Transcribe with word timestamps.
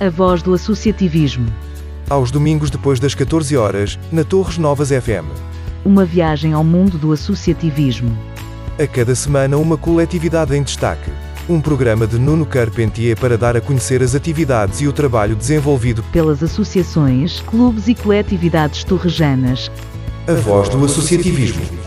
A 0.00 0.10
voz 0.10 0.42
do 0.42 0.52
associativismo. 0.52 1.46
Aos 2.10 2.32
domingos 2.32 2.68
depois 2.68 2.98
das 2.98 3.14
14 3.14 3.56
horas, 3.56 3.96
na 4.10 4.24
Torres 4.24 4.58
Novas 4.58 4.88
FM. 4.88 5.24
Uma 5.84 6.04
viagem 6.04 6.52
ao 6.52 6.64
mundo 6.64 6.98
do 6.98 7.12
associativismo. 7.12 8.10
A 8.76 8.88
cada 8.88 9.14
semana 9.14 9.56
uma 9.56 9.76
coletividade 9.76 10.56
em 10.56 10.64
destaque. 10.64 11.12
Um 11.48 11.60
programa 11.60 12.08
de 12.08 12.18
Nuno 12.18 12.44
Carpentier 12.44 13.16
para 13.16 13.38
dar 13.38 13.56
a 13.56 13.60
conhecer 13.60 14.02
as 14.02 14.16
atividades 14.16 14.80
e 14.80 14.88
o 14.88 14.92
trabalho 14.92 15.36
desenvolvido 15.36 16.02
pelas 16.10 16.42
associações, 16.42 17.40
clubes 17.42 17.86
e 17.86 17.94
coletividades 17.94 18.82
torrejanas. 18.82 19.70
A 20.26 20.32
voz 20.32 20.68
do 20.70 20.84
associativismo. 20.84 21.83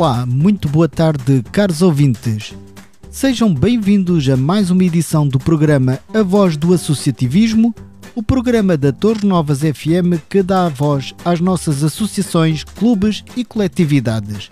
Olá, 0.00 0.24
muito 0.24 0.68
boa 0.68 0.88
tarde, 0.88 1.42
caros 1.50 1.82
ouvintes. 1.82 2.54
Sejam 3.10 3.52
bem-vindos 3.52 4.28
a 4.28 4.36
mais 4.36 4.70
uma 4.70 4.84
edição 4.84 5.26
do 5.26 5.40
programa 5.40 5.98
A 6.14 6.22
Voz 6.22 6.56
do 6.56 6.72
Associativismo, 6.72 7.74
o 8.14 8.22
programa 8.22 8.76
da 8.76 8.92
Torre 8.92 9.26
Novas 9.26 9.58
FM 9.58 10.22
que 10.30 10.40
dá 10.40 10.66
a 10.66 10.68
voz 10.68 11.16
às 11.24 11.40
nossas 11.40 11.82
associações, 11.82 12.62
clubes 12.62 13.24
e 13.36 13.44
coletividades. 13.44 14.48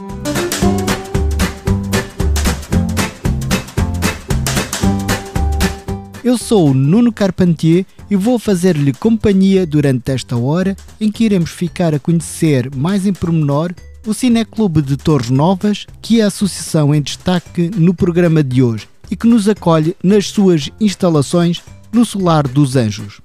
Eu 6.24 6.36
sou 6.36 6.70
o 6.70 6.74
Nuno 6.74 7.12
Carpentier 7.12 7.86
e 8.10 8.16
vou 8.16 8.36
fazer-lhe 8.36 8.92
companhia 8.92 9.64
durante 9.64 10.10
esta 10.10 10.36
hora 10.36 10.76
em 11.00 11.08
que 11.08 11.22
iremos 11.22 11.50
ficar 11.50 11.94
a 11.94 12.00
conhecer 12.00 12.68
mais 12.74 13.06
em 13.06 13.12
pormenor 13.12 13.72
o 14.06 14.14
Cineclube 14.14 14.80
de 14.80 14.96
Torres 14.96 15.30
Novas, 15.30 15.84
que 16.00 16.20
é 16.20 16.24
a 16.24 16.28
associação 16.28 16.94
em 16.94 17.02
destaque 17.02 17.70
no 17.76 17.92
programa 17.92 18.42
de 18.42 18.62
hoje 18.62 18.88
e 19.10 19.16
que 19.16 19.26
nos 19.26 19.48
acolhe 19.48 19.96
nas 20.02 20.28
suas 20.28 20.70
instalações 20.80 21.62
no 21.92 22.04
Solar 22.04 22.46
dos 22.46 22.76
Anjos. 22.76 23.20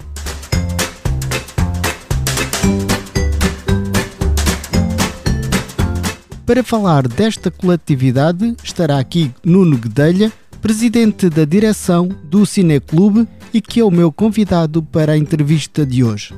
Para 6.46 6.64
falar 6.64 7.08
desta 7.08 7.52
coletividade 7.52 8.56
estará 8.64 9.00
aqui 9.00 9.32
Nuno 9.44 9.78
Guedelha, 9.78 10.32
presidente 10.62 11.30
da 11.30 11.46
direção 11.46 12.10
do 12.24 12.46
Cineclube 12.46 13.28
e 13.54 13.62
que 13.62 13.80
é 13.80 13.86
o 13.86 13.92
meu 13.92 14.12
convidado 14.12 14.82
para 14.82 15.14
a 15.14 15.18
entrevista 15.18 15.86
de 15.86 16.04
hoje. 16.04 16.34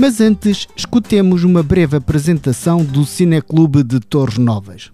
Mas 0.06 0.20
antes, 0.20 0.68
escutemos 0.76 1.44
uma 1.44 1.62
breve 1.62 1.96
apresentação 1.96 2.84
do 2.84 3.06
Cineclube 3.06 3.82
de 3.82 3.98
Torres 4.00 4.36
Novas. 4.36 4.92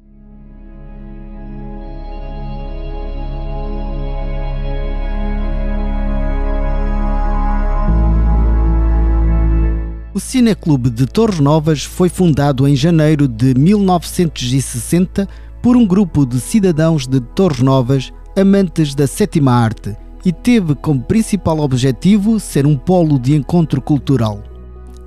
O 10.15 10.20
Cineclube 10.20 10.88
de 10.91 11.06
Torres 11.06 11.41
Novas 11.41 11.82
foi 11.82 12.09
fundado 12.09 12.69
em 12.69 12.76
janeiro 12.76 13.26
de 13.26 13.53
1960 13.53 15.28
por 15.60 15.76
um 15.76 15.84
grupo 15.84 16.25
de 16.25 16.38
cidadãos 16.38 17.09
de 17.09 17.20
Torres 17.20 17.59
Novas 17.59 18.12
amantes 18.37 18.94
da 18.94 19.09
sétima 19.09 19.50
arte 19.50 19.97
e 20.25 20.32
teve 20.32 20.76
como 20.76 21.03
principal 21.03 21.59
objetivo 21.59 22.38
ser 22.38 22.65
um 22.65 22.76
polo 22.76 23.19
de 23.19 23.34
encontro 23.34 23.82
cultural. 23.82 24.50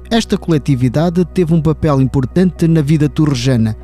Esta 0.09 0.37
coletividade 0.37 1.25
teve 1.25 1.53
um 1.53 1.61
papel 1.61 2.01
importante 2.01 2.67
na 2.67 2.81
vida 2.81 3.09
torrejana. 3.09 3.75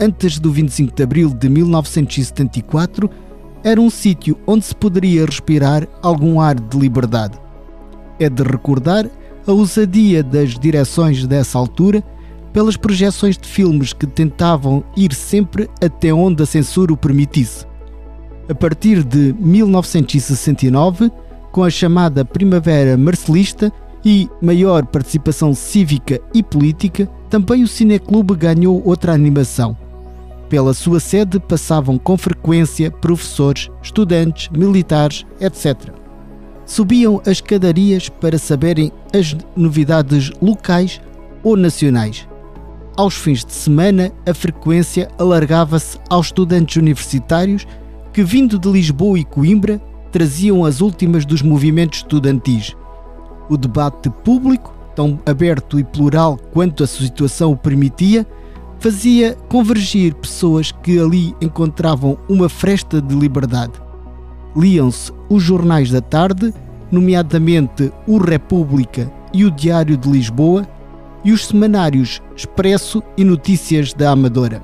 Antes 0.00 0.38
do 0.38 0.52
25 0.52 0.94
de 0.94 1.02
abril 1.02 1.30
de 1.34 1.48
1974, 1.48 3.08
era 3.64 3.80
um 3.80 3.90
sítio 3.90 4.38
onde 4.46 4.64
se 4.64 4.74
poderia 4.74 5.24
respirar 5.24 5.88
algum 6.02 6.40
ar 6.40 6.54
de 6.54 6.78
liberdade. 6.78 7.38
É 8.18 8.28
de 8.28 8.42
recordar 8.42 9.06
a 9.46 9.52
ousadia 9.52 10.22
das 10.22 10.58
direções 10.58 11.26
dessa 11.26 11.58
altura 11.58 12.02
pelas 12.52 12.76
projeções 12.76 13.36
de 13.36 13.48
filmes 13.48 13.92
que 13.92 14.06
tentavam 14.06 14.84
ir 14.96 15.14
sempre 15.14 15.68
até 15.82 16.12
onde 16.12 16.42
a 16.42 16.46
censura 16.46 16.92
o 16.92 16.96
permitisse. 16.96 17.66
A 18.48 18.54
partir 18.54 19.04
de 19.04 19.34
1969, 19.38 21.10
com 21.52 21.62
a 21.62 21.70
chamada 21.70 22.24
Primavera 22.24 22.96
Marcelista, 22.96 23.72
e 24.04 24.28
maior 24.40 24.86
participação 24.86 25.54
cívica 25.54 26.20
e 26.34 26.42
política, 26.42 27.08
também 27.28 27.62
o 27.62 27.68
Cineclube 27.68 28.34
ganhou 28.34 28.82
outra 28.84 29.12
animação. 29.12 29.76
Pela 30.48 30.72
sua 30.72 30.98
sede 30.98 31.38
passavam 31.38 31.98
com 31.98 32.16
frequência 32.16 32.90
professores, 32.90 33.68
estudantes, 33.82 34.48
militares, 34.48 35.26
etc. 35.40 35.92
Subiam 36.64 37.20
as 37.20 37.32
escadarias 37.32 38.08
para 38.08 38.38
saberem 38.38 38.90
as 39.12 39.36
novidades 39.54 40.30
locais 40.40 41.00
ou 41.42 41.56
nacionais. 41.56 42.26
Aos 42.96 43.14
fins 43.14 43.44
de 43.44 43.52
semana, 43.52 44.10
a 44.26 44.34
frequência 44.34 45.08
alargava-se 45.18 45.98
aos 46.08 46.26
estudantes 46.26 46.76
universitários 46.76 47.66
que, 48.12 48.24
vindo 48.24 48.58
de 48.58 48.68
Lisboa 48.68 49.18
e 49.18 49.24
Coimbra, 49.24 49.80
traziam 50.10 50.64
as 50.64 50.80
últimas 50.80 51.24
dos 51.26 51.42
movimentos 51.42 51.98
estudantis 51.98 52.74
o 53.48 53.56
debate 53.56 54.10
público, 54.24 54.74
tão 54.94 55.18
aberto 55.24 55.78
e 55.78 55.84
plural 55.84 56.38
quanto 56.52 56.82
a 56.82 56.86
situação 56.86 57.52
o 57.52 57.56
permitia, 57.56 58.26
fazia 58.78 59.36
convergir 59.48 60.14
pessoas 60.14 60.72
que 60.72 60.98
ali 60.98 61.34
encontravam 61.40 62.18
uma 62.28 62.48
fresta 62.48 63.00
de 63.00 63.14
liberdade. 63.14 63.72
Liam-se 64.56 65.12
os 65.28 65.42
jornais 65.42 65.90
da 65.90 66.00
tarde, 66.00 66.52
nomeadamente 66.90 67.92
o 68.06 68.18
República 68.18 69.10
e 69.32 69.44
o 69.44 69.50
Diário 69.50 69.96
de 69.96 70.08
Lisboa, 70.08 70.66
e 71.24 71.32
os 71.32 71.46
semanários 71.46 72.22
Expresso 72.36 73.02
e 73.16 73.24
Notícias 73.24 73.92
da 73.92 74.10
Amadora. 74.10 74.62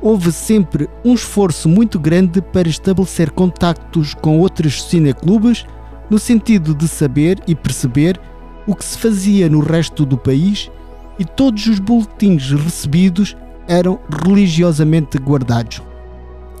Houve 0.00 0.30
sempre 0.32 0.88
um 1.04 1.14
esforço 1.14 1.68
muito 1.68 1.98
grande 1.98 2.42
para 2.42 2.68
estabelecer 2.68 3.30
contactos 3.30 4.12
com 4.12 4.38
outros 4.38 4.82
cineclubes 4.84 5.64
no 6.10 6.18
sentido 6.18 6.74
de 6.74 6.86
saber 6.86 7.40
e 7.46 7.54
perceber 7.54 8.20
o 8.66 8.74
que 8.74 8.84
se 8.84 8.98
fazia 8.98 9.48
no 9.48 9.60
resto 9.60 10.04
do 10.04 10.16
país 10.16 10.70
e 11.18 11.24
todos 11.24 11.66
os 11.66 11.78
boletins 11.78 12.50
recebidos 12.50 13.36
eram 13.68 13.98
religiosamente 14.24 15.18
guardados. 15.18 15.82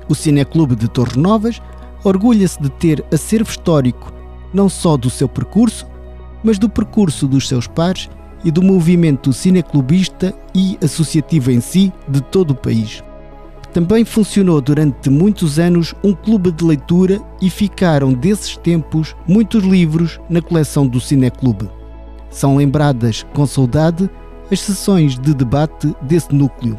O 0.08 0.14
Cineclube 0.14 0.76
de 0.76 0.88
Torres 0.88 1.16
Novas 1.16 1.60
orgulha-se 2.02 2.60
de 2.62 2.70
ter 2.70 3.04
acervo 3.12 3.50
histórico 3.50 4.12
não 4.52 4.68
só 4.68 4.96
do 4.96 5.10
seu 5.10 5.28
percurso, 5.28 5.86
mas 6.42 6.58
do 6.58 6.68
percurso 6.68 7.26
dos 7.26 7.48
seus 7.48 7.66
pares 7.66 8.08
e 8.44 8.50
do 8.50 8.62
movimento 8.62 9.32
cineclubista 9.32 10.32
e 10.54 10.78
associativo 10.82 11.50
em 11.50 11.60
si 11.60 11.92
de 12.06 12.20
todo 12.20 12.52
o 12.52 12.54
país. 12.54 13.02
Também 13.74 14.04
funcionou 14.04 14.60
durante 14.60 15.10
muitos 15.10 15.58
anos 15.58 15.96
um 16.04 16.14
clube 16.14 16.52
de 16.52 16.64
leitura 16.64 17.20
e 17.42 17.50
ficaram 17.50 18.12
desses 18.12 18.56
tempos 18.56 19.16
muitos 19.26 19.64
livros 19.64 20.20
na 20.30 20.40
coleção 20.40 20.86
do 20.86 21.00
Cineclube. 21.00 21.68
São 22.30 22.56
lembradas 22.56 23.26
com 23.34 23.44
saudade 23.44 24.08
as 24.48 24.60
sessões 24.60 25.18
de 25.18 25.34
debate 25.34 25.92
desse 26.02 26.32
núcleo. 26.32 26.78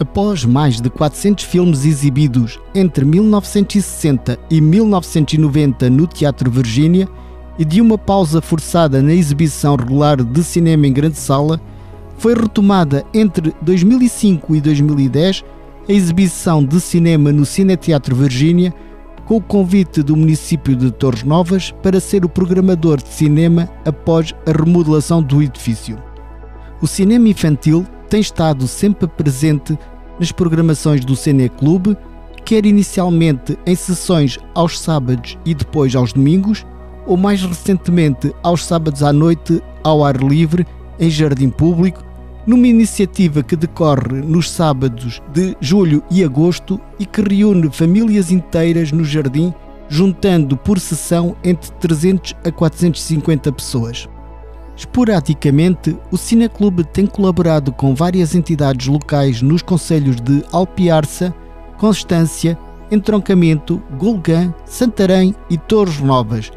Após 0.00 0.44
mais 0.44 0.80
de 0.80 0.90
400 0.90 1.44
filmes 1.44 1.84
exibidos 1.84 2.58
entre 2.74 3.04
1960 3.04 4.36
e 4.50 4.60
1990 4.60 5.88
no 5.90 6.08
Teatro 6.08 6.50
Virgínia 6.50 7.08
e 7.56 7.64
de 7.64 7.80
uma 7.80 7.96
pausa 7.96 8.40
forçada 8.40 9.00
na 9.00 9.12
exibição 9.12 9.76
regular 9.76 10.16
de 10.24 10.42
cinema 10.42 10.88
em 10.88 10.92
grande 10.92 11.18
sala, 11.18 11.60
foi 12.18 12.34
retomada 12.34 13.04
entre 13.14 13.54
2005 13.62 14.56
e 14.56 14.60
2010 14.60 15.44
a 15.90 15.92
exibição 15.92 16.64
de 16.64 16.80
cinema 16.80 17.32
no 17.32 17.44
Cineteatro 17.44 18.14
Virgínia, 18.14 18.72
com 19.26 19.38
o 19.38 19.42
convite 19.42 20.04
do 20.04 20.16
município 20.16 20.76
de 20.76 20.88
Torres 20.92 21.24
Novas 21.24 21.72
para 21.82 21.98
ser 21.98 22.24
o 22.24 22.28
programador 22.28 23.02
de 23.02 23.08
cinema 23.08 23.68
após 23.84 24.32
a 24.46 24.52
remodelação 24.52 25.20
do 25.20 25.42
edifício. 25.42 25.98
O 26.80 26.86
cinema 26.86 27.28
infantil 27.28 27.84
tem 28.08 28.20
estado 28.20 28.68
sempre 28.68 29.08
presente 29.08 29.76
nas 30.20 30.30
programações 30.30 31.04
do 31.04 31.16
Cine 31.16 31.48
Clube, 31.48 31.96
quer 32.44 32.64
inicialmente 32.64 33.58
em 33.66 33.74
sessões 33.74 34.38
aos 34.54 34.78
sábados 34.78 35.36
e 35.44 35.54
depois 35.54 35.96
aos 35.96 36.12
domingos, 36.12 36.64
ou 37.04 37.16
mais 37.16 37.42
recentemente 37.42 38.32
aos 38.44 38.64
sábados 38.64 39.02
à 39.02 39.12
noite 39.12 39.60
ao 39.82 40.04
ar 40.04 40.18
livre 40.18 40.64
em 41.00 41.10
jardim 41.10 41.50
público 41.50 42.04
numa 42.46 42.66
iniciativa 42.66 43.42
que 43.42 43.56
decorre 43.56 44.20
nos 44.22 44.50
sábados 44.50 45.20
de 45.32 45.56
julho 45.60 46.02
e 46.10 46.24
agosto 46.24 46.80
e 46.98 47.06
que 47.06 47.22
reúne 47.22 47.70
famílias 47.70 48.30
inteiras 48.30 48.92
no 48.92 49.04
jardim, 49.04 49.52
juntando 49.88 50.56
por 50.56 50.78
sessão 50.78 51.36
entre 51.44 51.70
300 51.72 52.34
a 52.44 52.50
450 52.50 53.52
pessoas. 53.52 54.08
Esporadicamente, 54.76 55.94
o 56.10 56.16
Cineclube 56.16 56.84
tem 56.84 57.06
colaborado 57.06 57.70
com 57.70 57.94
várias 57.94 58.34
entidades 58.34 58.86
locais 58.86 59.42
nos 59.42 59.60
concelhos 59.60 60.16
de 60.16 60.42
Alpiarça, 60.52 61.34
Constância, 61.76 62.58
Entroncamento, 62.90 63.82
Golgã, 63.98 64.54
Santarém 64.64 65.34
e 65.50 65.58
Torres 65.58 66.00
Novas, 66.00 66.50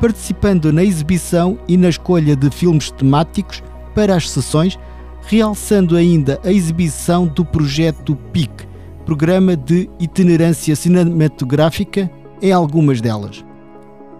participando 0.00 0.72
na 0.72 0.82
exibição 0.82 1.56
e 1.68 1.76
na 1.76 1.88
escolha 1.88 2.34
de 2.34 2.50
filmes 2.50 2.90
temáticos 2.90 3.62
para 3.94 4.16
as 4.16 4.28
sessões 4.28 4.76
realçando 5.22 5.96
ainda 5.96 6.40
a 6.44 6.52
exibição 6.52 7.26
do 7.26 7.44
projeto 7.44 8.16
PIC, 8.32 8.66
Programa 9.04 9.56
de 9.56 9.88
Itinerância 9.98 10.76
Cinematográfica, 10.76 12.10
em 12.40 12.52
algumas 12.52 13.00
delas. 13.00 13.44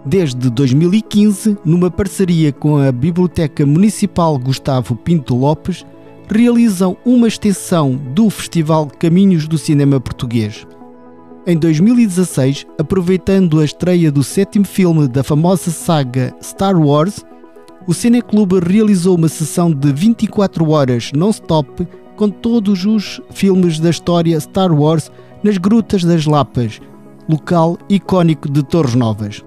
Desde 0.05 0.49
2015, 0.49 1.57
numa 1.63 1.89
parceria 1.89 2.51
com 2.51 2.77
a 2.77 2.91
Biblioteca 2.91 3.65
Municipal 3.65 4.37
Gustavo 4.37 4.95
Pinto 4.95 5.35
Lopes, 5.35 5.85
realizam 6.29 6.97
uma 7.05 7.27
extensão 7.27 7.95
do 7.95 8.29
Festival 8.29 8.87
Caminhos 8.99 9.47
do 9.47 9.57
Cinema 9.57 9.99
Português. 9.99 10.65
Em 11.45 11.57
2016, 11.57 12.65
aproveitando 12.79 13.59
a 13.59 13.65
estreia 13.65 14.11
do 14.11 14.23
sétimo 14.23 14.65
filme 14.65 15.07
da 15.07 15.23
famosa 15.23 15.71
saga 15.71 16.33
Star 16.41 16.77
Wars, 16.77 17.23
o 17.85 17.93
Cineclube 17.93 18.59
realizou 18.59 19.17
uma 19.17 19.27
sessão 19.27 19.71
de 19.71 19.91
24 19.91 20.69
horas 20.69 21.11
non-stop 21.13 21.87
com 22.15 22.29
todos 22.29 22.85
os 22.85 23.19
filmes 23.31 23.79
da 23.79 23.89
história 23.89 24.39
Star 24.39 24.71
Wars 24.71 25.11
nas 25.43 25.57
Grutas 25.57 26.03
das 26.03 26.25
Lapas, 26.25 26.79
local 27.27 27.77
icónico 27.89 28.49
de 28.49 28.63
Torres 28.63 28.95
Novas. 28.95 29.43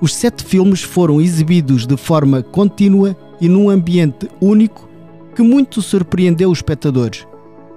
Os 0.00 0.14
sete 0.14 0.42
filmes 0.42 0.80
foram 0.80 1.20
exibidos 1.20 1.86
de 1.86 1.96
forma 1.96 2.42
contínua 2.42 3.14
e 3.40 3.48
num 3.48 3.68
ambiente 3.68 4.30
único 4.40 4.88
que 5.34 5.42
muito 5.42 5.82
surpreendeu 5.82 6.50
os 6.50 6.58
espectadores. 6.58 7.26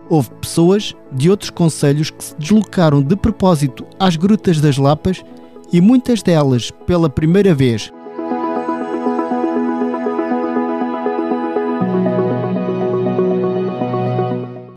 Houve 0.10 0.30
pessoas 0.42 0.96
de 1.12 1.30
outros 1.30 1.50
conselhos 1.50 2.10
que 2.10 2.24
se 2.24 2.36
deslocaram 2.38 3.02
de 3.02 3.16
propósito 3.16 3.86
às 4.00 4.16
Grutas 4.16 4.62
das 4.62 4.78
Lapas 4.78 5.24
e 5.72 5.82
muitas 5.82 6.22
delas 6.22 6.72
pela 6.86 7.10
primeira 7.10 7.54
vez 7.54 7.92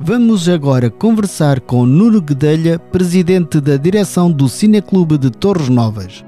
Vamos 0.08 0.48
agora 0.48 0.88
conversar 0.88 1.60
com 1.60 1.84
Nuno 1.84 2.22
Guedelha, 2.22 2.78
presidente 2.78 3.60
da 3.60 3.76
direção 3.76 4.30
do 4.30 4.48
Cineclube 4.48 5.18
de 5.18 5.32
Torres 5.32 5.68
Novas. 5.68 6.24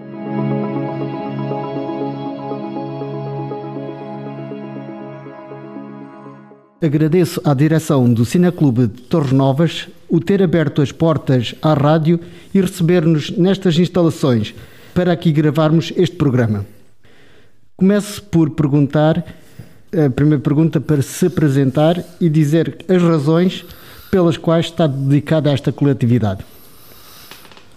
Agradeço 6.82 7.40
à 7.44 7.54
direção 7.54 8.12
do 8.12 8.24
Cineclube 8.24 8.88
de 8.88 9.02
Torres 9.02 9.30
Novas 9.30 9.88
o 10.08 10.18
ter 10.18 10.42
aberto 10.42 10.82
as 10.82 10.90
portas 10.90 11.54
à 11.62 11.72
rádio 11.72 12.18
e 12.52 12.60
receber-nos 12.60 13.30
nestas 13.30 13.78
instalações 13.78 14.56
para 14.92 15.12
aqui 15.12 15.30
gravarmos 15.30 15.92
este 15.96 16.16
programa. 16.16 16.66
Começo 17.76 18.24
por 18.24 18.50
perguntar 18.50 19.24
a 19.92 20.10
primeira 20.10 20.42
pergunta 20.42 20.80
para 20.80 21.02
se 21.02 21.26
apresentar 21.26 22.02
e 22.20 22.28
dizer 22.28 22.84
as 22.88 23.02
razões 23.02 23.64
pelas 24.10 24.36
quais 24.36 24.66
está 24.66 24.86
dedicada 24.86 25.50
a 25.50 25.52
esta 25.52 25.72
coletividade. 25.72 26.44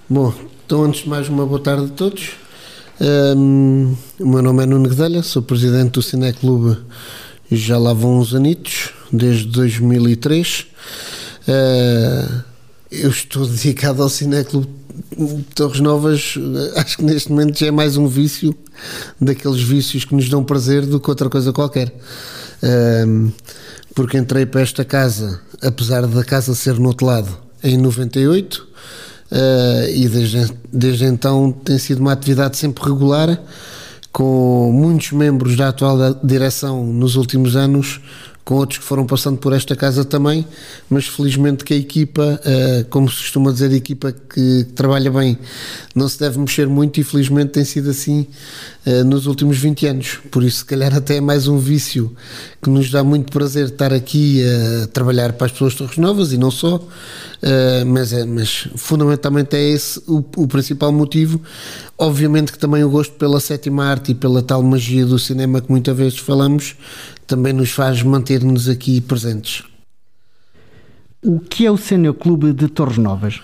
Bom, 0.09 0.33
então 0.65 0.83
antes 0.83 1.03
de 1.03 1.09
mais 1.09 1.29
uma 1.29 1.45
boa 1.45 1.59
tarde 1.59 1.85
a 1.85 1.89
todos. 1.89 2.31
Um, 2.99 3.95
o 4.19 4.27
meu 4.27 4.41
nome 4.41 4.63
é 4.63 4.65
Nuno 4.65 4.89
Guedelha, 4.89 5.23
sou 5.23 5.41
presidente 5.41 5.91
do 5.91 6.01
Cineclube 6.01 6.77
já 7.51 7.77
lá 7.77 7.93
vão 7.93 8.19
uns 8.19 8.33
anitos, 8.33 8.91
desde 9.11 9.45
2003. 9.47 10.67
Uh, 11.41 12.43
eu 12.91 13.09
estou 13.09 13.47
dedicado 13.47 14.03
ao 14.03 14.09
Cineclube 14.09 14.67
Torres 15.55 15.79
Novas, 15.79 16.35
acho 16.75 16.97
que 16.97 17.03
neste 17.03 17.31
momento 17.31 17.57
já 17.57 17.67
é 17.67 17.71
mais 17.71 17.95
um 17.95 18.05
vício 18.05 18.53
daqueles 19.19 19.61
vícios 19.61 20.03
que 20.03 20.13
nos 20.13 20.27
dão 20.27 20.43
prazer 20.43 20.85
do 20.85 20.99
que 20.99 21.09
outra 21.09 21.29
coisa 21.29 21.53
qualquer. 21.53 21.93
Um, 23.07 23.31
porque 23.95 24.17
entrei 24.17 24.45
para 24.45 24.61
esta 24.61 24.83
casa, 24.83 25.39
apesar 25.61 26.05
da 26.05 26.23
casa 26.23 26.53
ser 26.53 26.77
no 26.79 26.89
outro 26.89 27.05
lado, 27.05 27.37
em 27.63 27.77
98, 27.77 28.55
uh, 28.55 28.67
ah, 29.31 29.89
e 29.89 30.07
desde, 30.09 30.53
desde 30.71 31.05
então 31.05 31.51
tem 31.51 31.77
sido 31.77 31.99
uma 31.99 32.11
atividade 32.11 32.57
sempre 32.57 32.83
regular, 32.83 33.41
com 34.11 34.71
muitos 34.73 35.11
membros 35.11 35.55
da 35.55 35.69
atual 35.69 35.97
direção 36.21 36.85
nos 36.85 37.15
últimos 37.15 37.55
anos 37.55 38.01
com 38.43 38.55
outros 38.55 38.79
que 38.79 38.85
foram 38.85 39.05
passando 39.05 39.37
por 39.37 39.53
esta 39.53 39.75
casa 39.75 40.03
também, 40.03 40.45
mas 40.89 41.07
felizmente 41.07 41.63
que 41.63 41.73
a 41.73 41.77
equipa, 41.77 42.41
eh, 42.43 42.85
como 42.89 43.09
se 43.09 43.17
costuma 43.17 43.51
dizer, 43.51 43.71
a 43.71 43.75
equipa 43.75 44.11
que 44.11 44.65
trabalha 44.75 45.11
bem, 45.11 45.37
não 45.95 46.09
se 46.09 46.19
deve 46.19 46.39
mexer 46.39 46.67
muito 46.67 46.99
e 46.99 47.03
felizmente 47.03 47.51
tem 47.51 47.63
sido 47.63 47.89
assim 47.89 48.27
eh, 48.85 49.03
nos 49.03 49.27
últimos 49.27 49.57
20 49.57 49.87
anos. 49.87 50.19
Por 50.31 50.43
isso, 50.43 50.59
se 50.59 50.65
calhar, 50.65 50.93
até 50.95 51.17
é 51.17 51.21
mais 51.21 51.47
um 51.47 51.57
vício 51.57 52.15
que 52.61 52.69
nos 52.69 52.89
dá 52.89 53.03
muito 53.03 53.31
prazer 53.31 53.67
estar 53.67 53.93
aqui 53.93 54.43
a 54.43 54.87
trabalhar 54.87 55.33
para 55.33 55.45
as 55.45 55.51
pessoas 55.51 55.73
de 55.73 55.77
Torres 55.79 55.97
Novas 55.97 56.33
e 56.33 56.37
não 56.37 56.49
só, 56.49 56.83
eh, 57.41 57.83
mas, 57.85 58.11
é, 58.11 58.25
mas 58.25 58.67
fundamentalmente 58.75 59.55
é 59.55 59.69
esse 59.69 59.99
o, 60.07 60.23
o 60.35 60.47
principal 60.47 60.91
motivo. 60.91 61.39
Obviamente 61.97 62.51
que 62.51 62.57
também 62.57 62.83
o 62.83 62.89
gosto 62.89 63.13
pela 63.13 63.39
sétima 63.39 63.85
arte 63.85 64.11
e 64.11 64.15
pela 64.15 64.41
tal 64.41 64.63
magia 64.63 65.05
do 65.05 65.19
cinema 65.19 65.61
que 65.61 65.69
muitas 65.69 65.95
vezes 65.95 66.17
falamos 66.17 66.75
também 67.31 67.53
nos 67.53 67.71
faz 67.71 68.03
manter-nos 68.03 68.67
aqui 68.67 68.99
presentes. 68.99 69.63
O 71.23 71.39
que 71.39 71.65
é 71.65 71.71
o 71.71 71.77
Cineclube 71.77 72.51
de 72.51 72.67
Torres 72.67 72.97
Novas? 72.97 73.39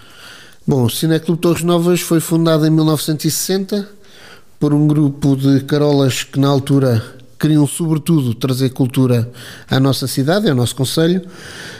Bom, 0.67 0.84
o 0.84 0.89
Cineclube 0.89 1.39
Torres 1.39 1.63
Novas 1.63 2.01
foi 2.01 2.20
fundado 2.20 2.67
em 2.67 2.70
1960 2.70 3.88
por 4.60 4.74
um 4.74 4.88
grupo 4.88 5.38
de 5.38 5.62
carolas 5.62 6.24
que 6.24 6.38
na 6.38 6.50
altura 6.50 7.01
queriam 7.39 7.65
sobretudo 7.65 8.34
trazer 8.34 8.72
cultura 8.72 9.32
à 9.70 9.79
nossa 9.79 10.06
cidade, 10.06 10.50
ao 10.50 10.56
nosso 10.56 10.75
concelho. 10.75 11.22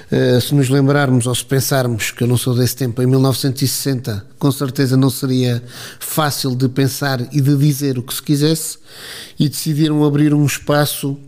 Uh, 0.10 0.40
se 0.40 0.56
nos 0.56 0.70
lembrarmos 0.70 1.28
ou 1.28 1.36
se 1.36 1.44
pensarmos 1.44 2.12
que 2.12 2.24
eu 2.24 2.28
não 2.28 2.38
sou 2.38 2.56
desse 2.56 2.78
tempo, 2.78 3.02
em 3.02 3.06
1960, 3.06 4.26
com 4.40 4.50
certeza 4.50 4.96
não 4.96 5.10
seria 5.10 5.62
fácil 6.00 6.56
de 6.56 6.70
pensar 6.70 7.20
e 7.34 7.42
de 7.42 7.58
dizer 7.58 7.98
o 7.98 8.02
que 8.02 8.14
se 8.14 8.24
quisesse 8.24 8.78
e 9.38 9.50
decidiram 9.50 10.06
abrir 10.06 10.34
um 10.34 10.46
espaço 10.46 11.20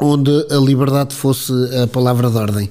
onde 0.00 0.30
a 0.50 0.56
liberdade 0.56 1.14
fosse 1.14 1.52
a 1.82 1.86
palavra 1.86 2.30
de 2.30 2.36
ordem. 2.36 2.70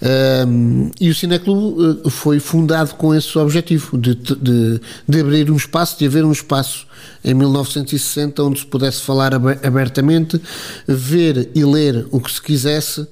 Um, 0.00 0.90
e 1.00 1.10
o 1.10 1.14
Cineclube 1.14 2.06
uh, 2.06 2.10
foi 2.10 2.38
fundado 2.38 2.94
com 2.94 3.12
esse 3.12 3.36
objetivo 3.36 3.98
de, 3.98 4.14
de, 4.14 4.80
de, 5.08 5.20
abrir 5.20 5.50
um 5.50 5.56
espaço, 5.56 5.98
de 5.98 6.06
haver 6.06 6.24
um 6.24 6.30
espaço 6.30 6.86
em 7.24 7.34
1960 7.34 8.40
onde 8.44 8.60
se 8.60 8.66
pudesse 8.66 9.02
falar 9.02 9.34
abertamente, 9.34 10.40
ver 10.86 11.50
e 11.52 11.64
ler 11.64 12.06
o 12.12 12.20
que 12.20 12.30
se 12.30 12.40
quisesse 12.40 13.06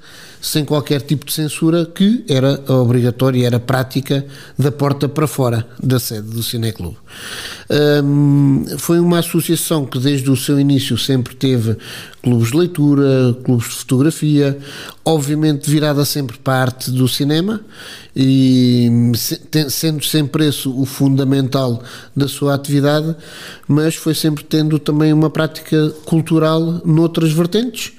sem 0.46 0.64
qualquer 0.64 1.00
tipo 1.00 1.26
de 1.26 1.32
censura, 1.32 1.84
que 1.84 2.24
era 2.28 2.62
obrigatória 2.72 3.44
era 3.44 3.58
prática 3.58 4.24
da 4.56 4.70
porta 4.70 5.08
para 5.08 5.26
fora 5.26 5.66
da 5.82 5.98
sede 5.98 6.28
do 6.28 6.40
Cineclube. 6.40 6.96
Um, 8.04 8.64
foi 8.78 9.00
uma 9.00 9.18
associação 9.18 9.84
que 9.84 9.98
desde 9.98 10.30
o 10.30 10.36
seu 10.36 10.60
início 10.60 10.96
sempre 10.96 11.34
teve 11.34 11.76
clubes 12.22 12.52
de 12.52 12.58
leitura, 12.58 13.36
clubes 13.42 13.66
de 13.66 13.74
fotografia, 13.74 14.56
obviamente 15.04 15.68
virada 15.68 16.04
sempre 16.04 16.38
para 16.38 16.54
a 16.54 16.60
arte 16.62 16.92
do 16.92 17.08
cinema 17.08 17.60
e 18.18 18.90
sendo 19.68 20.02
sempre 20.02 20.48
esse 20.48 20.66
o 20.66 20.86
fundamental 20.86 21.82
da 22.16 22.26
sua 22.26 22.54
atividade, 22.54 23.14
mas 23.68 23.94
foi 23.94 24.14
sempre 24.14 24.42
tendo 24.42 24.78
também 24.78 25.12
uma 25.12 25.28
prática 25.28 25.90
cultural 26.06 26.80
noutras 26.82 27.30
vertentes 27.30 27.92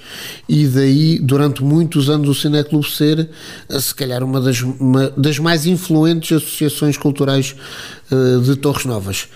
e 0.50 0.66
daí 0.66 1.20
durante 1.20 1.64
muitos 1.64 2.10
anos 2.10 2.30
o 2.30 2.34
Cineclube 2.34 2.90
ser 2.90 3.30
se 3.80 3.94
calhar 3.94 4.24
uma 4.24 4.42
das, 4.42 4.62
uma 4.62 5.12
das 5.16 5.38
mais 5.38 5.68
influentes 5.68 6.36
associações 6.36 6.98
culturais 6.98 7.56
uh, 8.12 8.42
de 8.42 8.56
Torres 8.56 8.86
Novas. 8.86 9.28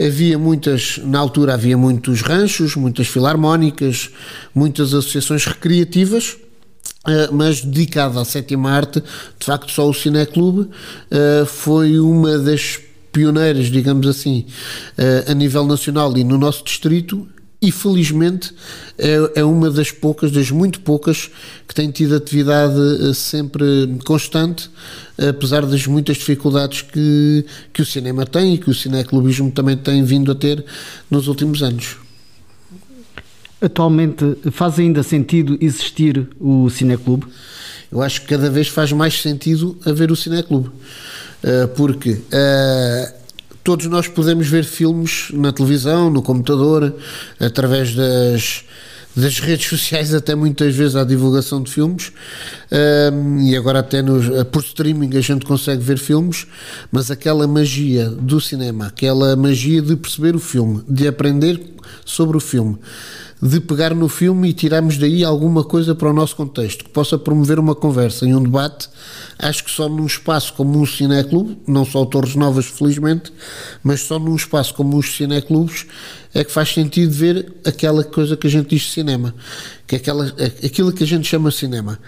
Havia 0.00 0.38
muitas, 0.38 0.98
na 1.04 1.18
altura 1.18 1.52
havia 1.54 1.76
muitos 1.76 2.22
ranchos, 2.22 2.74
muitas 2.74 3.06
filarmónicas, 3.06 4.08
muitas 4.54 4.94
associações 4.94 5.44
recreativas, 5.44 6.38
Uh, 7.04 7.34
mas 7.34 7.60
dedicada 7.62 8.20
à 8.20 8.24
sétima 8.24 8.70
arte, 8.70 9.00
de 9.00 9.44
facto 9.44 9.72
só 9.72 9.88
o 9.88 9.92
Cineclube 9.92 10.60
uh, 10.60 11.44
foi 11.46 11.98
uma 11.98 12.38
das 12.38 12.78
pioneiras, 13.10 13.66
digamos 13.66 14.06
assim, 14.06 14.46
uh, 14.96 15.30
a 15.30 15.34
nível 15.34 15.66
nacional 15.66 16.16
e 16.16 16.22
no 16.22 16.38
nosso 16.38 16.62
distrito 16.62 17.26
e 17.60 17.72
felizmente 17.72 18.52
é, 18.98 19.40
é, 19.40 19.44
uma 19.44 19.70
das 19.70 19.92
poucas, 19.92 20.32
das 20.32 20.50
muito 20.50 20.80
poucas 20.80 21.30
que 21.66 21.74
tem 21.74 21.92
tido 21.92 22.16
atividade 22.16 22.74
sempre 23.14 23.64
constante, 24.04 24.68
apesar 25.16 25.64
das 25.64 25.86
muitas 25.86 26.16
dificuldades 26.16 26.82
que, 26.82 27.46
que 27.72 27.82
o 27.82 27.86
cinema 27.86 28.26
tem 28.26 28.54
e 28.54 28.58
que 28.58 28.68
o 28.68 28.74
cineclubismo 28.74 29.52
também 29.52 29.76
tem 29.76 30.02
vindo 30.02 30.32
a 30.32 30.34
ter 30.34 30.64
nos 31.08 31.28
últimos 31.28 31.62
anos. 31.62 32.01
Atualmente 33.62 34.36
faz 34.50 34.78
ainda 34.80 35.04
sentido 35.04 35.56
existir 35.60 36.28
o 36.40 36.68
Cineclube? 36.68 37.26
Eu 37.92 38.02
acho 38.02 38.22
que 38.22 38.26
cada 38.26 38.50
vez 38.50 38.66
faz 38.66 38.90
mais 38.90 39.22
sentido 39.22 39.78
haver 39.86 40.10
o 40.10 40.16
Cineclube, 40.16 40.68
uh, 40.68 41.68
porque 41.76 42.10
uh, 42.10 43.12
todos 43.62 43.86
nós 43.86 44.08
podemos 44.08 44.48
ver 44.48 44.64
filmes 44.64 45.28
na 45.32 45.52
televisão, 45.52 46.10
no 46.10 46.22
computador, 46.22 46.92
através 47.38 47.94
das, 47.94 48.64
das 49.14 49.38
redes 49.38 49.68
sociais, 49.68 50.12
até 50.14 50.34
muitas 50.34 50.74
vezes 50.74 50.96
à 50.96 51.04
divulgação 51.04 51.62
de 51.62 51.70
filmes, 51.70 52.12
eh, 52.70 53.10
e 53.42 53.56
agora 53.56 53.78
até 53.78 54.02
nos, 54.02 54.26
por 54.50 54.62
streaming 54.64 55.16
a 55.16 55.20
gente 55.20 55.46
consegue 55.46 55.82
ver 55.82 55.98
filmes, 55.98 56.46
mas 56.90 57.10
aquela 57.10 57.46
magia 57.46 58.08
do 58.08 58.40
cinema, 58.40 58.86
aquela 58.86 59.36
magia 59.36 59.80
de 59.80 59.94
perceber 59.94 60.34
o 60.34 60.40
filme, 60.40 60.82
de 60.88 61.06
aprender 61.06 61.60
sobre 62.04 62.36
o 62.36 62.40
filme, 62.40 62.78
de 63.42 63.58
pegar 63.58 63.92
no 63.92 64.08
filme 64.08 64.50
e 64.50 64.52
tirarmos 64.52 64.96
daí 64.96 65.24
alguma 65.24 65.64
coisa 65.64 65.96
para 65.96 66.08
o 66.08 66.12
nosso 66.12 66.36
contexto, 66.36 66.84
que 66.84 66.90
possa 66.90 67.18
promover 67.18 67.58
uma 67.58 67.74
conversa 67.74 68.24
e 68.24 68.32
um 68.32 68.40
debate. 68.40 68.88
Acho 69.36 69.64
que 69.64 69.70
só 69.72 69.88
num 69.88 70.06
espaço 70.06 70.52
como 70.52 70.80
um 70.80 70.86
cineclube, 70.86 71.58
não 71.66 71.84
só 71.84 72.04
Torres 72.04 72.36
Novas, 72.36 72.66
felizmente, 72.66 73.32
mas 73.82 74.02
só 74.02 74.16
num 74.16 74.36
espaço 74.36 74.72
como 74.74 74.96
os 74.96 75.16
cineclubes 75.16 75.86
é 76.32 76.44
que 76.44 76.52
faz 76.52 76.72
sentido 76.72 77.12
ver 77.12 77.52
aquela 77.64 78.04
coisa 78.04 78.36
que 78.36 78.46
a 78.46 78.50
gente 78.50 78.68
diz 78.68 78.92
cinema, 78.92 79.34
que 79.88 79.96
é 79.96 79.98
aquela, 79.98 80.26
aquilo 80.64 80.92
que 80.92 81.02
a 81.02 81.06
gente 81.06 81.26
chama 81.26 81.50
cinema. 81.50 81.98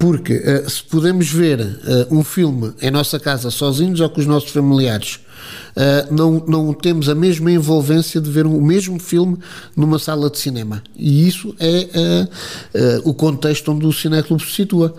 Porque 0.00 0.34
uh, 0.34 0.68
se 0.68 0.82
podemos 0.82 1.30
ver 1.30 1.60
uh, 1.60 2.14
um 2.14 2.24
filme 2.24 2.74
em 2.82 2.90
nossa 2.90 3.20
casa 3.20 3.52
sozinhos 3.52 4.00
ou 4.00 4.10
com 4.10 4.20
os 4.20 4.26
nossos 4.26 4.50
familiares, 4.50 5.20
uh, 5.76 6.14
não, 6.14 6.42
não 6.46 6.72
temos 6.72 7.08
a 7.08 7.14
mesma 7.14 7.50
envolvência 7.50 8.20
de 8.20 8.30
ver 8.30 8.46
o 8.46 8.60
mesmo 8.60 8.98
filme 8.98 9.38
numa 9.76 9.98
sala 9.98 10.30
de 10.30 10.38
cinema. 10.38 10.82
E 10.96 11.26
isso 11.26 11.54
é 11.58 11.88
uh, 11.94 13.00
uh, 13.06 13.10
o 13.10 13.14
contexto 13.14 13.72
onde 13.72 13.86
o 13.86 13.92
Cineclube 13.92 14.42
se 14.42 14.50
situa. 14.50 14.94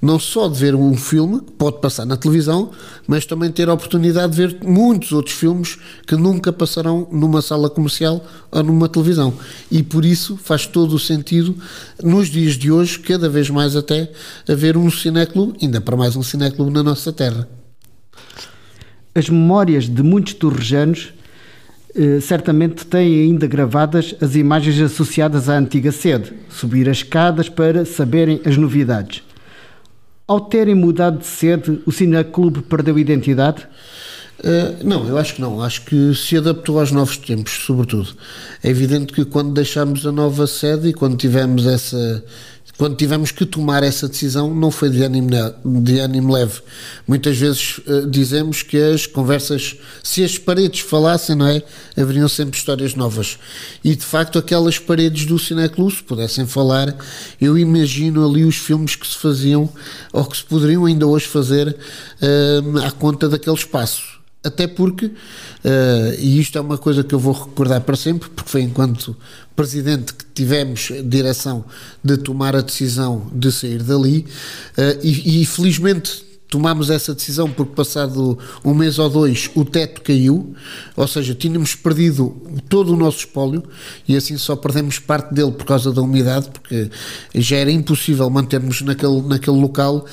Não 0.00 0.16
só 0.16 0.46
de 0.46 0.56
ver 0.56 0.76
um 0.76 0.96
filme 0.96 1.40
que 1.40 1.50
pode 1.52 1.80
passar 1.80 2.06
na 2.06 2.16
televisão, 2.16 2.70
mas 3.04 3.26
também 3.26 3.50
ter 3.50 3.68
a 3.68 3.74
oportunidade 3.74 4.30
de 4.32 4.36
ver 4.36 4.58
muitos 4.62 5.10
outros 5.10 5.34
filmes 5.34 5.76
que 6.06 6.14
nunca 6.14 6.52
passarão 6.52 7.08
numa 7.10 7.42
sala 7.42 7.68
comercial 7.68 8.24
ou 8.52 8.62
numa 8.62 8.88
televisão. 8.88 9.34
E 9.68 9.82
por 9.82 10.04
isso 10.04 10.36
faz 10.36 10.66
todo 10.66 10.94
o 10.94 11.00
sentido, 11.00 11.56
nos 12.00 12.28
dias 12.28 12.54
de 12.54 12.70
hoje, 12.70 13.00
cada 13.00 13.28
vez 13.28 13.50
mais 13.50 13.74
até, 13.74 14.12
haver 14.48 14.76
um 14.76 14.88
cineclube, 14.88 15.58
ainda 15.60 15.80
para 15.80 15.96
mais 15.96 16.14
um 16.14 16.22
cineclube 16.22 16.72
na 16.72 16.84
nossa 16.84 17.12
terra 17.12 17.57
as 19.18 19.28
memórias 19.28 19.88
de 19.88 20.02
muitos 20.02 20.34
torrejanos 20.34 21.12
eh, 21.94 22.20
certamente 22.20 22.86
têm 22.86 23.22
ainda 23.22 23.46
gravadas 23.46 24.14
as 24.20 24.36
imagens 24.36 24.80
associadas 24.80 25.48
à 25.48 25.58
antiga 25.58 25.90
sede, 25.90 26.32
subir 26.48 26.88
as 26.88 26.98
escadas 26.98 27.48
para 27.48 27.84
saberem 27.84 28.40
as 28.44 28.56
novidades. 28.56 29.22
Ao 30.26 30.40
terem 30.40 30.74
mudado 30.74 31.18
de 31.18 31.26
sede, 31.26 31.80
o 31.84 31.90
Cineclube 31.90 32.62
perdeu 32.62 32.98
identidade? 32.98 33.66
Uh, 34.38 34.86
não, 34.86 35.08
eu 35.08 35.18
acho 35.18 35.34
que 35.34 35.40
não. 35.40 35.60
Acho 35.60 35.82
que 35.86 36.14
se 36.14 36.36
adaptou 36.36 36.78
aos 36.78 36.92
novos 36.92 37.16
tempos, 37.16 37.52
sobretudo. 37.66 38.10
É 38.62 38.68
evidente 38.68 39.12
que 39.12 39.24
quando 39.24 39.52
deixámos 39.52 40.06
a 40.06 40.12
nova 40.12 40.46
sede 40.46 40.88
e 40.88 40.92
quando 40.92 41.16
tivemos 41.16 41.66
essa 41.66 42.24
quando 42.78 42.94
tivemos 42.94 43.32
que 43.32 43.44
tomar 43.44 43.82
essa 43.82 44.08
decisão, 44.08 44.54
não 44.54 44.70
foi 44.70 44.88
de 44.88 45.02
ânimo, 45.02 45.28
de 45.82 45.98
ânimo 45.98 46.32
leve. 46.32 46.60
Muitas 47.08 47.36
vezes 47.36 47.78
uh, 47.78 48.08
dizemos 48.08 48.62
que 48.62 48.80
as 48.80 49.04
conversas, 49.04 49.76
se 50.00 50.22
as 50.22 50.38
paredes 50.38 50.80
falassem, 50.80 51.34
não 51.34 51.48
é? 51.48 51.60
Haveriam 51.96 52.28
sempre 52.28 52.56
histórias 52.56 52.94
novas. 52.94 53.36
E 53.82 53.96
de 53.96 54.04
facto, 54.04 54.38
aquelas 54.38 54.78
paredes 54.78 55.26
do 55.26 55.40
Cineclub, 55.40 55.92
se 55.92 56.04
pudessem 56.04 56.46
falar, 56.46 56.96
eu 57.40 57.58
imagino 57.58 58.24
ali 58.24 58.44
os 58.44 58.56
filmes 58.56 58.94
que 58.94 59.08
se 59.08 59.18
faziam 59.18 59.68
ou 60.12 60.24
que 60.24 60.36
se 60.36 60.44
poderiam 60.44 60.86
ainda 60.86 61.04
hoje 61.04 61.26
fazer 61.26 61.68
uh, 61.76 62.78
à 62.86 62.92
conta 62.92 63.28
daquele 63.28 63.56
espaço 63.56 64.17
até 64.42 64.66
porque, 64.66 65.06
uh, 65.06 65.12
e 66.18 66.40
isto 66.40 66.56
é 66.56 66.60
uma 66.60 66.78
coisa 66.78 67.02
que 67.02 67.14
eu 67.14 67.18
vou 67.18 67.32
recordar 67.32 67.80
para 67.80 67.96
sempre, 67.96 68.28
porque 68.30 68.50
foi 68.50 68.62
enquanto 68.62 69.16
presidente 69.56 70.14
que 70.14 70.24
tivemos 70.32 70.92
direção 71.04 71.64
de 72.02 72.16
tomar 72.16 72.54
a 72.54 72.60
decisão 72.60 73.28
de 73.32 73.50
sair 73.50 73.82
dali, 73.82 74.26
uh, 74.78 74.98
e, 75.02 75.42
e 75.42 75.46
felizmente 75.46 76.28
tomámos 76.48 76.88
essa 76.88 77.14
decisão 77.14 77.50
porque 77.50 77.74
passado 77.74 78.38
um 78.64 78.72
mês 78.72 78.98
ou 78.98 79.10
dois 79.10 79.50
o 79.54 79.64
teto 79.64 80.00
caiu, 80.00 80.54
ou 80.96 81.06
seja, 81.06 81.34
tínhamos 81.34 81.74
perdido 81.74 82.34
todo 82.68 82.94
o 82.94 82.96
nosso 82.96 83.18
espólio 83.18 83.62
e 84.06 84.16
assim 84.16 84.36
só 84.38 84.56
perdemos 84.56 84.98
parte 84.98 85.34
dele 85.34 85.52
por 85.52 85.66
causa 85.66 85.92
da 85.92 86.00
umidade, 86.00 86.48
porque 86.50 86.90
já 87.34 87.56
era 87.56 87.70
impossível 87.70 88.30
mantermos 88.30 88.80
naquele, 88.80 89.20
naquele 89.22 89.60
local, 89.60 90.06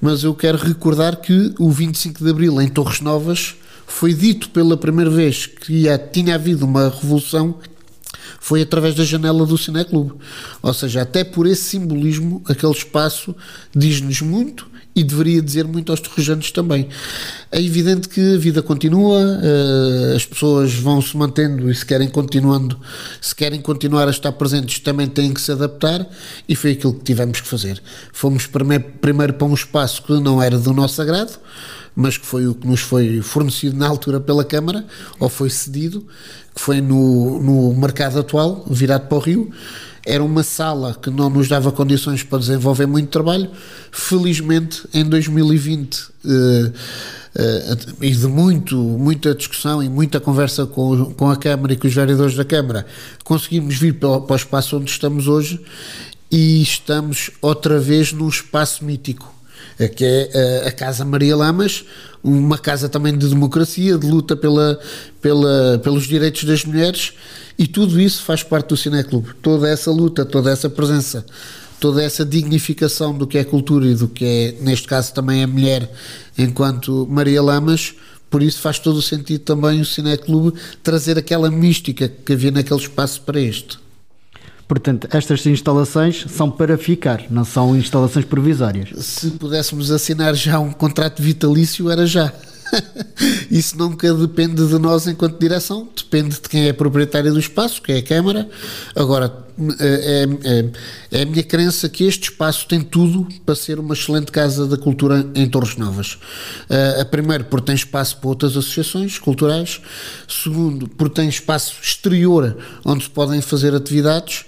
mas 0.00 0.24
eu 0.24 0.34
quero 0.34 0.58
recordar 0.58 1.16
que 1.16 1.54
o 1.58 1.70
25 1.70 2.24
de 2.24 2.30
Abril 2.30 2.60
em 2.60 2.68
Torres 2.68 3.00
Novas 3.00 3.54
foi 3.86 4.12
dito 4.12 4.50
pela 4.50 4.76
primeira 4.76 5.10
vez 5.10 5.46
que 5.46 5.84
tinha 6.12 6.34
havido 6.34 6.64
uma 6.64 6.88
revolução 6.88 7.56
foi 8.40 8.62
através 8.62 8.94
da 8.94 9.02
janela 9.02 9.44
do 9.44 9.58
Cineclube. 9.58 10.12
Ou 10.62 10.72
seja, 10.72 11.02
até 11.02 11.24
por 11.24 11.48
esse 11.48 11.64
simbolismo, 11.64 12.42
aquele 12.46 12.72
espaço 12.72 13.34
diz-nos 13.74 14.20
muito 14.20 14.68
e 14.96 15.04
deveria 15.04 15.42
dizer 15.42 15.66
muito 15.66 15.92
aos 15.92 16.00
torrejanos 16.00 16.50
também. 16.52 16.88
É 17.52 17.60
evidente 17.60 18.08
que 18.08 18.34
a 18.34 18.38
vida 18.38 18.62
continua, 18.62 19.20
eh, 19.42 20.14
as 20.16 20.24
pessoas 20.24 20.72
vão 20.72 21.02
se 21.02 21.14
mantendo 21.16 21.70
e 21.70 21.74
se 21.74 21.84
querem 21.84 22.08
continuando, 22.08 22.80
se 23.20 23.34
querem 23.34 23.60
continuar 23.60 24.08
a 24.08 24.10
estar 24.10 24.32
presentes, 24.32 24.78
também 24.78 25.06
têm 25.06 25.34
que 25.34 25.40
se 25.40 25.52
adaptar 25.52 26.06
e 26.48 26.54
foi 26.56 26.70
aquilo 26.72 26.94
que 26.94 27.04
tivemos 27.04 27.40
que 27.40 27.48
fazer. 27.48 27.82
Fomos 28.10 28.46
primeiro 28.46 29.34
para 29.34 29.46
um 29.46 29.54
espaço 29.54 30.02
que 30.02 30.12
não 30.20 30.40
era 30.40 30.58
do 30.58 30.72
nosso 30.72 31.02
agrado, 31.02 31.38
mas 31.96 32.18
que 32.18 32.26
foi 32.26 32.46
o 32.46 32.54
que 32.54 32.66
nos 32.66 32.80
foi 32.80 33.22
fornecido 33.22 33.74
na 33.74 33.88
altura 33.88 34.20
pela 34.20 34.44
Câmara, 34.44 34.84
ou 35.18 35.30
foi 35.30 35.48
cedido, 35.48 36.06
que 36.54 36.60
foi 36.60 36.82
no, 36.82 37.42
no 37.42 37.74
mercado 37.74 38.18
atual, 38.18 38.66
virado 38.68 39.08
para 39.08 39.16
o 39.16 39.20
Rio. 39.20 39.50
Era 40.04 40.22
uma 40.22 40.42
sala 40.42 40.94
que 40.94 41.10
não 41.10 41.30
nos 41.30 41.48
dava 41.48 41.72
condições 41.72 42.22
para 42.22 42.38
desenvolver 42.38 42.86
muito 42.86 43.08
trabalho. 43.08 43.50
Felizmente, 43.90 44.86
em 44.94 45.04
2020, 45.04 46.08
eh, 46.24 46.72
eh, 47.34 47.76
e 48.02 48.10
de 48.12 48.26
muito, 48.28 48.76
muita 48.76 49.34
discussão 49.34 49.82
e 49.82 49.88
muita 49.88 50.20
conversa 50.20 50.64
com, 50.64 51.12
com 51.14 51.28
a 51.28 51.36
Câmara 51.36 51.72
e 51.72 51.76
com 51.76 51.88
os 51.88 51.94
vereadores 51.94 52.36
da 52.36 52.44
Câmara, 52.44 52.86
conseguimos 53.24 53.76
vir 53.76 53.94
para, 53.94 54.20
para 54.20 54.34
o 54.34 54.36
espaço 54.36 54.76
onde 54.76 54.90
estamos 54.90 55.26
hoje 55.26 55.60
e 56.30 56.62
estamos 56.62 57.30
outra 57.42 57.80
vez 57.80 58.12
num 58.12 58.28
espaço 58.28 58.84
mítico 58.84 59.35
que 59.94 60.04
é 60.04 60.64
a 60.66 60.72
Casa 60.72 61.04
Maria 61.04 61.36
Lamas, 61.36 61.84
uma 62.22 62.58
casa 62.58 62.88
também 62.88 63.16
de 63.16 63.28
democracia, 63.28 63.96
de 63.96 64.06
luta 64.06 64.34
pela, 64.34 64.78
pela, 65.20 65.78
pelos 65.82 66.04
direitos 66.04 66.44
das 66.44 66.64
mulheres, 66.64 67.12
e 67.58 67.66
tudo 67.66 68.00
isso 68.00 68.22
faz 68.22 68.42
parte 68.42 68.68
do 68.68 68.76
Cineclube. 68.76 69.30
Toda 69.42 69.68
essa 69.68 69.90
luta, 69.90 70.24
toda 70.24 70.50
essa 70.50 70.68
presença, 70.68 71.24
toda 71.78 72.02
essa 72.02 72.24
dignificação 72.24 73.16
do 73.16 73.26
que 73.26 73.38
é 73.38 73.44
cultura 73.44 73.86
e 73.86 73.94
do 73.94 74.08
que 74.08 74.24
é, 74.24 74.54
neste 74.62 74.86
caso, 74.88 75.12
também 75.12 75.42
a 75.42 75.46
mulher 75.46 75.90
enquanto 76.36 77.06
Maria 77.08 77.42
Lamas, 77.42 77.94
por 78.28 78.42
isso 78.42 78.60
faz 78.60 78.78
todo 78.78 78.96
o 78.96 79.02
sentido 79.02 79.40
também 79.40 79.80
o 79.80 79.84
Cineclube 79.84 80.58
trazer 80.82 81.16
aquela 81.16 81.50
mística 81.50 82.08
que 82.08 82.32
havia 82.32 82.50
naquele 82.50 82.80
espaço 82.80 83.20
para 83.22 83.40
este. 83.40 83.78
Portanto, 84.68 85.06
estas 85.12 85.46
instalações 85.46 86.24
são 86.28 86.50
para 86.50 86.76
ficar, 86.76 87.24
não 87.30 87.44
são 87.44 87.76
instalações 87.76 88.24
provisórias. 88.24 88.88
Se 89.04 89.30
pudéssemos 89.30 89.92
assinar 89.92 90.34
já 90.34 90.58
um 90.58 90.72
contrato 90.72 91.22
vitalício, 91.22 91.88
era 91.90 92.04
já. 92.04 92.32
Isso 93.50 93.76
nunca 93.76 94.12
depende 94.14 94.66
de 94.66 94.78
nós 94.78 95.06
enquanto 95.06 95.38
direção, 95.38 95.88
depende 95.96 96.40
de 96.40 96.48
quem 96.48 96.68
é 96.68 96.72
proprietário 96.72 97.32
do 97.32 97.38
espaço, 97.38 97.80
que 97.82 97.92
é 97.92 97.98
a 97.98 98.02
Câmara. 98.02 98.48
Agora, 98.94 99.46
é, 99.80 100.28
é, 100.44 101.18
é, 101.18 101.22
a 101.22 101.24
minha 101.24 101.42
crença 101.42 101.88
que 101.88 102.04
este 102.04 102.30
espaço 102.30 102.68
tem 102.68 102.82
tudo 102.82 103.26
para 103.44 103.54
ser 103.54 103.78
uma 103.78 103.94
excelente 103.94 104.30
casa 104.30 104.66
da 104.66 104.76
cultura 104.76 105.26
em 105.34 105.48
Torres 105.48 105.76
Novas. 105.76 106.18
Uh, 106.68 107.04
primeiro, 107.10 107.44
porque 107.44 107.66
tem 107.66 107.74
espaço 107.74 108.18
para 108.18 108.28
outras 108.28 108.52
associações 108.52 109.18
culturais. 109.18 109.80
Segundo, 110.28 110.86
porque 110.88 111.14
tem 111.14 111.28
espaço 111.28 111.74
exterior 111.82 112.58
onde 112.84 113.04
se 113.04 113.10
podem 113.10 113.40
fazer 113.40 113.74
atividades 113.74 114.44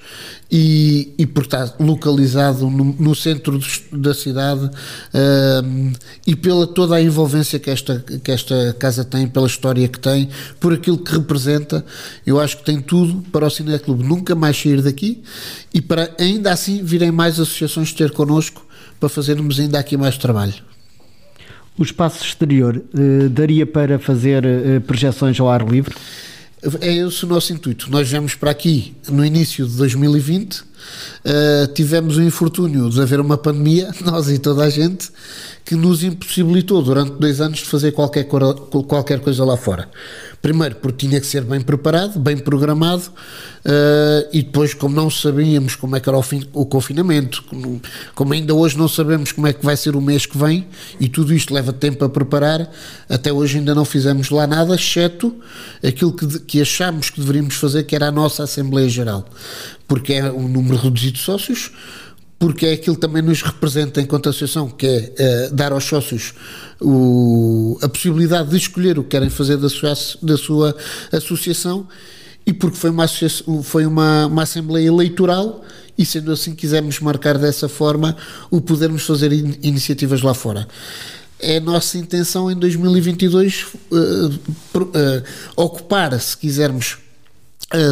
e, 0.51 1.15
e 1.19 1.27
por 1.27 1.43
estar 1.43 1.75
localizado 1.79 2.71
no, 2.71 2.85
no 2.85 3.15
centro 3.15 3.61
da 3.93 4.15
cidade 4.15 4.71
e 6.27 6.35
pela 6.35 6.67
toda 6.67 6.97
a 6.97 7.03
envolvência 7.03 7.59
que 7.59 7.71
esta, 7.71 8.03
que 8.23 8.31
esta 8.31 8.75
casa 8.79 9.05
tem, 9.05 9.27
pela 9.27 9.47
história 9.47 9.87
que 9.89 9.99
tem, 9.99 10.29
por 10.59 10.73
aquilo 10.73 10.99
que 10.99 11.13
representa, 11.13 11.85
eu 12.27 12.41
acho 12.41 12.59
que 12.59 12.65
tem 12.65 12.81
tudo 12.81 13.23
para 13.31 13.47
o 13.47 13.51
Cineclube 13.51 14.03
nunca 14.03 14.35
mais 14.35 14.61
sair 14.61 14.81
daqui 14.81 15.23
e 15.73 15.81
para 15.81 16.11
ainda 16.19 16.53
assim 16.53 16.83
virem 16.83 17.11
mais 17.11 17.39
associações 17.39 17.93
ter 17.93 18.11
connosco 18.13 18.67
para 18.99 19.09
fazermos 19.09 19.61
ainda 19.61 19.79
aqui 19.79 19.97
mais 19.97 20.17
trabalho. 20.17 20.55
O 21.79 21.83
espaço 21.85 22.25
exterior 22.25 22.77
uh, 22.77 23.29
daria 23.29 23.65
para 23.65 23.99
fazer 23.99 24.45
uh, 24.45 24.81
projeções 24.81 25.39
ao 25.39 25.49
ar 25.49 25.65
livre? 25.67 25.95
É 26.81 26.93
esse 26.93 27.25
o 27.25 27.29
nosso 27.29 27.53
intuito. 27.53 27.91
Nós 27.91 28.09
viemos 28.09 28.35
para 28.35 28.51
aqui 28.51 28.95
no 29.09 29.25
início 29.25 29.67
de 29.67 29.77
2020, 29.77 30.65
uh, 31.25 31.73
tivemos 31.73 32.17
o 32.17 32.23
infortúnio 32.23 32.89
de 32.91 33.01
haver 33.01 33.21
uma 33.21 33.37
pandemia, 33.37 33.91
nós 34.05 34.29
e 34.29 34.39
toda 34.39 34.65
a 34.65 34.71
gente, 34.71 35.11
que 35.65 35.75
nos 35.75 36.03
impossibilitou 36.03 36.83
durante 36.83 37.13
dois 37.19 37.41
anos 37.41 37.59
de 37.59 37.67
fazer 37.67 37.93
qualquer, 37.93 38.25
qualquer 38.25 39.21
coisa 39.21 39.45
lá 39.45 39.57
fora. 39.57 39.89
Primeiro, 40.41 40.77
porque 40.77 41.07
tinha 41.07 41.21
que 41.21 41.27
ser 41.27 41.43
bem 41.43 41.61
preparado, 41.61 42.19
bem 42.19 42.39
programado, 42.39 43.03
uh, 43.03 44.29
e 44.33 44.41
depois, 44.41 44.73
como 44.73 44.95
não 44.95 45.11
sabíamos 45.11 45.75
como 45.75 45.97
é 45.97 46.01
que 46.01 46.09
era 46.09 46.17
o, 46.17 46.23
fim, 46.23 46.47
o 46.53 46.65
confinamento, 46.65 47.43
como, 47.43 47.83
como, 48.15 48.33
ainda 48.33 48.55
hoje 48.55 48.79
não 48.79 48.87
sabemos 48.87 49.33
como 49.33 49.49
é 49.49 49.53
que 49.53 49.65
vai 49.65 49.77
ser 49.77 49.97
o 49.97 50.01
mês 50.01 50.27
que 50.27 50.39
vem, 50.39 50.67
e 51.01 51.09
tudo 51.09 51.35
isto 51.35 51.53
leva 51.53 51.73
tempo 51.73 52.05
a 52.05 52.09
preparar, 52.09 52.71
até 53.09 53.33
hoje 53.33 53.59
ainda 53.59 53.75
não 53.75 53.85
fizemos 53.85 54.31
lá 54.31 54.47
nada, 54.47 54.77
exceto 54.77 55.35
aquilo 55.85 56.13
que, 56.13 56.39
que 56.41 56.63
achámos 56.63 57.11
que 57.11 57.21
deveríamos 57.21 57.57
fazer, 57.57 57.83
que 57.83 57.97
era 57.97 58.07
a 58.07 58.13
nossa 58.13 58.45
Assembleia 58.45 58.89
Geral, 58.89 59.29
porque 59.89 60.13
é 60.13 60.31
um 60.31 60.47
número 60.47 60.77
reduzido 60.77 61.15
de 61.15 61.23
sócios 61.23 61.73
porque 62.39 62.67
é 62.67 62.73
aquilo 62.75 62.95
que 62.95 63.01
também 63.01 63.21
nos 63.21 63.43
representa 63.43 64.01
enquanto 64.01 64.29
associação, 64.29 64.69
que 64.71 64.87
é 64.87 65.49
uh, 65.51 65.55
dar 65.55 65.73
aos 65.73 65.85
sócios 65.85 66.35
o, 66.81 67.77
a 67.83 67.89
possibilidade 67.89 68.51
de 68.51 68.57
escolher 68.57 68.99
o 68.99 69.03
que 69.03 69.11
querem 69.11 69.29
fazer 69.29 69.57
da 69.57 69.69
sua, 69.69 69.93
da 70.23 70.37
sua 70.37 70.77
associação 71.11 71.89
e 72.47 72.53
porque 72.53 72.77
foi 72.77 72.91
uma, 72.91 73.07
foi 73.65 73.87
uma, 73.87 74.27
uma 74.27 74.43
assembleia 74.45 74.87
eleitoral 74.87 75.65
e 75.97 76.07
sendo 76.07 76.31
assim 76.31 76.55
quisermos 76.55 77.01
marcar 77.01 77.37
dessa 77.37 77.69
forma 77.69 78.17
o 78.51 78.61
podermos 78.61 79.05
fazer 79.05 79.33
in, 79.33 79.57
iniciativas 79.63 80.23
lá 80.23 80.33
fora. 80.33 80.69
É 81.41 81.59
nossa 81.59 81.99
intenção 81.99 82.51
em 82.51 82.57
2022 82.57 83.67
uh, 83.91 83.97
uh, 83.97 85.23
ocupar, 85.57 86.19
se 86.21 86.37
quisermos, 86.37 86.99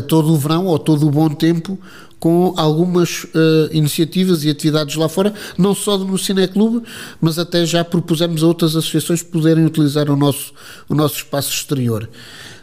todo 0.08 0.32
o 0.32 0.38
verão 0.38 0.66
ou 0.66 0.78
todo 0.78 1.06
o 1.06 1.10
bom 1.10 1.28
tempo 1.28 1.78
com 2.18 2.54
algumas 2.56 3.24
uh, 3.24 3.68
iniciativas 3.70 4.42
e 4.42 4.50
atividades 4.50 4.96
lá 4.96 5.08
fora, 5.08 5.34
não 5.56 5.74
só 5.74 5.98
no 5.98 6.18
Cineclube, 6.18 6.82
mas 7.20 7.38
até 7.38 7.64
já 7.66 7.84
propusemos 7.84 8.42
a 8.42 8.46
outras 8.46 8.74
associações 8.74 9.22
poderem 9.22 9.64
utilizar 9.64 10.10
o 10.10 10.16
nosso, 10.16 10.52
o 10.88 10.94
nosso 10.94 11.16
espaço 11.16 11.52
exterior. 11.52 12.08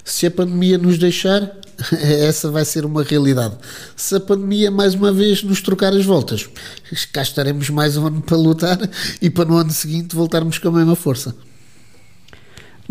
Se 0.04 0.26
a 0.26 0.32
pandemia 0.32 0.78
nos 0.78 0.98
deixar, 0.98 1.50
essa 2.02 2.50
vai 2.50 2.66
ser 2.66 2.84
uma 2.84 3.04
realidade. 3.04 3.56
Se 3.96 4.16
a 4.16 4.20
pandemia 4.20 4.70
mais 4.70 4.96
uma 4.96 5.14
vez 5.14 5.44
nos 5.44 5.62
trocar 5.62 5.94
as 5.94 6.04
voltas, 6.04 6.50
cá 7.12 7.22
estaremos 7.22 7.70
mais 7.70 7.96
um 7.96 8.08
ano 8.08 8.22
para 8.22 8.36
lutar 8.36 8.78
e 9.22 9.30
para 9.30 9.46
no 9.46 9.56
ano 9.56 9.72
seguinte 9.72 10.16
voltarmos 10.16 10.58
com 10.58 10.68
a 10.70 10.72
mesma 10.72 10.96
força. 10.96 11.34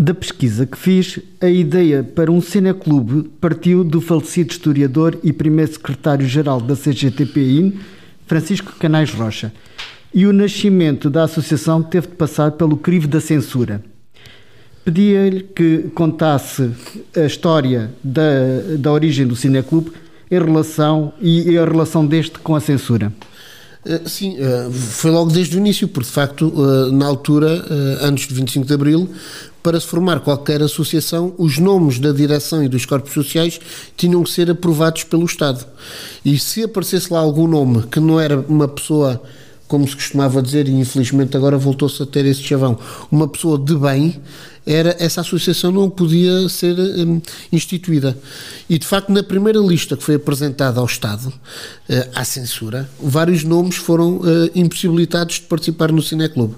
Da 0.03 0.13
pesquisa 0.13 0.67
que 0.67 0.77
fiz, 0.77 1.21
a 1.41 1.49
ideia 1.49 2.03
para 2.03 2.29
um 2.29 2.41
cineclube 2.41 3.31
partiu 3.41 3.85
do 3.85 4.01
falecido 4.01 4.51
historiador 4.51 5.17
e 5.23 5.33
primeiro 5.33 5.73
secretário-geral 5.73 6.61
da 6.61 6.75
CGTPI, 6.75 7.79
Francisco 8.27 8.73
Canais 8.81 9.15
Rocha, 9.15 9.53
e 10.13 10.27
o 10.27 10.33
nascimento 10.33 11.09
da 11.09 11.23
associação 11.23 11.81
teve 11.85 12.09
de 12.09 12.15
passar 12.15 12.51
pelo 12.51 12.77
crivo 12.77 13.07
da 13.07 13.21
censura. 13.21 13.81
Pedia-lhe 14.85 15.45
que 15.55 15.85
contasse 15.95 16.73
a 17.17 17.21
história 17.21 17.93
da, 18.03 18.23
da 18.77 18.91
origem 18.91 19.25
do 19.25 19.37
cineclube 19.37 19.93
em 20.29 20.39
relação 20.41 21.13
e 21.21 21.57
a 21.57 21.65
relação 21.65 22.05
deste 22.05 22.41
com 22.41 22.57
a 22.57 22.61
censura. 22.61 23.13
Eh, 23.85 24.03
sim, 24.07 24.37
eh, 24.39 24.71
foi 24.71 25.11
logo 25.11 25.31
desde 25.31 25.57
o 25.57 25.59
início, 25.59 25.89
porque 25.89 26.09
de 26.09 26.15
facto, 26.15 26.53
eh, 26.57 26.93
na 26.93 27.07
altura, 27.07 27.65
antes 28.01 28.29
de 28.29 28.35
25 28.35 28.67
de 28.67 28.75
Abril, 28.75 29.09
para 29.63 29.79
se 29.79 29.87
formar 29.87 30.21
qualquer 30.21 30.61
associação, 30.63 31.35
os 31.39 31.59
nomes 31.59 31.99
da 31.99 32.13
direção 32.13 32.65
e 32.65 32.69
dos 32.69 32.85
corpos 32.85 33.13
sociais 33.13 33.61
tinham 33.97 34.23
que 34.23 34.31
ser 34.31 34.51
aprovados 34.51 35.05
pelo 35.05 35.25
Estado. 35.25 35.65
E 36.25 36.39
se 36.39 36.65
aparecesse 36.65 37.13
lá 37.13 37.21
algum 37.21 37.47
nome 37.47 37.85
que 37.85 38.01
não 38.01 38.19
era 38.19 38.41
uma 38.49 38.67
pessoa, 38.67 39.23
como 39.69 39.87
se 39.87 39.95
costumava 39.95 40.43
dizer, 40.43 40.69
e 40.69 40.73
infelizmente 40.73 41.37
agora 41.37 41.57
voltou-se 41.57 42.03
a 42.03 42.07
ter 42.07 42.27
esse 42.27 42.43
chavão, 42.43 42.79
uma 43.11 43.29
pessoa 43.29 43.57
de 43.59 43.75
bem, 43.77 44.21
era 44.67 44.97
essa 44.99 45.21
associação 45.21 45.73
não 45.73 45.91
podia 45.91 46.49
ser 46.49 46.79
um, 46.79 47.21
instituída. 47.51 48.17
E 48.69 48.79
de 48.79 48.87
facto, 48.87 49.11
na 49.11 49.23
primeira 49.23 49.59
lista 49.59 49.97
que 49.97 50.03
foi 50.03 50.15
apresentada 50.15 50.79
ao 50.79 50.87
Estado, 50.87 51.29
uh, 51.29 51.33
à 52.15 52.25
censura, 52.25 52.89
vários 53.01 53.43
nomes 53.43 53.77
foram 53.77 54.19
uh, 54.19 54.51
impossibilitados 54.55 55.37
de 55.37 55.43
participar 55.43 55.91
no 55.91 56.01
Cineclube. 56.01 56.55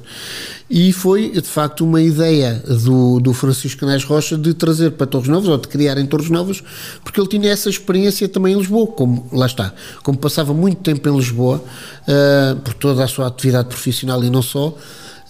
E 0.69 0.93
foi 0.93 1.31
de 1.31 1.43
facto 1.43 1.85
uma 1.85 2.03
ideia 2.03 2.62
do, 2.85 3.21
do 3.21 3.33
Francisco 3.33 3.81
Canais 3.81 4.05
Rocha 4.05 4.37
de 4.37 4.55
trazer 4.55 4.93
para 4.93 5.07
Torres 5.07 5.29
Novas, 5.29 5.49
ou 5.49 5.59
de 5.59 5.69
criar 5.69 5.99
em 5.99 6.07
Torres 6.07 6.31
Novas, 6.31 6.62
porque 7.03 7.21
ele 7.21 7.29
tinha 7.29 7.51
essa 7.51 7.69
experiência 7.69 8.29
também 8.29 8.55
em 8.55 8.59
Lisboa, 8.59 8.87
como 8.87 9.29
lá 9.33 9.47
está, 9.47 9.73
como 10.03 10.19
passava 10.19 10.53
muito 10.53 10.83
tempo 10.83 11.09
em 11.09 11.17
Lisboa, 11.17 11.62
uh, 12.03 12.57
por 12.61 12.75
toda 12.75 13.05
a 13.05 13.09
sua 13.09 13.27
atividade 13.29 13.69
profissional 13.69 14.23
e 14.23 14.31
não 14.31 14.43
só 14.43 14.77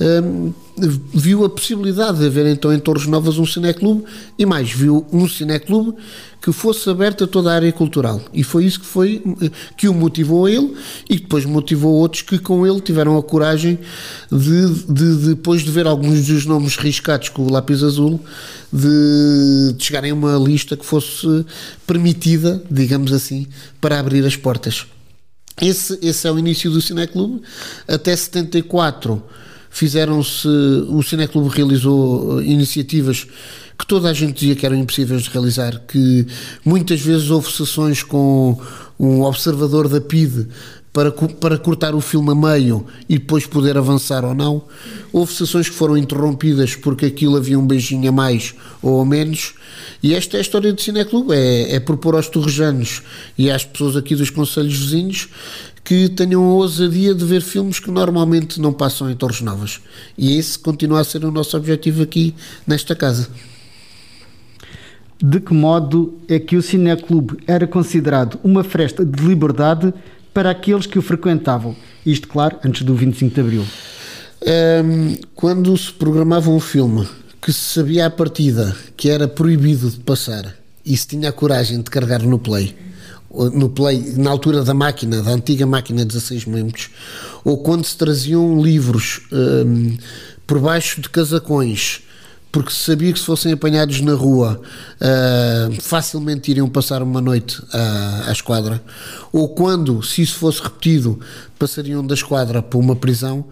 um, 0.01 0.53
viu 1.15 1.45
a 1.45 1.51
possibilidade 1.51 2.19
de 2.19 2.27
haver 2.27 2.47
então 2.47 2.73
em 2.73 2.79
Torres 2.81 3.07
Novas 3.07 3.39
um 3.39 3.47
cineclube 3.47 4.05
e 4.37 4.45
mais, 4.45 4.73
viu 4.73 5.07
um 5.13 5.29
cineclube 5.29 5.95
que 6.43 6.51
fosse 6.53 6.91
aberto 6.91 7.25
a 7.25 7.27
toda 7.27 7.53
a 7.53 7.55
área 7.55 7.73
cultural 7.73 8.21
e 8.33 8.43
foi 8.43 8.65
isso 8.65 8.81
que 8.81 8.87
foi 8.87 9.23
que 9.77 9.89
o 9.89 9.95
motivou 9.95 10.47
a 10.47 10.51
ele 10.51 10.75
e 11.09 11.17
depois 11.17 11.45
motivou 11.45 11.95
outros 11.95 12.23
que 12.23 12.39
com 12.39 12.67
ele 12.67 12.81
tiveram 12.81 13.17
a 13.17 13.23
coragem 13.23 13.79
de, 14.31 14.69
de, 14.69 15.17
de 15.17 15.29
depois 15.29 15.63
de 15.63 15.71
ver 15.71 15.87
alguns 15.87 16.27
dos 16.27 16.45
nomes 16.45 16.77
riscados 16.77 17.29
com 17.29 17.43
o 17.43 17.53
lápis 17.53 17.83
azul 17.83 18.21
de, 18.73 19.75
de 19.77 19.85
chegarem 19.85 20.11
a 20.11 20.15
uma 20.15 20.37
lista 20.37 20.77
que 20.77 20.85
fosse 20.85 21.47
permitida, 21.87 22.63
digamos 22.69 23.13
assim, 23.13 23.47
para 23.81 24.01
abrir 24.01 24.27
as 24.27 24.35
portas. 24.35 24.87
Esse, 25.63 25.97
esse 26.03 26.27
é 26.27 26.33
o 26.33 26.39
início 26.39 26.69
do 26.69 26.83
Cineclube. 26.83 27.41
Até 27.87 28.17
74 28.17 29.23
fizeram-se, 29.75 30.47
o 30.89 31.03
Cineclube 31.03 31.49
realizou 31.49 32.41
eh, 32.41 32.45
iniciativas 32.45 33.27
que 33.77 33.85
toda 33.85 34.09
a 34.09 34.13
gente 34.13 34.35
dizia 34.35 34.55
que 34.55 34.65
eram 34.65 34.77
impossíveis 34.77 35.25
de 35.25 35.31
realizar, 35.31 35.83
que 35.89 36.25
muitas 36.65 37.01
vezes 37.01 37.29
houve 37.29 37.51
sessões 37.51 38.05
com 38.05 38.57
um 38.99 39.23
observador 39.23 39.89
da 39.89 40.01
PIDE 40.01 40.47
para, 40.93 41.11
para 41.11 41.59
cortar 41.59 41.93
o 41.93 42.01
filme 42.01 42.31
a 42.31 42.35
meio 42.37 42.87
e 43.09 43.19
depois 43.19 43.47
poder 43.47 43.77
avançar 43.77 44.25
ou 44.25 44.33
não. 44.33 44.63
Houve 45.13 45.33
sessões 45.33 45.69
que 45.69 45.75
foram 45.75 45.97
interrompidas 45.97 46.77
porque 46.77 47.07
aquilo 47.07 47.37
havia 47.37 47.59
um 47.59 47.67
beijinho 47.67 48.09
a 48.09 48.13
mais 48.13 48.55
ou 48.81 49.01
a 49.01 49.05
menos. 49.05 49.55
E 50.01 50.15
esta 50.15 50.37
é 50.37 50.39
a 50.39 50.43
história 50.43 50.73
do 50.73 50.81
Cineclube: 50.81 51.35
é, 51.35 51.75
é 51.75 51.81
propor 51.81 52.15
aos 52.15 52.29
torrejanos 52.29 53.03
e 53.37 53.51
às 53.51 53.65
pessoas 53.65 53.97
aqui 53.97 54.15
dos 54.15 54.31
conselhos 54.31 54.79
vizinhos 54.79 55.29
que 55.85 56.09
tenham 56.09 56.43
a 56.43 56.55
ousadia 56.55 57.15
de 57.15 57.25
ver 57.27 57.43
filmes 57.43 57.79
que 57.79 57.91
normalmente 57.91 58.59
não 58.59 58.73
passam 58.73 59.11
em 59.11 59.15
Torres 59.15 59.43
Novas. 59.43 59.83
E 60.17 60.39
esse 60.39 60.59
continua 60.59 61.01
a 61.01 61.05
ser 61.05 61.25
o 61.27 61.31
nosso 61.31 61.55
objetivo 61.57 62.03
aqui 62.03 62.35
nesta 62.67 62.97
casa. 62.97 63.29
De 65.23 65.41
que 65.41 65.53
modo 65.53 66.19
é 66.27 66.39
que 66.39 66.57
o 66.57 66.63
Cineclube 66.63 67.37
era 67.47 67.67
considerado 67.67 68.41
uma 68.43 68.65
fresta 68.65 69.05
de 69.05 69.23
liberdade 69.23 69.93
para 70.33 70.51
aqueles 70.51 70.87
que 70.87 70.99
o 70.99 71.03
frequentavam? 71.03 71.77
Isto, 72.05 72.29
claro, 72.29 72.57
antes 72.65 72.83
do 72.83 72.95
25 72.95 73.35
de 73.35 73.41
Abril. 73.41 73.65
Um, 74.43 75.17
quando 75.35 75.77
se 75.77 75.93
programava 75.93 76.51
um 76.51 76.61
filme 76.61 77.07
que 77.41 77.53
se 77.53 77.61
sabia 77.61 78.07
à 78.07 78.11
partida 78.11 78.75
que 78.97 79.09
era 79.09 79.29
proibido 79.29 79.89
de 79.91 79.99
passar 80.01 80.55
e 80.85 80.97
se 80.97 81.07
tinha 81.07 81.29
a 81.29 81.33
coragem 81.33 81.79
de 81.79 81.91
carregar 81.91 82.23
no 82.23 82.39
play, 82.39 82.75
no 83.53 83.69
Play, 83.69 84.15
na 84.17 84.31
altura 84.31 84.63
da 84.63 84.75
máquina, 84.75 85.23
da 85.23 85.31
antiga 85.33 85.67
máquina 85.67 86.05
16 86.05 86.47
membros, 86.47 86.91
ou 87.45 87.59
quando 87.59 87.85
se 87.85 87.97
traziam 87.97 88.61
livros 88.63 89.23
um, 89.33 89.97
por 90.47 90.61
baixo 90.61 91.01
de 91.01 91.09
casacões, 91.09 92.03
porque 92.53 92.71
se 92.71 92.85
sabia 92.85 93.13
que 93.13 93.19
se 93.19 93.25
fossem 93.25 93.53
apanhados 93.53 94.01
na 94.01 94.15
rua 94.15 94.61
uh, 95.01 95.83
facilmente 95.83 96.53
iriam 96.53 96.69
passar 96.69 97.03
uma 97.03 97.21
noite 97.21 97.61
à, 97.73 98.29
à, 98.29 98.33
esquadra, 98.33 98.81
ou 99.33 99.49
quando, 99.49 100.03
se 100.03 100.23
isso 100.23 100.37
fosse 100.37 100.63
repetido, 100.63 101.19
passariam 101.59 102.07
da 102.07 102.15
esquadra 102.15 102.63
para 102.63 102.79
uma 102.79 102.95
prisão. 102.95 103.45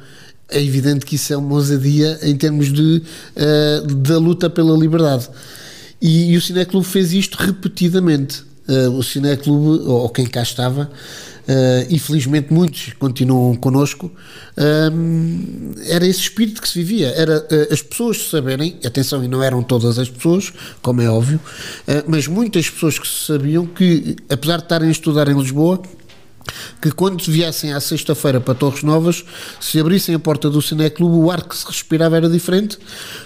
É 0.48 0.62
evidente 0.62 1.06
que 1.06 1.16
isso 1.16 1.32
é 1.32 1.36
uma 1.36 1.54
ousadia 1.54 2.18
em 2.22 2.36
termos 2.36 2.72
de, 2.72 3.02
uh, 3.36 3.94
da 3.94 4.18
luta 4.18 4.48
pela 4.48 4.76
liberdade. 4.76 5.28
E, 6.00 6.32
e 6.32 6.36
o 6.36 6.40
Cineclube 6.42 6.86
fez 6.86 7.12
isto 7.12 7.36
repetidamente 7.36 8.44
uh, 8.72 8.90
o 8.96 9.02
Cineclube, 9.02 9.85
ou, 9.87 10.08
quem 10.08 10.26
cá 10.26 10.42
estava, 10.42 10.90
uh, 11.48 11.87
e 11.88 11.98
felizmente 11.98 12.52
muitos 12.52 12.92
continuam 12.98 13.54
connosco, 13.54 14.06
uh, 14.06 15.80
era 15.87 16.06
esse 16.06 16.20
espírito 16.20 16.61
que 16.62 16.68
se 16.68 16.82
vivia, 16.82 17.08
era 17.08 17.38
uh, 17.38 17.72
as 17.72 17.82
pessoas 17.82 18.28
saberem, 18.30 18.78
atenção, 18.85 19.22
e 19.24 19.28
não 19.28 19.42
eram 19.42 19.62
todas 19.62 19.98
as 19.98 20.08
pessoas, 20.08 20.52
como 20.80 21.00
é 21.00 21.08
óbvio, 21.08 21.40
mas 22.06 22.26
muitas 22.26 22.68
pessoas 22.68 22.98
que 22.98 23.08
sabiam 23.08 23.66
que, 23.66 24.16
apesar 24.28 24.58
de 24.58 24.62
estarem 24.64 24.88
a 24.88 24.92
estudar 24.92 25.28
em 25.28 25.38
Lisboa, 25.38 25.80
que 26.81 26.90
quando 26.90 27.22
viessem 27.24 27.72
à 27.72 27.81
sexta-feira 27.81 28.40
para 28.40 28.55
Torres 28.55 28.83
Novas, 28.83 29.24
se 29.61 29.78
abrissem 29.78 30.14
a 30.14 30.18
porta 30.18 30.50
do 30.50 30.61
Cineclube, 30.61 31.16
o 31.16 31.31
ar 31.31 31.42
que 31.42 31.57
se 31.57 31.66
respirava 31.66 32.16
era 32.16 32.28
diferente, 32.28 32.78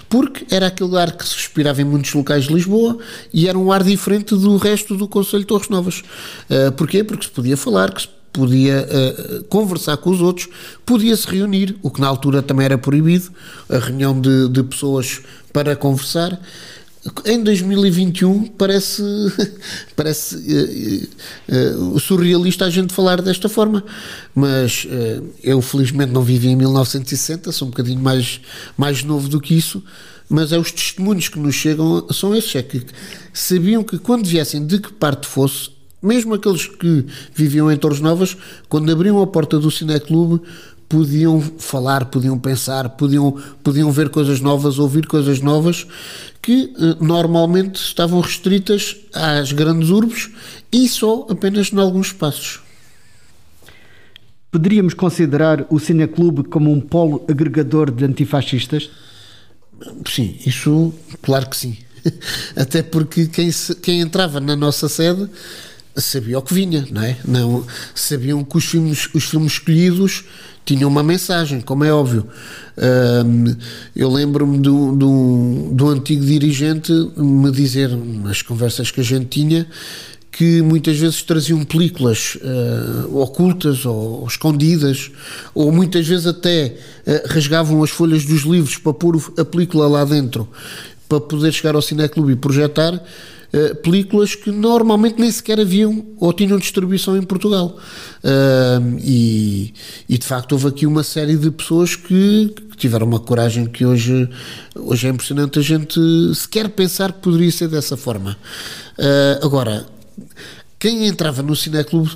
porque 0.08 0.46
era 0.54 0.66
aquele 0.66 0.96
ar 0.98 1.12
que 1.12 1.26
se 1.26 1.36
respirava 1.36 1.80
em 1.80 1.84
muitos 1.84 2.12
locais 2.14 2.44
de 2.44 2.54
Lisboa 2.54 2.98
e 3.32 3.48
era 3.48 3.58
um 3.58 3.72
ar 3.72 3.82
diferente 3.82 4.34
do 4.34 4.56
resto 4.56 4.96
do 4.96 5.08
Conselho 5.08 5.40
de 5.40 5.46
Torres 5.46 5.68
Novas. 5.68 6.02
Uh, 6.50 6.72
porquê? 6.72 7.02
Porque 7.02 7.24
se 7.24 7.30
podia 7.30 7.56
falar, 7.56 7.92
que 7.92 8.02
se 8.02 8.08
podia 8.32 8.86
uh, 8.86 9.44
conversar 9.44 9.96
com 9.96 10.10
os 10.10 10.20
outros, 10.20 10.48
podia-se 10.84 11.26
reunir, 11.26 11.76
o 11.82 11.90
que 11.90 12.00
na 12.00 12.06
altura 12.06 12.42
também 12.42 12.66
era 12.66 12.76
proibido, 12.76 13.30
a 13.68 13.78
reunião 13.78 14.20
de, 14.20 14.48
de 14.48 14.62
pessoas 14.62 15.22
para 15.52 15.74
conversar 15.74 16.38
em 17.24 17.42
2021 17.42 18.44
parece, 18.48 19.02
parece 19.94 20.36
uh, 20.36 21.94
uh, 21.94 22.00
surrealista 22.00 22.64
a 22.64 22.70
gente 22.70 22.92
falar 22.92 23.20
desta 23.22 23.48
forma, 23.48 23.84
mas 24.34 24.86
eu 25.42 25.60
felizmente 25.62 26.12
não 26.12 26.22
vivi 26.22 26.48
em 26.48 26.56
1960, 26.56 27.52
sou 27.52 27.68
um 27.68 27.70
bocadinho 27.70 28.00
mais, 28.00 28.40
mais 28.76 29.02
novo 29.02 29.28
do 29.28 29.40
que 29.40 29.54
isso, 29.54 29.82
mas 30.28 30.52
é 30.52 30.58
os 30.58 30.72
testemunhos 30.72 31.28
que 31.28 31.38
nos 31.38 31.54
chegam 31.54 32.06
são 32.12 32.34
esses, 32.34 32.54
é 32.56 32.62
que 32.62 32.84
sabiam 33.32 33.82
que 33.82 33.98
quando 33.98 34.26
viessem 34.26 34.66
de 34.66 34.78
que 34.78 34.92
parte 34.92 35.26
fosse, 35.26 35.70
mesmo 36.02 36.34
aqueles 36.34 36.66
que 36.66 37.06
viviam 37.34 37.70
em 37.70 37.76
Torres 37.76 38.00
Novas, 38.00 38.36
quando 38.68 38.90
abriam 38.92 39.20
a 39.20 39.26
porta 39.26 39.58
do 39.58 39.70
Cineclube, 39.70 40.40
podiam 40.88 41.40
falar, 41.40 42.06
podiam 42.06 42.38
pensar, 42.38 42.90
podiam, 42.90 43.32
podiam 43.62 43.90
ver 43.90 44.08
coisas 44.08 44.40
novas, 44.40 44.78
ouvir 44.78 45.06
coisas 45.06 45.40
novas 45.40 45.86
que 46.40 46.72
eh, 46.78 46.96
normalmente 47.00 47.76
estavam 47.76 48.20
restritas 48.20 48.96
às 49.12 49.52
grandes 49.52 49.90
urbes 49.90 50.30
e 50.72 50.88
só 50.88 51.26
apenas 51.28 51.72
em 51.72 51.78
alguns 51.78 52.08
espaços. 52.08 52.60
Poderíamos 54.50 54.94
considerar 54.94 55.66
o 55.68 55.78
Cineclube 55.78 56.44
como 56.44 56.72
um 56.72 56.80
polo 56.80 57.24
agregador 57.28 57.90
de 57.90 58.04
antifascistas? 58.04 58.88
Sim, 60.08 60.38
isso, 60.46 60.94
claro 61.20 61.50
que 61.50 61.56
sim. 61.56 61.76
Até 62.56 62.82
porque 62.82 63.26
quem, 63.26 63.50
se, 63.50 63.74
quem 63.74 64.00
entrava 64.00 64.40
na 64.40 64.54
nossa 64.54 64.88
sede 64.88 65.28
sabia 65.96 66.38
o 66.38 66.42
que 66.42 66.54
vinha, 66.54 66.86
não 66.90 67.02
é? 67.02 67.16
Não, 67.24 67.66
sabiam 67.94 68.44
que 68.44 68.56
os 68.56 68.64
filmes, 68.64 69.08
os 69.14 69.24
filmes 69.24 69.52
escolhidos 69.52 70.24
tinham 70.64 70.90
uma 70.90 71.02
mensagem, 71.02 71.60
como 71.60 71.84
é 71.84 71.92
óbvio. 71.92 72.26
Um, 72.76 73.54
eu 73.94 74.10
lembro-me 74.10 74.58
do, 74.58 74.96
do, 74.96 75.70
do 75.72 75.88
antigo 75.88 76.24
dirigente 76.24 76.92
me 77.16 77.50
dizer, 77.52 77.88
nas 77.88 78.42
conversas 78.42 78.90
que 78.90 79.00
a 79.00 79.04
gente 79.04 79.26
tinha, 79.26 79.66
que 80.32 80.60
muitas 80.60 80.98
vezes 80.98 81.22
traziam 81.22 81.64
películas 81.64 82.36
uh, 82.36 83.18
ocultas 83.18 83.86
ou, 83.86 84.20
ou, 84.20 84.26
escondidas, 84.26 85.10
ou 85.54 85.72
muitas 85.72 86.06
vezes 86.06 86.26
até 86.26 86.76
uh, 87.06 87.32
rasgavam 87.32 87.82
as 87.82 87.90
folhas 87.90 88.24
dos 88.24 88.42
livros 88.42 88.76
para 88.76 88.92
pôr 88.92 89.16
a 89.38 89.44
película 89.44 89.86
lá 89.86 90.04
dentro, 90.04 90.46
para 91.08 91.20
poder 91.20 91.52
chegar 91.52 91.74
ao 91.74 91.80
Cineclube 91.80 92.32
e 92.32 92.36
projetar 92.36 93.00
uh, 93.56 93.74
películas 93.76 94.34
que 94.34 94.50
normalmente 94.50 95.20
nem 95.20 95.30
sequer 95.30 95.58
haviam 95.60 96.04
ou 96.18 96.32
tinham 96.32 96.58
distribuição 96.58 97.16
em 97.16 97.22
Portugal. 97.22 97.76
Uh, 98.22 98.98
e, 99.00 99.74
e, 100.08 100.18
de 100.18 100.26
facto 100.26 100.52
houve 100.52 100.68
aqui 100.68 100.86
uma 100.86 101.02
série 101.02 101.36
de 101.36 101.50
pessoas 101.50 101.96
que, 101.96 102.52
que, 102.70 102.76
tiveram 102.76 103.06
uma 103.06 103.20
coragem 103.20 103.66
que 103.66 103.84
hoje, 103.84 104.28
hoje 104.74 105.06
é 105.06 105.10
impressionante 105.10 105.58
a 105.58 105.62
gente 105.62 106.00
sequer 106.34 106.68
pensar 106.68 107.12
que 107.12 107.20
poderia 107.20 107.50
ser 107.50 107.68
dessa 107.68 107.96
forma. 107.96 108.36
Uh, 108.98 109.44
agora, 109.44 109.86
quem 110.78 111.06
entrava 111.06 111.42
no 111.42 111.56
Cineclube 111.56 112.10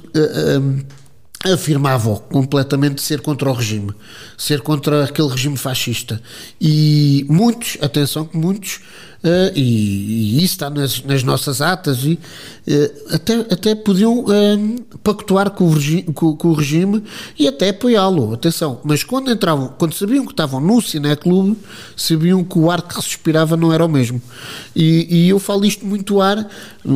afirmava 1.44 2.16
completamente 2.16 3.00
ser 3.00 3.22
contra 3.22 3.48
o 3.48 3.52
regime, 3.52 3.92
ser 4.36 4.60
contra 4.60 5.04
aquele 5.04 5.28
regime 5.28 5.56
fascista. 5.56 6.20
E 6.60 7.24
muitos, 7.28 7.78
atenção 7.80 8.26
que 8.26 8.36
muitos 8.36 8.80
Uh, 9.22 9.52
e, 9.54 9.60
e, 9.60 10.36
isso 10.38 10.54
está 10.54 10.70
nas, 10.70 11.02
nas 11.04 11.22
nossas 11.22 11.60
atas, 11.60 12.04
e 12.04 12.18
uh, 12.66 13.14
até, 13.14 13.34
até 13.52 13.74
podiam 13.74 14.20
uh, 14.20 14.82
pactuar 15.04 15.50
com 15.50 15.64
o, 15.64 15.74
regime, 15.74 16.04
com, 16.04 16.34
com 16.34 16.48
o 16.48 16.54
regime 16.54 17.04
e 17.38 17.46
até 17.46 17.68
apoiá-lo, 17.68 18.32
atenção, 18.32 18.80
mas 18.82 19.04
quando 19.04 19.30
entravam, 19.30 19.74
quando 19.78 19.92
sabiam 19.92 20.24
que 20.24 20.32
estavam 20.32 20.58
no 20.58 20.80
Cineclube, 20.80 21.54
sabiam 21.94 22.42
que 22.42 22.58
o 22.58 22.70
ar 22.70 22.80
que 22.80 22.96
respirava 22.96 23.58
não 23.58 23.70
era 23.70 23.84
o 23.84 23.88
mesmo. 23.90 24.22
E, 24.74 25.06
e 25.24 25.28
eu 25.28 25.38
falo 25.38 25.66
isto 25.66 25.84
muito 25.84 26.18
ar, 26.22 26.48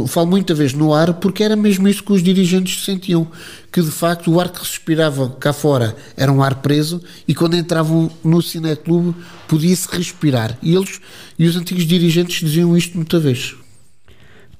falo 0.06 0.26
muita 0.26 0.54
vez 0.54 0.72
no 0.72 0.94
ar, 0.94 1.12
porque 1.14 1.44
era 1.44 1.54
mesmo 1.54 1.86
isso 1.86 2.02
que 2.02 2.12
os 2.14 2.22
dirigentes 2.22 2.86
sentiam, 2.86 3.28
que 3.74 3.82
de 3.82 3.90
facto 3.90 4.30
o 4.30 4.38
ar 4.38 4.50
que 4.50 4.60
respirava 4.60 5.30
cá 5.30 5.52
fora 5.52 5.96
era 6.16 6.30
um 6.30 6.40
ar 6.44 6.62
preso 6.62 7.02
e 7.26 7.34
quando 7.34 7.56
entravam 7.56 8.08
no 8.22 8.40
Cineclube 8.40 9.16
podia-se 9.48 9.88
respirar. 9.90 10.56
E 10.62 10.76
eles 10.76 11.00
e 11.36 11.44
os 11.44 11.56
antigos 11.56 11.84
dirigentes 11.84 12.38
diziam 12.38 12.76
isto 12.76 12.94
muita 12.94 13.18
vez. 13.18 13.56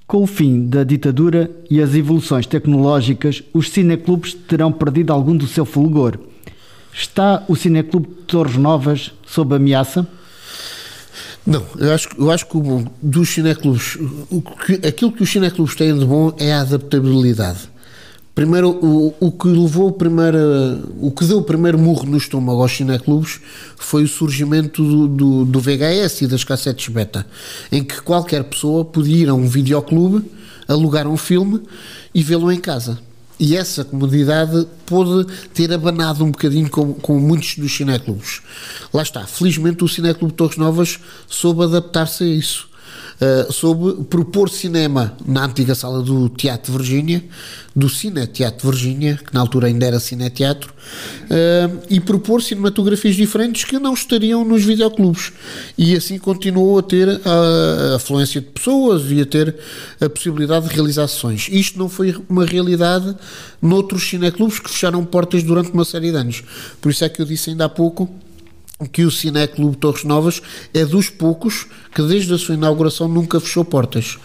Com 0.05 0.24
o 0.24 0.27
fim 0.27 0.66
da 0.66 0.83
ditadura 0.83 1.48
e 1.70 1.81
as 1.81 1.94
evoluções 1.94 2.44
tecnológicas, 2.44 3.40
os 3.53 3.70
cineclubes 3.70 4.35
terão 4.35 4.72
perdido 4.72 5.12
algum 5.12 5.37
do 5.37 5.46
seu 5.46 5.64
fulgor. 5.64 6.18
Está 6.92 7.44
o 7.46 7.55
Cineclube 7.55 8.09
de 8.09 8.14
Torres 8.27 8.57
Novas 8.57 9.12
sob 9.24 9.55
ameaça? 9.55 10.09
Não, 11.46 11.64
eu 11.79 11.92
acho, 11.92 12.09
eu 12.18 12.31
acho 12.33 12.46
que 12.46 12.57
o 12.57 12.61
bom 12.61 12.85
dos 13.00 13.29
cineclubes, 13.29 13.96
o 14.29 14.42
que, 14.42 14.85
aquilo 14.85 15.12
que 15.12 15.22
os 15.22 15.31
cineclubes 15.31 15.77
têm 15.77 15.96
de 15.96 16.05
bom 16.05 16.35
é 16.37 16.53
a 16.53 16.62
adaptabilidade. 16.62 17.73
Primeiro, 18.34 18.70
o, 18.70 19.14
o 19.20 19.30
que 19.30 19.46
levou 19.46 19.92
primeiro, 19.92 20.38
o 21.00 21.12
que 21.12 21.24
deu 21.24 21.38
o 21.38 21.42
primeiro 21.42 21.78
murro 21.78 22.04
no 22.04 22.16
estômago 22.16 22.62
aos 22.62 22.72
cineclubes 22.72 23.40
foi 23.76 24.02
o 24.02 24.08
surgimento 24.08 24.82
do, 24.82 25.06
do, 25.06 25.44
do, 25.44 25.60
VHS 25.60 26.22
e 26.22 26.26
das 26.26 26.42
cassetes 26.42 26.92
beta, 26.92 27.24
em 27.70 27.84
que 27.84 28.02
qualquer 28.02 28.42
pessoa 28.42 28.84
podia 28.84 29.18
ir 29.18 29.28
a 29.28 29.34
um 29.34 29.46
videoclube, 29.46 30.28
alugar 30.66 31.06
um 31.06 31.16
filme 31.16 31.62
e 32.12 32.24
vê-lo 32.24 32.50
em 32.50 32.58
casa. 32.58 32.98
E 33.38 33.56
essa 33.56 33.84
comodidade 33.84 34.66
pôde 34.84 35.32
ter 35.52 35.72
abanado 35.72 36.24
um 36.24 36.30
bocadinho 36.32 36.68
com, 36.68 36.92
com 36.92 37.20
muitos 37.20 37.56
dos 37.56 37.72
cineclubes. 37.72 38.42
Lá 38.92 39.02
está, 39.02 39.24
felizmente 39.26 39.84
o 39.84 39.88
Cineclube 39.88 40.34
Torres 40.34 40.56
Novas 40.56 40.98
soube 41.28 41.62
adaptar-se 41.62 42.24
a 42.24 42.26
isso. 42.26 42.68
Uh, 43.24 43.52
sobre 43.52 44.04
propor 44.04 44.50
cinema 44.50 45.16
na 45.26 45.44
antiga 45.44 45.74
sala 45.74 46.02
do 46.02 46.28
Teatro 46.28 46.72
Virgínia, 46.72 47.24
do 47.74 47.88
Cine 47.88 48.26
Teatro 48.26 48.70
Virgínia, 48.70 49.18
que 49.24 49.34
na 49.34 49.40
altura 49.40 49.66
ainda 49.66 49.87
era 49.87 49.98
Cine 49.98 50.30
Teatro, 50.30 50.72
uh, 50.72 51.82
e 51.88 51.98
propor 52.00 52.42
cinematografias 52.42 53.16
diferentes 53.16 53.64
que 53.64 53.78
não 53.78 53.94
estariam 53.94 54.44
nos 54.44 54.64
videoclubes. 54.64 55.32
E 55.76 55.96
assim 55.96 56.18
continuou 56.18 56.78
a 56.78 56.82
ter 56.82 57.08
a 57.08 57.96
afluência 57.96 58.40
de 58.40 58.48
pessoas 58.48 59.10
e 59.10 59.20
a 59.20 59.26
ter 59.26 59.56
a 60.00 60.08
possibilidade 60.08 60.68
de 60.68 60.74
realizar 60.74 61.08
sessões. 61.08 61.48
Isto 61.50 61.78
não 61.78 61.88
foi 61.88 62.14
uma 62.28 62.44
realidade 62.44 63.14
noutros 63.60 64.08
cineclubes 64.08 64.58
que 64.58 64.70
fecharam 64.70 65.04
portas 65.04 65.42
durante 65.42 65.70
uma 65.70 65.84
série 65.84 66.10
de 66.10 66.16
anos. 66.16 66.42
Por 66.80 66.90
isso 66.90 67.04
é 67.04 67.08
que 67.08 67.20
eu 67.20 67.26
disse 67.26 67.50
ainda 67.50 67.64
há 67.64 67.68
pouco 67.68 68.08
que 68.86 69.04
o 69.04 69.10
Cineclube 69.10 69.76
Torres 69.76 70.04
Novas 70.04 70.40
é 70.72 70.84
dos 70.84 71.08
poucos 71.08 71.66
que 71.94 72.02
desde 72.02 72.34
a 72.34 72.38
sua 72.38 72.54
inauguração 72.54 73.08
nunca 73.08 73.40
fechou 73.40 73.64
portas 73.64 74.18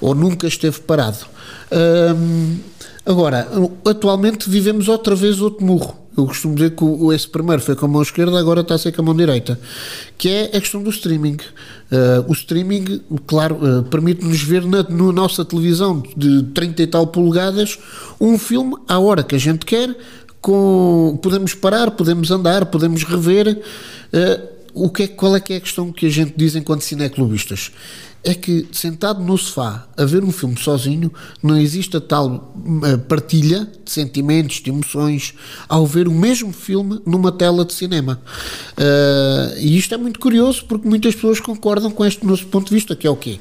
ou 0.00 0.14
nunca 0.14 0.46
esteve 0.46 0.80
parado. 0.80 1.26
Hum, 1.72 2.58
agora, 3.04 3.48
atualmente 3.84 4.48
vivemos 4.48 4.88
outra 4.88 5.14
vez 5.14 5.40
outro 5.40 5.64
murro. 5.64 6.00
Eu 6.16 6.26
costumo 6.26 6.54
dizer 6.54 6.74
que 6.74 6.82
o, 6.82 7.12
esse 7.12 7.28
primeiro 7.28 7.62
foi 7.62 7.76
com 7.76 7.86
a 7.86 7.88
mão 7.88 8.02
esquerda, 8.02 8.38
agora 8.38 8.62
está 8.62 8.74
a 8.74 8.78
ser 8.78 8.92
com 8.92 9.00
a 9.00 9.04
mão 9.04 9.14
direita, 9.14 9.58
que 10.18 10.28
é 10.28 10.44
a 10.46 10.60
questão 10.60 10.82
do 10.82 10.90
streaming. 10.90 11.36
Uh, 11.90 12.28
o 12.28 12.32
streaming, 12.32 13.00
claro, 13.26 13.56
uh, 13.56 13.82
permite-nos 13.84 14.42
ver 14.42 14.66
na, 14.66 14.82
na, 14.82 15.12
nossa 15.12 15.44
televisão 15.44 16.02
de 16.16 16.42
30 16.54 16.82
e 16.82 16.86
tal 16.88 17.06
polegadas 17.06 17.78
um 18.20 18.36
filme 18.36 18.76
à 18.88 18.98
hora 18.98 19.22
que 19.22 19.36
a 19.36 19.38
gente 19.38 19.64
quer, 19.64 19.96
com, 20.40 21.18
podemos 21.22 21.54
parar, 21.54 21.92
podemos 21.92 22.30
andar, 22.30 22.66
podemos 22.66 23.04
rever. 23.04 23.62
Uh, 24.12 24.60
o 24.72 24.88
que 24.88 25.04
é, 25.04 25.08
qual 25.08 25.34
é 25.34 25.40
que 25.40 25.52
é 25.52 25.56
a 25.56 25.60
questão 25.60 25.92
que 25.92 26.06
a 26.06 26.10
gente 26.10 26.34
diz 26.36 26.54
enquanto 26.54 26.82
cineclubistas? 26.82 27.72
É 28.22 28.34
que 28.34 28.68
sentado 28.70 29.22
no 29.22 29.36
sofá 29.38 29.88
a 29.96 30.04
ver 30.04 30.22
um 30.22 30.30
filme 30.30 30.56
sozinho 30.58 31.10
não 31.42 31.56
existe 31.56 31.96
a 31.96 32.00
tal 32.00 32.54
uh, 32.54 32.98
partilha 33.08 33.66
de 33.84 33.90
sentimentos, 33.90 34.60
de 34.60 34.70
emoções 34.70 35.34
ao 35.68 35.86
ver 35.86 36.06
o 36.06 36.12
mesmo 36.12 36.52
filme 36.52 37.00
numa 37.06 37.32
tela 37.32 37.64
de 37.64 37.72
cinema. 37.72 38.20
Uh, 38.72 39.58
e 39.58 39.76
isto 39.76 39.94
é 39.94 39.96
muito 39.96 40.20
curioso 40.20 40.64
porque 40.66 40.86
muitas 40.86 41.14
pessoas 41.14 41.40
concordam 41.40 41.90
com 41.90 42.04
este 42.04 42.24
nosso 42.26 42.46
ponto 42.46 42.68
de 42.68 42.74
vista, 42.74 42.94
que 42.94 43.06
é 43.06 43.10
o 43.10 43.16
quê? 43.16 43.40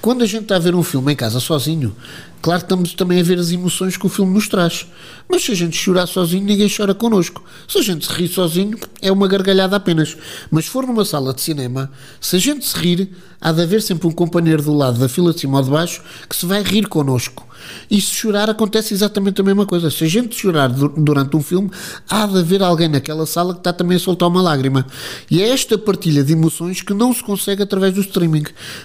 Quando 0.00 0.22
a 0.22 0.26
gente 0.26 0.42
está 0.42 0.56
a 0.56 0.60
ver 0.60 0.76
um 0.76 0.82
filme 0.82 1.12
em 1.12 1.16
casa 1.16 1.40
sozinho, 1.40 1.94
claro 2.40 2.60
que 2.60 2.66
estamos 2.66 2.94
também 2.94 3.20
a 3.20 3.22
ver 3.22 3.36
as 3.36 3.50
emoções 3.50 3.96
que 3.96 4.06
o 4.06 4.08
filme 4.08 4.32
nos 4.32 4.48
traz. 4.48 4.86
Mas 5.28 5.42
se 5.42 5.50
a 5.50 5.54
gente 5.56 5.76
chorar 5.76 6.06
sozinho, 6.06 6.44
ninguém 6.44 6.68
chora 6.74 6.94
connosco. 6.94 7.42
Se 7.66 7.78
a 7.78 7.82
gente 7.82 8.06
se 8.06 8.12
rir 8.12 8.28
sozinho, 8.28 8.78
é 9.02 9.10
uma 9.10 9.26
gargalhada 9.26 9.74
apenas. 9.74 10.16
Mas 10.52 10.66
se 10.66 10.70
for 10.70 10.86
numa 10.86 11.04
sala 11.04 11.34
de 11.34 11.40
cinema, 11.40 11.90
se 12.20 12.36
a 12.36 12.38
gente 12.38 12.64
se 12.64 12.78
rir, 12.78 13.10
há 13.40 13.50
de 13.50 13.60
haver 13.60 13.82
sempre 13.82 14.06
um 14.06 14.12
companheiro 14.12 14.62
do 14.62 14.72
lado 14.72 15.00
da 15.00 15.08
fila 15.08 15.34
de 15.34 15.40
cima 15.40 15.58
ou 15.58 15.64
de 15.64 15.70
baixo 15.70 16.00
que 16.28 16.36
se 16.36 16.46
vai 16.46 16.62
rir 16.62 16.86
connosco. 16.86 17.44
E 17.90 18.00
se 18.00 18.14
chorar, 18.14 18.48
acontece 18.48 18.94
exatamente 18.94 19.40
a 19.40 19.44
mesma 19.44 19.66
coisa. 19.66 19.90
Se 19.90 20.04
a 20.04 20.08
gente 20.08 20.36
chorar 20.36 20.68
durante 20.68 21.36
um 21.36 21.42
filme, 21.42 21.72
há 22.08 22.24
de 22.24 22.38
haver 22.38 22.62
alguém 22.62 22.88
naquela 22.88 23.26
sala 23.26 23.52
que 23.52 23.60
está 23.60 23.72
também 23.72 23.96
a 23.96 24.00
soltar 24.00 24.28
uma 24.28 24.40
lágrima. 24.40 24.86
E 25.28 25.42
é 25.42 25.48
esta 25.48 25.76
partilha 25.76 26.22
de 26.22 26.34
emoções 26.34 26.82
que 26.82 26.94
não 26.94 27.12
se 27.12 27.22
consegue 27.22 27.64
através 27.64 27.92
do 27.92 28.00
streaming. 28.00 28.44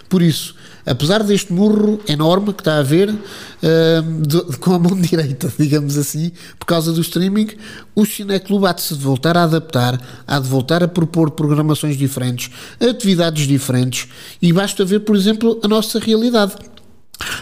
Por 0.10 0.23
isso, 0.23 0.56
apesar 0.85 1.23
deste 1.23 1.51
murro 1.51 1.99
enorme 2.07 2.53
que 2.53 2.61
está 2.61 2.75
a 2.75 2.79
haver, 2.79 3.09
uh, 3.09 4.21
de, 4.25 4.57
com 4.57 4.73
a 4.73 4.79
mão 4.79 4.95
direita, 4.99 5.51
digamos 5.57 5.97
assim, 5.97 6.31
por 6.59 6.65
causa 6.65 6.91
do 6.91 7.01
streaming, 7.01 7.49
o 7.95 8.05
Cineclube 8.05 8.65
há 8.65 8.73
de 8.73 8.81
se 8.81 8.93
voltar 8.93 9.37
a 9.37 9.43
adaptar, 9.43 9.99
há 10.27 10.39
de 10.39 10.47
voltar 10.47 10.83
a 10.83 10.87
propor 10.87 11.31
programações 11.31 11.97
diferentes, 11.97 12.49
atividades 12.79 13.47
diferentes, 13.47 14.07
e 14.41 14.51
basta 14.51 14.83
ver, 14.83 14.99
por 15.01 15.15
exemplo, 15.15 15.59
a 15.63 15.67
nossa 15.67 15.99
realidade. 15.99 16.55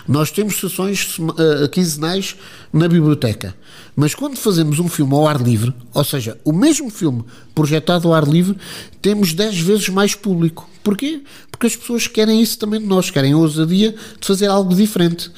Nós 0.07 0.29
temos 0.31 0.59
sessões 0.59 1.17
uh, 1.17 1.67
quinzenais 1.71 2.35
na 2.71 2.87
biblioteca, 2.87 3.55
mas 3.95 4.13
quando 4.13 4.37
fazemos 4.37 4.79
um 4.79 4.87
filme 4.87 5.13
ao 5.13 5.27
ar 5.27 5.41
livre, 5.41 5.73
ou 5.93 6.03
seja, 6.03 6.37
o 6.43 6.53
mesmo 6.53 6.89
filme 6.89 7.23
projetado 7.55 8.07
ao 8.07 8.13
ar 8.13 8.27
livre, 8.27 8.57
temos 9.01 9.33
10 9.33 9.59
vezes 9.59 9.89
mais 9.89 10.13
público. 10.13 10.69
Porquê? 10.83 11.21
Porque 11.51 11.67
as 11.67 11.75
pessoas 11.75 12.07
querem 12.07 12.41
isso 12.41 12.57
também 12.57 12.79
de 12.79 12.87
nós, 12.87 13.09
querem 13.09 13.33
a 13.33 13.37
ousadia 13.37 13.91
de 13.91 14.27
fazer 14.27 14.47
algo 14.47 14.73
diferente. 14.73 15.29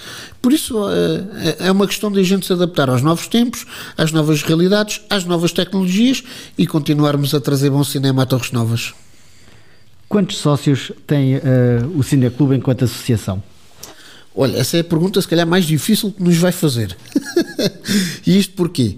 Por 0.42 0.54
isso 0.54 0.78
uh, 0.78 1.28
é 1.60 1.72
uma 1.72 1.88
questão 1.88 2.12
de 2.12 2.20
a 2.20 2.24
gente 2.24 2.46
se 2.46 2.54
adaptar 2.54 2.90
aos 2.90 3.02
novos 3.02 3.28
tempos, 3.28 3.66
às 3.98 4.12
novas 4.12 4.42
realidades, 4.42 5.02
às 5.10 5.26
novas 5.26 5.52
tecnologias 5.52 6.24
e 6.58 6.66
continuarmos 6.66 7.34
a 7.34 7.42
trazer 7.42 7.70
bom 7.70 7.84
cinema 7.84 8.24
a 8.24 8.26
Torres 8.26 8.52
Novas. 8.52 8.94
Quantos 10.08 10.38
sócios 10.38 10.92
tem 11.08 11.36
uh, 11.36 11.40
o 11.96 12.04
Cineclube 12.04 12.56
enquanto 12.56 12.86
associação? 12.86 13.42
Olha, 14.36 14.58
essa 14.58 14.78
é 14.78 14.80
a 14.80 14.84
pergunta 14.84 15.22
se 15.22 15.28
calhar 15.28 15.46
mais 15.46 15.66
difícil 15.66 16.12
que 16.12 16.24
nos 16.24 16.38
vai 16.38 16.52
fazer. 16.52 16.96
e 18.26 18.38
isto 18.38 18.54
porquê? 18.54 18.98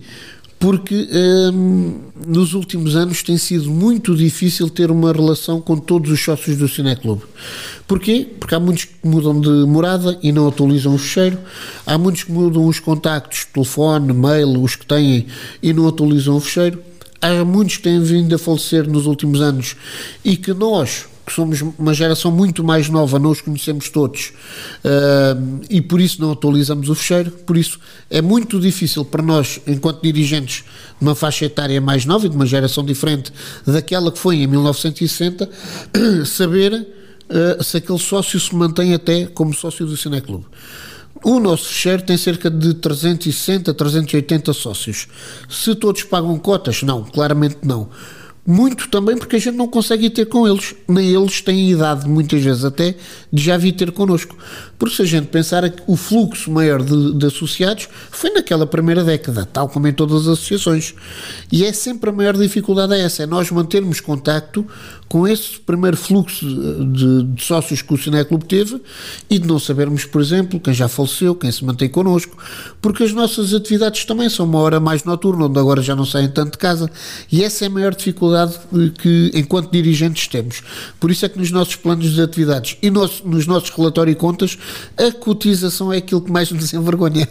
Porque 0.65 1.07
hum, 1.53 1.99
nos 2.25 2.55
últimos 2.55 2.95
anos 2.95 3.21
tem 3.21 3.37
sido 3.37 3.69
muito 3.69 4.15
difícil 4.15 4.67
ter 4.67 4.89
uma 4.89 5.13
relação 5.13 5.61
com 5.61 5.77
todos 5.77 6.09
os 6.09 6.19
sócios 6.19 6.57
do 6.57 6.67
Cineclube. 6.67 7.21
Porquê? 7.87 8.27
Porque 8.39 8.55
há 8.55 8.59
muitos 8.59 8.85
que 8.85 8.95
mudam 9.03 9.39
de 9.39 9.47
morada 9.67 10.17
e 10.23 10.31
não 10.31 10.47
atualizam 10.47 10.95
o 10.95 10.97
fecheiro, 10.97 11.37
há 11.85 11.99
muitos 11.99 12.23
que 12.23 12.31
mudam 12.31 12.65
os 12.65 12.79
contactos, 12.79 13.45
telefone, 13.45 14.11
mail, 14.11 14.59
os 14.59 14.75
que 14.75 14.87
têm 14.87 15.27
e 15.61 15.71
não 15.71 15.87
atualizam 15.87 16.35
o 16.35 16.39
fecheiro, 16.39 16.81
há 17.21 17.45
muitos 17.45 17.77
que 17.77 17.83
têm 17.83 18.01
vindo 18.01 18.33
a 18.33 18.39
falecer 18.39 18.89
nos 18.89 19.05
últimos 19.05 19.41
anos 19.41 19.75
e 20.23 20.35
que 20.35 20.51
nós, 20.51 21.05
que 21.25 21.33
somos 21.33 21.61
uma 21.61 21.93
geração 21.93 22.31
muito 22.31 22.63
mais 22.63 22.87
nova, 22.87 23.17
não 23.17 23.31
os 23.31 23.41
conhecemos 23.41 23.89
todos 23.89 24.31
uh, 24.83 25.61
e 25.69 25.81
por 25.81 25.99
isso 25.99 26.21
não 26.21 26.31
atualizamos 26.31 26.87
o 26.87 26.95
fecheiro. 26.95 27.31
Por 27.31 27.57
isso 27.57 27.79
é 28.09 28.21
muito 28.21 28.59
difícil 28.59 29.03
para 29.03 29.23
nós, 29.23 29.59
enquanto 29.65 30.03
dirigentes 30.03 30.63
de 30.99 31.05
uma 31.05 31.15
faixa 31.15 31.45
etária 31.45 31.81
mais 31.81 32.05
nova 32.05 32.27
e 32.27 32.29
de 32.29 32.35
uma 32.35 32.45
geração 32.45 32.85
diferente 32.85 33.33
daquela 33.65 34.11
que 34.11 34.19
foi 34.19 34.37
em 34.37 34.47
1960, 34.47 35.49
saber 36.25 36.73
uh, 36.73 37.63
se 37.63 37.77
aquele 37.77 37.99
sócio 37.99 38.39
se 38.39 38.53
mantém 38.53 38.93
até 38.93 39.25
como 39.25 39.53
sócio 39.53 39.85
do 39.85 39.97
Cineclube. 39.97 40.45
O 41.23 41.39
nosso 41.39 41.69
fecheiro 41.69 42.03
tem 42.03 42.17
cerca 42.17 42.51
de 42.51 42.75
360, 42.75 43.73
380 43.73 44.53
sócios. 44.53 45.07
Se 45.49 45.73
todos 45.73 46.03
pagam 46.03 46.37
cotas? 46.37 46.83
Não, 46.83 47.03
claramente 47.03 47.59
não 47.63 47.89
muito 48.45 48.89
também 48.89 49.17
porque 49.17 49.37
a 49.37 49.39
gente 49.39 49.55
não 49.55 49.67
consegue 49.67 50.05
ir 50.05 50.11
ter 50.11 50.25
com 50.25 50.47
eles, 50.47 50.75
nem 50.87 51.13
eles 51.13 51.41
têm 51.41 51.71
idade, 51.71 52.07
muitas 52.07 52.41
vezes 52.43 52.63
até, 52.63 52.95
de 53.31 53.43
já 53.43 53.57
vir 53.57 53.71
ter 53.71 53.91
connosco. 53.91 54.37
Porque 54.77 54.95
se 54.95 55.01
a 55.01 55.05
gente 55.05 55.27
pensar 55.27 55.69
que 55.69 55.81
o 55.87 55.95
fluxo 55.95 56.51
maior 56.51 56.81
de, 56.83 57.13
de, 57.13 57.25
associados 57.25 57.87
foi 58.11 58.29
naquela 58.31 58.67
primeira 58.67 59.03
década, 59.03 59.45
tal 59.45 59.69
como 59.69 59.87
em 59.87 59.93
todas 59.93 60.23
as 60.23 60.39
associações. 60.39 60.93
E 61.51 61.63
é 61.63 61.71
sempre 61.71 62.09
a 62.09 62.13
maior 62.13 62.35
dificuldade 62.35 62.93
é 62.93 63.01
essa, 63.01 63.23
é 63.23 63.25
nós 63.25 63.49
mantermos 63.51 63.99
contacto 63.99 64.65
com 65.07 65.27
esse 65.27 65.59
primeiro 65.59 65.95
fluxo 65.95 66.45
de, 66.45 67.23
de 67.23 67.43
sócios 67.43 67.81
que 67.81 67.93
o 67.93 67.97
Cineclube 67.97 68.45
teve 68.45 68.81
e 69.29 69.37
de 69.37 69.47
não 69.47 69.59
sabermos, 69.59 70.03
por 70.03 70.19
exemplo, 70.19 70.59
quem 70.59 70.73
já 70.73 70.87
faleceu, 70.87 71.35
quem 71.35 71.51
se 71.51 71.63
mantém 71.63 71.87
connosco, 71.87 72.35
porque 72.81 73.03
as 73.03 73.13
nossas 73.13 73.53
atividades 73.53 74.03
também 74.05 74.29
são 74.29 74.45
uma 74.45 74.59
hora 74.59 74.79
mais 74.79 75.03
noturna, 75.03 75.45
onde 75.45 75.59
agora 75.59 75.81
já 75.81 75.95
não 75.95 76.05
saem 76.05 76.27
tanto 76.27 76.53
de 76.53 76.57
casa, 76.57 76.89
e 77.31 77.43
essa 77.43 77.65
é 77.65 77.67
a 77.67 77.69
maior 77.69 77.93
dificuldade 77.93 78.59
que, 78.99 79.31
enquanto 79.33 79.71
dirigentes, 79.71 80.27
temos. 80.27 80.61
Por 80.99 81.11
isso 81.11 81.25
é 81.25 81.29
que 81.29 81.37
nos 81.37 81.51
nossos 81.51 81.75
planos 81.75 82.11
de 82.11 82.21
atividades 82.21 82.77
e 82.81 82.89
nos, 82.89 83.21
nos 83.23 83.45
nossos 83.45 83.69
relatórios 83.69 84.15
e 84.15 84.19
contas, 84.19 84.57
a 84.97 85.11
cotização 85.11 85.91
é 85.91 85.97
aquilo 85.97 86.21
que 86.21 86.31
mais 86.31 86.51
nos 86.51 86.73
envergonha, 86.73 87.27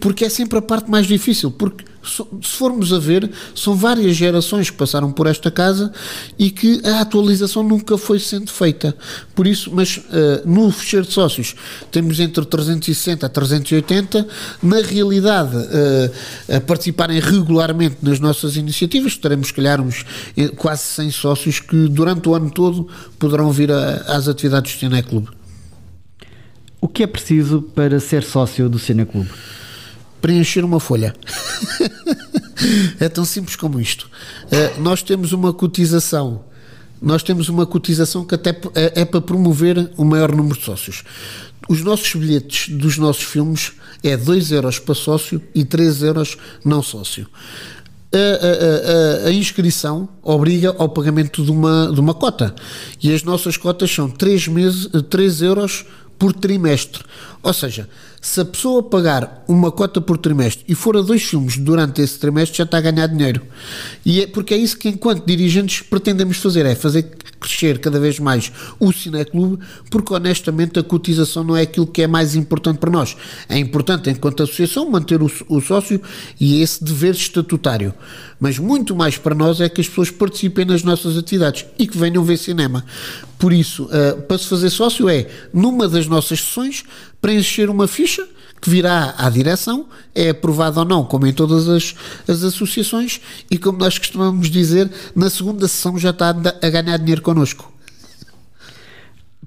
porque 0.00 0.24
é 0.24 0.28
sempre 0.28 0.58
a 0.58 0.62
parte 0.62 0.90
mais 0.90 1.06
difícil, 1.06 1.50
porque 1.50 1.84
se 2.08 2.24
formos 2.42 2.92
a 2.92 2.98
ver, 2.98 3.30
são 3.54 3.74
várias 3.74 4.16
gerações 4.16 4.70
que 4.70 4.76
passaram 4.76 5.12
por 5.12 5.26
esta 5.26 5.50
casa 5.50 5.92
e 6.38 6.50
que 6.50 6.80
a 6.84 7.00
atualização 7.00 7.62
nunca 7.62 7.98
foi 7.98 8.18
sendo 8.18 8.50
feita. 8.50 8.96
Por 9.34 9.46
isso, 9.46 9.70
mas 9.72 9.98
uh, 9.98 10.02
no 10.46 10.70
fecheiro 10.70 11.06
de 11.06 11.12
sócios 11.12 11.54
temos 11.90 12.18
entre 12.20 12.44
360 12.44 13.26
a 13.26 13.28
380, 13.28 14.26
na 14.62 14.80
realidade, 14.80 15.56
uh, 15.56 16.56
a 16.56 16.60
participarem 16.60 17.20
regularmente 17.20 17.96
nas 18.02 18.20
nossas 18.20 18.56
iniciativas, 18.56 19.16
teremos, 19.16 19.48
se 19.48 19.54
calhar, 19.54 19.80
uns 19.80 20.04
eh, 20.36 20.48
quase 20.48 20.82
100 20.82 21.10
sócios 21.10 21.60
que 21.60 21.88
durante 21.88 22.28
o 22.28 22.34
ano 22.34 22.50
todo 22.50 22.88
poderão 23.18 23.50
vir 23.50 23.70
a, 23.70 23.96
às 24.08 24.28
atividades 24.28 24.74
do 24.74 24.78
Cineclube. 24.78 25.37
O 26.80 26.88
que 26.88 27.02
é 27.02 27.06
preciso 27.06 27.62
para 27.62 27.98
ser 28.00 28.22
sócio 28.22 28.68
do 28.68 28.78
Cineclube? 28.78 29.30
preencher 30.20 30.64
uma 30.64 30.80
folha. 30.80 31.14
é 33.00 33.08
tão 33.08 33.24
simples 33.24 33.56
como 33.56 33.80
isto. 33.80 34.10
Uh, 34.46 34.80
nós 34.80 35.02
temos 35.02 35.32
uma 35.32 35.52
cotização. 35.52 36.44
Nós 37.00 37.22
temos 37.22 37.48
uma 37.48 37.64
cotização 37.64 38.24
que 38.24 38.34
até 38.34 38.50
é, 38.74 39.02
é 39.02 39.04
para 39.04 39.20
promover 39.20 39.90
o 39.96 40.04
maior 40.04 40.34
número 40.34 40.58
de 40.58 40.64
sócios. 40.64 41.04
Os 41.68 41.82
nossos 41.82 42.12
bilhetes 42.14 42.74
dos 42.74 42.98
nossos 42.98 43.22
filmes 43.22 43.72
é 44.02 44.16
2 44.16 44.52
euros 44.52 44.78
para 44.78 44.94
sócio 44.94 45.40
e 45.54 45.64
3 45.64 46.02
euros 46.02 46.36
não 46.64 46.82
sócio. 46.82 47.28
a, 48.12 49.26
a, 49.26 49.28
a, 49.28 49.32
inscrição 49.32 50.08
obriga 50.22 50.74
ao 50.78 50.88
pagamento 50.88 51.44
de 51.44 51.50
uma, 51.50 51.92
de 51.92 52.00
uma 52.00 52.14
cota. 52.14 52.54
E 53.00 53.14
as 53.14 53.22
nossas 53.22 53.56
cotas 53.56 53.90
são 53.90 54.10
3, 54.10 54.48
meses, 54.48 54.90
3 55.08 55.42
euros 55.42 55.84
por 56.18 56.34
trimestre. 56.34 57.04
Ou 57.42 57.52
seja, 57.52 57.88
se 58.20 58.40
a 58.40 58.44
pessoa 58.44 58.82
pagar 58.82 59.44
uma 59.46 59.70
cota 59.70 60.00
por 60.00 60.18
trimestre 60.18 60.64
e 60.68 60.74
for 60.74 60.96
a 60.96 61.02
dois 61.02 61.22
filmes 61.22 61.56
durante 61.56 62.02
esse 62.02 62.18
trimestre, 62.18 62.58
já 62.58 62.64
está 62.64 62.78
a 62.78 62.80
ganhar 62.80 63.06
dinheiro. 63.06 63.42
E 64.04 64.22
é 64.22 64.26
porque 64.26 64.54
é 64.54 64.56
isso 64.56 64.76
que, 64.76 64.88
enquanto 64.88 65.24
dirigentes, 65.24 65.82
pretendemos 65.82 66.38
fazer: 66.38 66.66
é 66.66 66.74
fazer 66.74 67.04
crescer 67.38 67.78
cada 67.78 68.00
vez 68.00 68.18
mais 68.18 68.52
o 68.80 68.92
Cineclube, 68.92 69.64
porque 69.90 70.12
honestamente 70.12 70.78
a 70.78 70.82
cotização 70.82 71.44
não 71.44 71.56
é 71.56 71.62
aquilo 71.62 71.86
que 71.86 72.02
é 72.02 72.06
mais 72.06 72.34
importante 72.34 72.78
para 72.78 72.90
nós. 72.90 73.16
É 73.48 73.56
importante, 73.56 74.10
enquanto 74.10 74.42
associação, 74.42 74.90
manter 74.90 75.22
o, 75.22 75.30
o 75.48 75.60
sócio 75.60 76.00
e 76.40 76.60
esse 76.60 76.82
dever 76.82 77.14
estatutário. 77.14 77.94
Mas 78.40 78.58
muito 78.58 78.94
mais 78.94 79.16
para 79.16 79.34
nós 79.34 79.60
é 79.60 79.68
que 79.68 79.80
as 79.80 79.88
pessoas 79.88 80.10
participem 80.10 80.64
nas 80.64 80.82
nossas 80.82 81.16
atividades 81.16 81.64
e 81.78 81.86
que 81.86 81.96
venham 81.96 82.22
ver 82.24 82.36
cinema. 82.36 82.84
Por 83.38 83.52
isso, 83.52 83.84
uh, 83.84 84.20
para 84.22 84.38
se 84.38 84.46
fazer 84.46 84.70
sócio 84.70 85.08
é, 85.08 85.28
numa 85.52 85.88
das 85.88 86.06
nossas 86.06 86.40
sessões, 86.40 86.84
preencher 87.20 87.70
uma 87.70 87.88
ficha 87.88 88.26
que 88.60 88.68
virá 88.68 89.14
à 89.16 89.30
direção, 89.30 89.86
é 90.14 90.30
aprovado 90.30 90.80
ou 90.80 90.86
não, 90.86 91.04
como 91.04 91.26
em 91.26 91.32
todas 91.32 91.68
as, 91.68 91.94
as 92.26 92.42
associações, 92.42 93.20
e 93.50 93.56
como 93.56 93.78
nós 93.78 93.98
costumamos 93.98 94.50
dizer, 94.50 94.90
na 95.14 95.30
segunda 95.30 95.68
sessão 95.68 95.96
já 95.98 96.10
está 96.10 96.30
a 96.30 96.70
ganhar 96.70 96.96
dinheiro 96.96 97.22
connosco. 97.22 97.72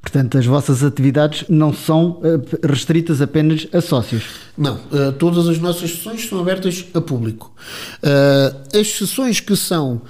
Portanto, 0.01 0.38
as 0.38 0.45
vossas 0.47 0.84
atividades 0.84 1.45
não 1.47 1.71
são 1.71 2.19
eh, 2.23 2.67
restritas 2.67 3.21
apenas 3.21 3.67
a 3.71 3.79
sócios? 3.81 4.23
Não, 4.57 4.77
uh, 4.91 5.12
todas 5.19 5.47
as 5.47 5.60
nossas 5.60 5.91
sessões 5.91 6.27
são 6.27 6.39
abertas 6.39 6.86
a 6.95 6.99
público. 6.99 7.53
Uh, 8.01 8.79
as 8.79 8.88
sessões 8.88 9.39
que 9.39 9.55
são 9.55 10.01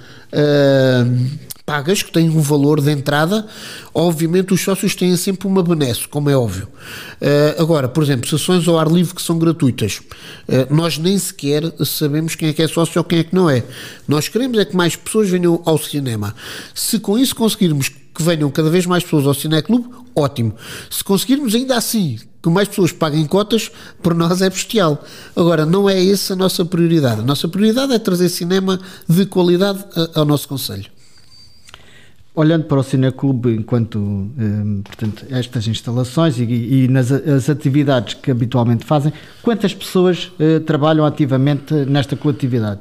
pagas, 1.72 2.02
que 2.02 2.12
têm 2.12 2.28
um 2.28 2.42
valor 2.42 2.82
de 2.82 2.90
entrada, 2.90 3.46
obviamente 3.94 4.52
os 4.52 4.60
sócios 4.60 4.94
têm 4.94 5.16
sempre 5.16 5.48
uma 5.48 5.62
benesse, 5.62 6.06
como 6.06 6.28
é 6.28 6.36
óbvio. 6.36 6.68
Uh, 7.14 7.62
agora, 7.62 7.88
por 7.88 8.02
exemplo, 8.02 8.28
sessões 8.28 8.68
ao 8.68 8.78
ar 8.78 8.88
livre 8.88 9.14
que 9.14 9.22
são 9.22 9.38
gratuitas, 9.38 10.02
uh, 10.48 10.74
nós 10.74 10.98
nem 10.98 11.18
sequer 11.18 11.62
sabemos 11.82 12.34
quem 12.34 12.50
é 12.50 12.52
que 12.52 12.60
é 12.60 12.68
sócio 12.68 12.98
ou 12.98 13.04
quem 13.04 13.20
é 13.20 13.24
que 13.24 13.34
não 13.34 13.48
é. 13.48 13.64
Nós 14.06 14.28
queremos 14.28 14.58
é 14.58 14.66
que 14.66 14.76
mais 14.76 14.96
pessoas 14.96 15.30
venham 15.30 15.62
ao 15.64 15.78
cinema. 15.78 16.34
Se 16.74 16.98
com 16.98 17.18
isso 17.18 17.34
conseguirmos 17.34 17.88
que 17.88 18.22
venham 18.22 18.50
cada 18.50 18.68
vez 18.68 18.84
mais 18.84 19.02
pessoas 19.02 19.26
ao 19.26 19.32
Cineclube, 19.32 19.88
ótimo. 20.14 20.54
Se 20.90 21.02
conseguirmos 21.02 21.54
ainda 21.54 21.74
assim 21.78 22.18
que 22.42 22.50
mais 22.50 22.68
pessoas 22.68 22.92
paguem 22.92 23.24
cotas, 23.24 23.70
para 24.02 24.14
nós 24.14 24.42
é 24.42 24.50
bestial. 24.50 25.02
Agora, 25.34 25.64
não 25.64 25.88
é 25.88 26.04
essa 26.04 26.34
a 26.34 26.36
nossa 26.36 26.66
prioridade. 26.66 27.22
A 27.22 27.24
nossa 27.24 27.48
prioridade 27.48 27.94
é 27.94 27.98
trazer 27.98 28.28
cinema 28.28 28.78
de 29.08 29.24
qualidade 29.24 29.82
ao 30.14 30.26
nosso 30.26 30.46
Conselho 30.48 30.90
olhando 32.34 32.64
para 32.64 32.78
o 32.78 32.82
Cineclube 32.82 33.50
enquanto 33.50 33.98
um, 33.98 34.82
portanto, 34.82 35.26
estas 35.30 35.66
instalações 35.66 36.38
e, 36.38 36.44
e, 36.44 36.88
nas 36.88 37.12
as 37.12 37.50
atividades 37.50 38.14
que 38.14 38.30
habitualmente 38.30 38.84
fazem, 38.84 39.12
quantas 39.42 39.74
pessoas 39.74 40.32
uh, 40.40 40.60
trabalham 40.60 41.04
ativamente 41.04 41.74
nesta 41.74 42.16
coletividade? 42.16 42.80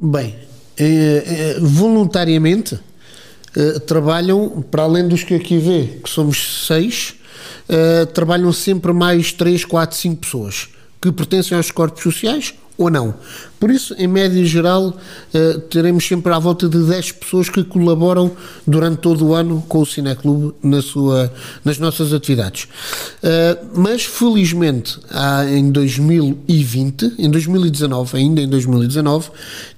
Bem, 0.00 0.34
eh, 0.76 1.24
eh, 1.26 1.60
voluntariamente 1.60 2.78
trabalham, 3.86 4.64
para 4.68 4.82
além 4.82 5.06
dos 5.06 5.22
que 5.22 5.34
aqui 5.34 5.58
vê, 5.58 6.00
que 6.02 6.08
somos 6.08 6.66
seis, 6.66 7.14
trabalham 8.14 8.50
sempre 8.52 8.92
mais 8.92 9.30
três, 9.30 9.64
quatro, 9.64 9.96
cinco 9.96 10.22
pessoas 10.22 10.70
que 11.00 11.12
pertencem 11.12 11.56
aos 11.56 11.70
corpos 11.70 12.02
sociais 12.02 12.54
ou 12.82 12.90
não. 12.90 13.14
Por 13.58 13.70
isso, 13.70 13.94
em 13.96 14.08
média 14.08 14.44
geral, 14.44 14.96
eh, 15.32 15.60
teremos 15.70 16.06
sempre 16.06 16.32
à 16.32 16.38
volta 16.38 16.68
de 16.68 16.82
10 16.82 17.12
pessoas 17.12 17.48
que 17.48 17.62
colaboram 17.62 18.32
durante 18.66 18.98
todo 18.98 19.26
o 19.26 19.34
ano 19.34 19.64
com 19.68 19.80
o 19.80 19.86
Cineclube 19.86 20.52
na 20.62 20.82
sua, 20.82 21.32
nas 21.64 21.78
nossas 21.78 22.12
atividades. 22.12 22.66
Eh, 23.22 23.58
mas, 23.74 24.04
felizmente, 24.04 24.98
em 25.48 25.70
2020, 25.70 27.14
em 27.18 27.30
2019, 27.30 28.16
ainda 28.16 28.40
em 28.40 28.48
2019, 28.48 29.30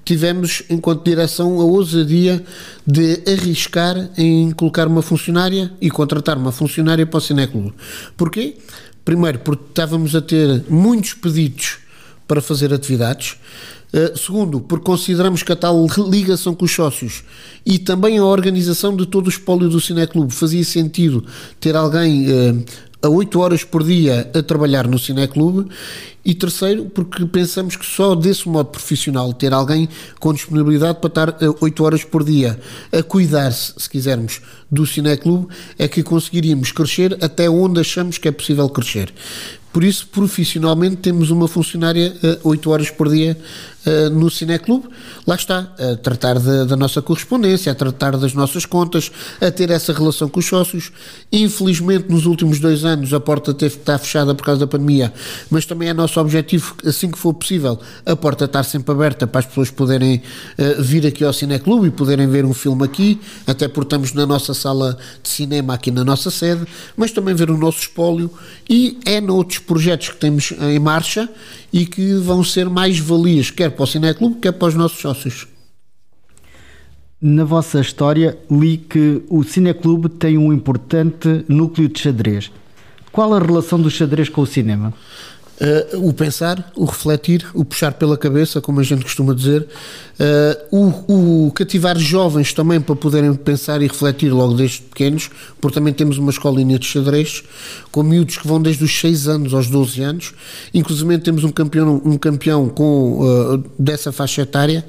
tivemos, 0.02 0.62
enquanto 0.70 1.04
direção, 1.04 1.60
a 1.60 1.64
ousadia 1.64 2.42
de 2.86 3.20
arriscar 3.30 4.10
em 4.16 4.50
colocar 4.52 4.86
uma 4.86 5.02
funcionária 5.02 5.70
e 5.80 5.90
contratar 5.90 6.38
uma 6.38 6.52
funcionária 6.52 7.04
para 7.04 7.18
o 7.18 7.20
Cineclube. 7.20 7.74
Porquê? 8.16 8.56
Primeiro, 9.04 9.40
porque 9.40 9.64
estávamos 9.68 10.16
a 10.16 10.22
ter 10.22 10.64
muitos 10.70 11.12
pedidos 11.12 11.83
para 12.26 12.40
fazer 12.40 12.72
atividades. 12.72 13.36
Uh, 13.92 14.18
segundo, 14.18 14.60
porque 14.60 14.84
consideramos 14.84 15.42
que 15.42 15.52
a 15.52 15.56
tal 15.56 15.86
ligação 16.08 16.54
com 16.54 16.64
os 16.64 16.72
sócios 16.72 17.22
e 17.64 17.78
também 17.78 18.18
a 18.18 18.24
organização 18.24 18.96
de 18.96 19.06
todo 19.06 19.26
o 19.26 19.30
espólio 19.30 19.68
do 19.68 19.80
Cineclube 19.80 20.34
fazia 20.34 20.64
sentido 20.64 21.24
ter 21.60 21.76
alguém 21.76 22.26
uh, 22.28 22.64
a 23.04 23.08
8 23.08 23.38
horas 23.38 23.62
por 23.62 23.84
dia 23.84 24.30
a 24.34 24.42
trabalhar 24.42 24.88
no 24.88 24.98
Cineclube 24.98 25.68
e 26.24 26.34
terceiro, 26.34 26.86
porque 26.86 27.26
pensamos 27.26 27.76
que 27.76 27.84
só 27.84 28.14
desse 28.14 28.48
modo 28.48 28.70
profissional, 28.70 29.30
ter 29.34 29.52
alguém 29.52 29.88
com 30.18 30.32
disponibilidade 30.32 30.98
para 30.98 31.08
estar 31.08 31.36
8 31.60 31.82
eh, 31.82 31.86
horas 31.86 32.02
por 32.02 32.24
dia 32.24 32.58
a 32.90 33.02
cuidar-se, 33.02 33.74
se 33.76 33.90
quisermos, 33.90 34.40
do 34.70 34.86
Cineclube, 34.86 35.48
é 35.78 35.86
que 35.86 36.02
conseguiríamos 36.02 36.72
crescer 36.72 37.18
até 37.22 37.48
onde 37.48 37.78
achamos 37.78 38.16
que 38.16 38.26
é 38.26 38.32
possível 38.32 38.68
crescer. 38.70 39.12
Por 39.74 39.82
isso, 39.82 40.06
profissionalmente, 40.06 40.98
temos 40.98 41.32
uma 41.32 41.48
funcionária 41.48 42.14
uh, 42.44 42.48
8 42.48 42.70
horas 42.70 42.90
por 42.90 43.10
dia 43.10 43.36
uh, 43.86 44.10
no 44.10 44.30
Cineclube. 44.30 44.88
Lá 45.26 45.34
está, 45.34 45.72
a 45.78 45.96
tratar 45.96 46.38
da, 46.38 46.64
da, 46.64 46.76
nossa 46.76 47.00
correspondência, 47.00 47.72
a 47.72 47.74
tratar 47.74 48.16
das 48.16 48.34
nossas 48.34 48.66
contas, 48.66 49.10
a 49.40 49.50
ter 49.50 49.70
essa 49.70 49.92
relação 49.92 50.28
com 50.28 50.40
os 50.40 50.46
sócios. 50.46 50.92
Infelizmente, 51.32 52.08
nos 52.08 52.26
últimos 52.26 52.60
dois 52.60 52.84
anos, 52.84 53.12
a 53.12 53.20
porta 53.20 53.54
teve 53.54 53.74
que 53.74 53.80
estar 53.80 53.98
fechada 53.98 54.34
por 54.34 54.44
causa 54.44 54.60
da 54.60 54.66
pandemia, 54.66 55.12
mas 55.50 55.66
também 55.66 55.88
é 55.88 55.94
nosso 55.94 56.20
objetivo, 56.20 56.74
assim 56.84 57.10
que 57.10 57.18
for 57.18 57.34
possível, 57.34 57.78
a 58.04 58.16
porta 58.16 58.44
estar 58.44 58.62
sempre 58.64 58.92
aberta 58.92 59.26
para 59.26 59.40
as 59.40 59.46
pessoas 59.46 59.70
poderem 59.70 60.22
uh, 60.58 60.82
vir 60.82 61.06
aqui 61.06 61.24
ao 61.24 61.32
Cineclube 61.32 61.88
e 61.88 61.90
poderem 61.90 62.28
ver 62.28 62.44
um 62.44 62.54
filme 62.54 62.84
aqui, 62.84 63.20
até 63.46 63.68
porque 63.68 63.86
estamos 63.86 64.12
na 64.12 64.26
nossa 64.26 64.54
sala 64.54 64.96
de 65.22 65.28
cinema 65.28 65.74
aqui 65.74 65.90
na 65.90 66.04
nossa 66.04 66.30
sede, 66.30 66.66
mas 66.96 67.10
também 67.10 67.34
ver 67.34 67.50
o 67.50 67.56
nosso 67.56 67.80
espólio 67.80 68.30
e 68.68 68.98
é 69.04 69.20
noutros 69.20 69.58
projetos 69.58 70.08
que 70.08 70.16
temos 70.16 70.52
em 70.60 70.78
marcha 70.78 71.28
e 71.74 71.84
que 71.84 72.14
vão 72.14 72.44
ser 72.44 72.70
mais 72.70 73.00
valias, 73.00 73.50
quer 73.50 73.68
para 73.68 73.82
o 73.82 73.86
Cineclube, 73.86 74.36
quer 74.36 74.52
para 74.52 74.68
os 74.68 74.76
nossos 74.76 75.00
sócios. 75.00 75.48
Na 77.20 77.42
vossa 77.42 77.80
história, 77.80 78.38
li 78.48 78.76
que 78.76 79.24
o 79.28 79.42
Cineclube 79.42 80.08
tem 80.08 80.38
um 80.38 80.52
importante 80.52 81.44
núcleo 81.48 81.88
de 81.88 81.98
xadrez. 81.98 82.52
Qual 83.10 83.34
a 83.34 83.40
relação 83.40 83.80
do 83.80 83.90
xadrez 83.90 84.28
com 84.28 84.42
o 84.42 84.46
cinema? 84.46 84.94
Uh, 85.54 86.08
o 86.08 86.12
pensar, 86.12 86.72
o 86.74 86.84
refletir, 86.84 87.46
o 87.54 87.64
puxar 87.64 87.92
pela 87.92 88.18
cabeça, 88.18 88.60
como 88.60 88.80
a 88.80 88.82
gente 88.82 89.04
costuma 89.04 89.32
dizer, 89.32 89.62
uh, 89.62 90.76
o, 91.08 91.46
o, 91.46 91.52
cativar 91.52 91.96
jovens 91.96 92.52
também 92.52 92.80
para 92.80 92.96
poderem 92.96 93.32
pensar 93.34 93.80
e 93.80 93.86
refletir 93.86 94.30
logo 94.30 94.54
desde 94.54 94.82
pequenos, 94.82 95.30
porque 95.60 95.76
também 95.76 95.94
temos 95.94 96.18
uma 96.18 96.32
escolinha 96.32 96.76
de 96.76 96.84
xadrez 96.84 97.44
com 97.92 98.02
miúdos 98.02 98.36
que 98.36 98.48
vão 98.48 98.60
desde 98.60 98.82
os 98.82 98.98
6 98.98 99.28
anos 99.28 99.54
aos 99.54 99.68
12 99.68 100.02
anos, 100.02 100.34
inclusive 100.72 101.18
temos 101.18 101.44
um 101.44 101.52
campeão, 101.52 102.02
um 102.04 102.18
campeão 102.18 102.68
com, 102.68 103.20
uh, 103.22 103.64
dessa 103.78 104.10
faixa 104.10 104.42
etária, 104.42 104.84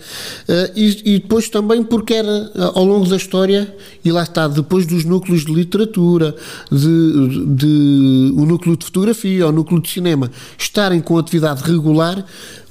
e, 0.75 1.13
e, 1.13 1.19
depois 1.19 1.47
também 1.47 1.83
porque 1.83 2.15
era 2.15 2.51
ao 2.73 2.83
longo 2.83 3.07
da 3.07 3.15
história, 3.15 3.71
e 4.03 4.11
lá 4.11 4.23
está, 4.23 4.47
depois 4.47 4.87
dos 4.87 5.05
núcleos 5.05 5.45
de 5.45 5.53
literatura, 5.53 6.35
de, 6.71 7.45
de, 7.55 8.33
o 8.35 8.45
núcleo 8.45 8.75
de 8.75 8.85
fotografia, 8.85 9.47
o 9.47 9.51
núcleo 9.51 9.79
de 9.79 9.89
cinema 9.89 10.31
estarem 10.57 11.01
com 11.01 11.17
atividade 11.17 11.63
regular, 11.63 12.25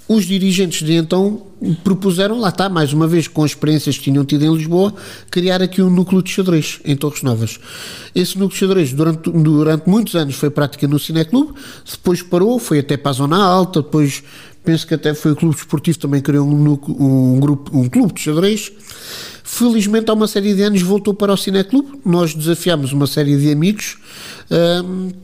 os 0.06 0.24
dirigentes 0.26 0.86
de 0.86 0.92
então 0.92 1.42
propuseram, 1.82 2.38
lá 2.38 2.50
está, 2.50 2.68
mais 2.68 2.92
uma 2.92 3.06
vez, 3.06 3.26
com 3.26 3.42
as 3.42 3.52
experiências 3.52 3.96
que 3.96 4.04
tinham 4.04 4.24
tido 4.24 4.44
em 4.44 4.54
Lisboa, 4.54 4.92
criar 5.30 5.62
aqui 5.62 5.80
um 5.80 5.88
núcleo 5.88 6.22
de 6.22 6.30
xadrez 6.30 6.78
em 6.84 6.94
Torres 6.94 7.22
Novas. 7.22 7.58
Esse 8.14 8.38
núcleo 8.38 8.50
de 8.50 8.66
xadrez, 8.66 8.92
durante, 8.92 9.30
durante 9.30 9.88
muitos 9.88 10.14
anos, 10.14 10.34
foi 10.34 10.50
prática 10.50 10.86
no 10.86 10.98
Cineclube, 10.98 11.54
depois 11.90 12.20
parou, 12.20 12.58
foi 12.58 12.80
até 12.80 12.98
para 12.98 13.10
a 13.10 13.14
Zona 13.14 13.42
Alta, 13.42 13.80
depois 13.80 14.22
penso 14.62 14.86
que 14.86 14.94
até 14.94 15.14
foi 15.14 15.32
o 15.32 15.36
Clube 15.36 15.54
Desportivo, 15.54 15.98
também 15.98 16.20
criou 16.20 16.46
um, 16.46 16.78
um, 16.98 17.40
grupo, 17.40 17.78
um 17.78 17.88
clube 17.88 18.12
de 18.12 18.20
xadrez. 18.20 18.72
Felizmente, 19.42 20.10
há 20.10 20.14
uma 20.14 20.26
série 20.26 20.54
de 20.54 20.62
anos 20.62 20.82
voltou 20.82 21.14
para 21.14 21.32
o 21.32 21.36
Cineclube, 21.36 22.00
nós 22.04 22.34
desafiámos 22.34 22.92
uma 22.92 23.06
série 23.06 23.36
de 23.38 23.50
amigos. 23.50 23.98
Um, 24.50 25.23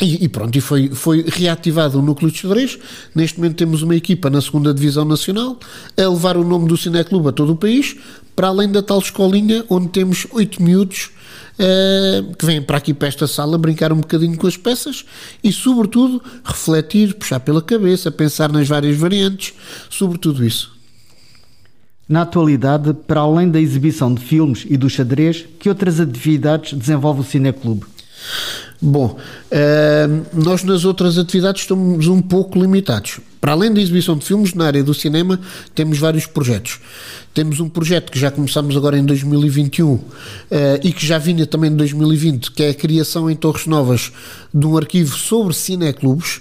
e, 0.00 0.24
e, 0.24 0.28
pronto, 0.28 0.56
e 0.56 0.60
foi, 0.60 0.88
foi 0.88 1.24
reativado 1.28 1.98
o 1.98 2.02
núcleo 2.02 2.30
de 2.30 2.38
xadrez. 2.38 2.78
Neste 3.14 3.38
momento 3.38 3.56
temos 3.56 3.82
uma 3.82 3.94
equipa 3.94 4.30
na 4.30 4.40
segunda 4.40 4.72
Divisão 4.72 5.04
Nacional 5.04 5.58
a 5.96 6.08
levar 6.08 6.36
o 6.36 6.44
nome 6.44 6.66
do 6.68 6.76
Cineclube 6.76 7.28
a 7.28 7.32
todo 7.32 7.52
o 7.52 7.56
país, 7.56 7.96
para 8.34 8.48
além 8.48 8.70
da 8.70 8.82
tal 8.82 8.98
escolinha 8.98 9.64
onde 9.68 9.88
temos 9.88 10.26
oito 10.32 10.62
miúdos 10.62 11.10
uh, 11.58 12.34
que 12.36 12.46
vêm 12.46 12.62
para 12.62 12.78
aqui 12.78 12.94
para 12.94 13.08
esta 13.08 13.26
sala 13.26 13.58
brincar 13.58 13.92
um 13.92 14.00
bocadinho 14.00 14.36
com 14.36 14.46
as 14.46 14.56
peças 14.56 15.04
e, 15.44 15.52
sobretudo, 15.52 16.22
refletir, 16.42 17.14
puxar 17.14 17.40
pela 17.40 17.60
cabeça, 17.60 18.10
pensar 18.10 18.50
nas 18.50 18.66
várias 18.66 18.96
variantes, 18.96 19.52
sobre 19.90 20.18
tudo 20.18 20.44
isso. 20.44 20.72
Na 22.08 22.22
atualidade, 22.22 22.92
para 23.06 23.20
além 23.20 23.48
da 23.48 23.60
exibição 23.60 24.12
de 24.12 24.20
filmes 24.20 24.64
e 24.68 24.76
do 24.76 24.90
xadrez, 24.90 25.46
que 25.58 25.68
outras 25.68 26.00
atividades 26.00 26.76
desenvolve 26.76 27.20
o 27.20 27.24
Cineclube? 27.24 27.84
Bom, 28.82 29.18
uh, 29.52 30.26
nós 30.32 30.64
nas 30.64 30.86
outras 30.86 31.18
atividades 31.18 31.62
estamos 31.62 32.06
um 32.06 32.22
pouco 32.22 32.58
limitados. 32.58 33.20
Para 33.38 33.52
além 33.52 33.72
da 33.72 33.80
exibição 33.80 34.16
de 34.16 34.24
filmes, 34.24 34.54
na 34.54 34.66
área 34.66 34.82
do 34.82 34.94
cinema, 34.94 35.38
temos 35.74 35.98
vários 35.98 36.24
projetos. 36.24 36.80
Temos 37.34 37.60
um 37.60 37.68
projeto 37.68 38.10
que 38.10 38.18
já 38.18 38.30
começamos 38.30 38.76
agora 38.76 38.98
em 38.98 39.04
2021 39.04 39.86
uh, 39.86 40.04
eh, 40.50 40.80
e 40.82 40.92
que 40.92 41.06
já 41.06 41.18
vinha 41.18 41.46
também 41.46 41.70
em 41.70 41.76
2020, 41.76 42.52
que 42.52 42.62
é 42.62 42.70
a 42.70 42.74
criação 42.74 43.30
em 43.30 43.36
Torres 43.36 43.66
Novas 43.66 44.12
de 44.52 44.66
um 44.66 44.76
arquivo 44.76 45.16
sobre 45.16 45.54
cineclubes 45.54 46.40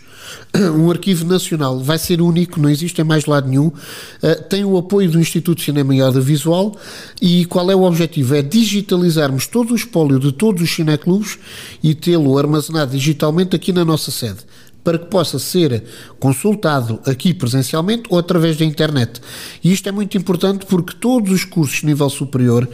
um 0.78 0.90
arquivo 0.90 1.26
nacional, 1.26 1.80
vai 1.80 1.98
ser 1.98 2.22
único, 2.22 2.60
não 2.60 2.70
existe 2.70 3.02
em 3.02 3.04
mais 3.04 3.26
lado 3.26 3.48
nenhum, 3.48 3.68
uh, 3.68 4.44
tem 4.50 4.66
o 4.66 4.78
apoio 4.78 5.10
do 5.10 5.20
Instituto 5.20 5.60
de 5.60 5.66
Cinema 5.66 5.96
e 5.96 6.02
Audiovisual 6.02 6.76
e 7.22 7.46
qual 7.46 7.70
é 7.70 7.76
o 7.76 7.84
objetivo? 7.84 8.36
É 8.36 8.42
digitalizarmos 8.42 9.48
todo 9.48 9.72
o 9.72 9.76
espólio 9.76 10.20
de 10.20 10.32
todos 10.32 10.62
os 10.62 10.70
cineclubes 10.70 11.38
e 11.84 11.94
tê-lo 11.94 12.38
armazenado 12.38 12.92
digitalmente 12.92 13.56
aqui 13.56 13.72
na 13.72 13.86
nossa 13.86 14.12
sede 14.12 14.40
para 14.84 14.98
que 14.98 15.06
possa 15.06 15.38
ser 15.38 15.84
consultado 16.20 17.00
aqui 17.06 17.34
presencialmente 17.34 18.04
ou 18.10 18.18
através 18.18 18.58
da 18.58 18.66
internet. 18.66 19.22
E 19.64 19.72
isto 19.72 19.88
é 19.88 19.92
muito 19.92 20.18
importante 20.18 20.66
porque 20.66 20.96
todos 21.00 21.32
os 21.32 21.44
cursos 21.44 21.82
de 21.82 21.86
nível 21.86 22.10
superior 22.10 22.68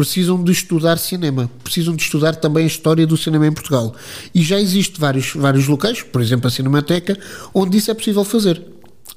precisam 0.00 0.42
de 0.42 0.50
estudar 0.50 0.96
cinema, 0.96 1.50
precisam 1.62 1.94
de 1.94 2.02
estudar 2.02 2.34
também 2.34 2.64
a 2.64 2.66
história 2.66 3.06
do 3.06 3.18
cinema 3.18 3.46
em 3.46 3.52
Portugal. 3.52 3.94
E 4.34 4.42
já 4.42 4.58
existe 4.58 4.98
vários, 4.98 5.34
vários 5.34 5.66
locais, 5.66 6.02
por 6.02 6.22
exemplo 6.22 6.46
a 6.46 6.50
Cinemateca, 6.50 7.18
onde 7.52 7.76
isso 7.76 7.90
é 7.90 7.94
possível 7.94 8.24
fazer 8.24 8.62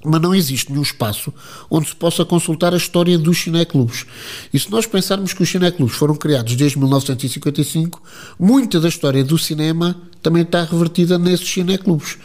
mas 0.04 0.22
não 0.22 0.34
existe 0.36 0.72
nenhum 0.72 0.84
espaço 0.84 1.34
onde 1.70 1.90
se 1.90 1.96
possa 1.96 2.26
consultar 2.26 2.74
a 2.74 2.78
história 2.78 3.18
dos 3.18 3.38
cineclubes. 3.38 4.06
E 4.54 4.60
se 4.60 4.70
nós 4.70 4.86
pensarmos 4.86 5.34
que 5.34 5.44
os 5.44 5.50
cineclubes 5.50 5.96
foram 5.96 6.16
criados 6.16 6.56
desde 6.56 6.78
1955, 6.78 8.02
muita 8.40 8.80
da 8.80 8.88
história 8.88 9.24
do 9.24 9.38
cinema 9.38 9.96
também 10.22 10.44
está 10.44 10.64
revertida 10.64 11.18
nesses 11.20 11.48
cineclubes, 11.48 12.18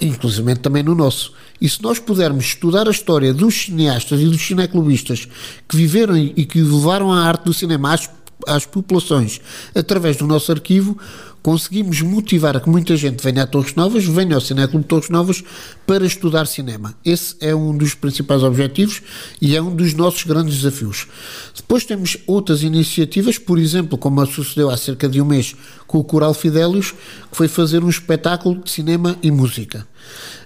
inclusive 0.00 0.56
também 0.56 0.82
no 0.82 0.94
nosso. 0.94 1.32
E 1.60 1.68
se 1.68 1.80
nós 1.82 1.98
pudermos 1.98 2.44
estudar 2.46 2.88
a 2.88 2.90
história 2.90 3.32
dos 3.32 3.54
cineastas 3.54 4.20
e 4.20 4.24
dos 4.24 4.42
cineclubistas 4.42 5.28
que 5.68 5.76
viveram 5.76 6.16
e 6.16 6.44
que 6.44 6.60
levaram 6.60 7.12
a 7.12 7.22
arte 7.22 7.44
do 7.44 7.54
cinema 7.54 7.94
às, 7.94 8.10
às 8.46 8.66
populações 8.66 9.40
através 9.74 10.16
do 10.16 10.26
nosso 10.26 10.50
arquivo, 10.52 10.96
conseguimos 11.42 12.00
motivar 12.02 12.60
que 12.60 12.68
muita 12.68 12.96
gente 12.96 13.22
venha 13.22 13.42
a 13.42 13.46
Torres 13.46 13.74
Novas, 13.74 14.04
venha 14.04 14.36
ao 14.36 14.40
Cineclube 14.40 14.84
Torres 14.84 15.10
Novas 15.10 15.42
para 15.86 16.06
estudar 16.06 16.46
cinema. 16.46 16.94
Esse 17.04 17.34
é 17.40 17.54
um 17.54 17.76
dos 17.76 17.94
principais 17.94 18.42
objetivos 18.42 19.02
e 19.40 19.56
é 19.56 19.60
um 19.60 19.74
dos 19.74 19.92
nossos 19.92 20.22
grandes 20.22 20.56
desafios. 20.56 21.08
Depois 21.54 21.84
temos 21.84 22.16
outras 22.26 22.62
iniciativas, 22.62 23.38
por 23.38 23.58
exemplo, 23.58 23.98
como 23.98 24.24
sucedeu 24.24 24.70
há 24.70 24.76
cerca 24.76 25.08
de 25.08 25.20
um 25.20 25.24
mês 25.24 25.56
com 25.86 25.98
o 25.98 26.04
Coral 26.04 26.32
Fidélios, 26.32 26.92
que 27.30 27.36
foi 27.36 27.48
fazer 27.48 27.82
um 27.82 27.88
espetáculo 27.88 28.62
de 28.62 28.70
cinema 28.70 29.18
e 29.22 29.30
música. 29.30 29.86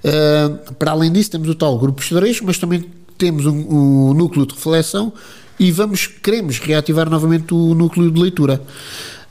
Uh, 0.03 0.74
para 0.74 0.92
além 0.92 1.12
disso, 1.12 1.30
temos 1.30 1.49
o 1.49 1.55
tal 1.55 1.78
Grupo 1.78 2.03
Xadrez, 2.03 2.40
mas 2.40 2.59
também 2.59 2.84
temos 3.18 3.44
um, 3.44 4.11
um 4.11 4.14
núcleo 4.14 4.47
de 4.47 4.55
reflexão 4.55 5.12
e 5.59 5.70
vamos, 5.70 6.07
queremos 6.07 6.59
reativar 6.59 7.09
novamente 7.09 7.54
o 7.54 7.74
núcleo 7.74 8.11
de 8.11 8.20
leitura. 8.20 8.62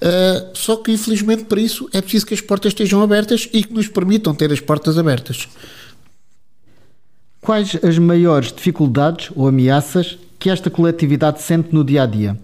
Uh, 0.01 0.49
só 0.53 0.75
que, 0.77 0.91
infelizmente, 0.91 1.45
para 1.45 1.61
isso 1.61 1.89
é 1.93 2.01
preciso 2.01 2.25
que 2.25 2.33
as 2.33 2.41
portas 2.41 2.71
estejam 2.71 3.01
abertas 3.01 3.47
e 3.53 3.63
que 3.63 3.73
nos 3.73 3.87
permitam 3.87 4.35
ter 4.35 4.51
as 4.51 4.59
portas 4.59 4.97
abertas. 4.97 5.47
Quais 7.41 7.77
as 7.83 7.97
maiores 7.97 8.51
dificuldades 8.51 9.29
ou 9.35 9.47
ameaças 9.47 10.17
que 10.39 10.49
esta 10.49 10.69
coletividade 10.69 11.41
sente 11.41 11.73
no 11.73 11.83
dia 11.83 12.03
a 12.03 12.05
dia? 12.05 12.37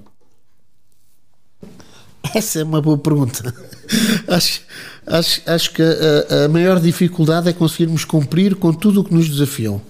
Essa 2.34 2.60
é 2.60 2.64
uma 2.64 2.82
boa 2.82 2.98
pergunta. 2.98 3.54
acho, 4.28 4.62
acho, 5.06 5.42
acho 5.46 5.74
que 5.74 5.82
a, 5.82 6.46
a, 6.46 6.48
maior 6.48 6.80
dificuldade 6.80 7.50
é 7.50 7.54
conseguirmos 7.54 8.06
cumprir 8.06 8.56
com 8.56 8.72
tudo 8.72 9.02
o 9.02 9.04
que 9.04 9.14
nos 9.14 9.28
desafiam. 9.28 9.82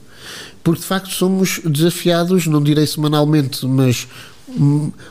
Porque 0.63 0.81
de 0.81 0.87
facto 0.87 1.09
somos 1.09 1.59
desafiados, 1.65 2.47
não 2.47 2.61
direi 2.61 2.85
semanalmente, 2.85 3.65
mas 3.65 4.07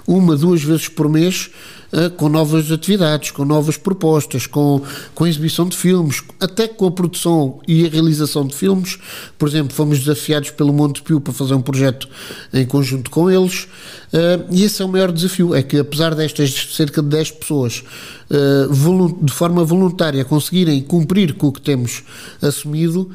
uma, 0.07 0.37
duas 0.37 0.63
vezes 0.63 0.89
por 0.89 1.09
mês 1.09 1.51
uh, 1.93 2.11
com 2.11 2.29
novas 2.29 2.71
atividades, 2.71 3.31
com 3.31 3.45
novas 3.45 3.77
propostas, 3.77 4.47
com, 4.47 4.83
com 5.15 5.25
a 5.25 5.29
exibição 5.29 5.69
de 5.69 5.77
filmes, 5.77 6.23
até 6.39 6.69
com 6.69 6.87
a 6.87 6.91
produção 6.91 7.61
e 7.67 7.87
a 7.87 7.89
realização 7.89 8.47
de 8.47 8.55
filmes. 8.55 8.99
Por 9.39 9.49
exemplo, 9.49 9.75
fomos 9.75 10.01
desafiados 10.01 10.51
pelo 10.51 10.73
Monte 10.73 11.03
Pio 11.03 11.21
para 11.21 11.33
fazer 11.33 11.55
um 11.55 11.63
projeto 11.63 12.09
em 12.53 12.67
conjunto 12.67 13.11
com 13.11 13.31
eles. 13.31 13.65
Uh, 14.13 14.47
e 14.51 14.65
esse 14.65 14.83
é 14.83 14.85
o 14.85 14.89
maior 14.89 15.11
desafio: 15.11 15.55
é 15.55 15.63
que 15.63 15.79
apesar 15.79 16.15
destas 16.15 16.53
cerca 16.75 17.03
de 17.03 17.09
10 17.09 17.31
pessoas 17.33 17.83
uh, 18.31 19.25
de 19.25 19.33
forma 19.33 19.65
voluntária 19.65 20.25
conseguirem 20.25 20.81
cumprir 20.83 21.35
com 21.35 21.49
o 21.49 21.53
que 21.53 21.61
temos 21.61 22.03
assumido 22.43 23.11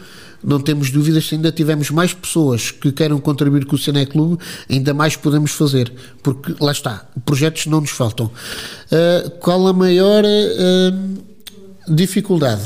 não 0.46 0.60
temos 0.60 0.92
dúvidas, 0.92 1.26
se 1.26 1.36
ainda 1.36 1.52
tivermos 1.52 1.90
mais 1.90 2.14
pessoas 2.14 2.70
que 2.70 2.92
queiram 2.92 3.20
contribuir 3.20 3.66
com 3.66 3.76
o 3.76 3.80
Cineclube, 3.80 4.38
ainda 4.70 4.94
mais 4.94 5.16
podemos 5.16 5.52
fazer, 5.52 5.92
porque 6.22 6.56
lá 6.62 6.72
está, 6.72 7.04
projetos 7.26 7.66
não 7.66 7.82
nos 7.82 7.90
faltam. 7.90 8.28
Uh, 8.28 9.30
qual 9.40 9.66
a 9.68 9.74
maior 9.74 10.24
uh, 10.24 11.94
dificuldade? 11.94 12.62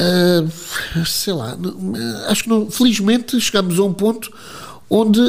Uh, 0.00 1.04
sei 1.06 1.34
lá, 1.34 1.56
acho 2.28 2.44
que 2.44 2.48
não, 2.48 2.70
felizmente 2.70 3.38
chegamos 3.38 3.78
a 3.78 3.84
um 3.84 3.92
ponto 3.92 4.30
onde, 4.88 5.20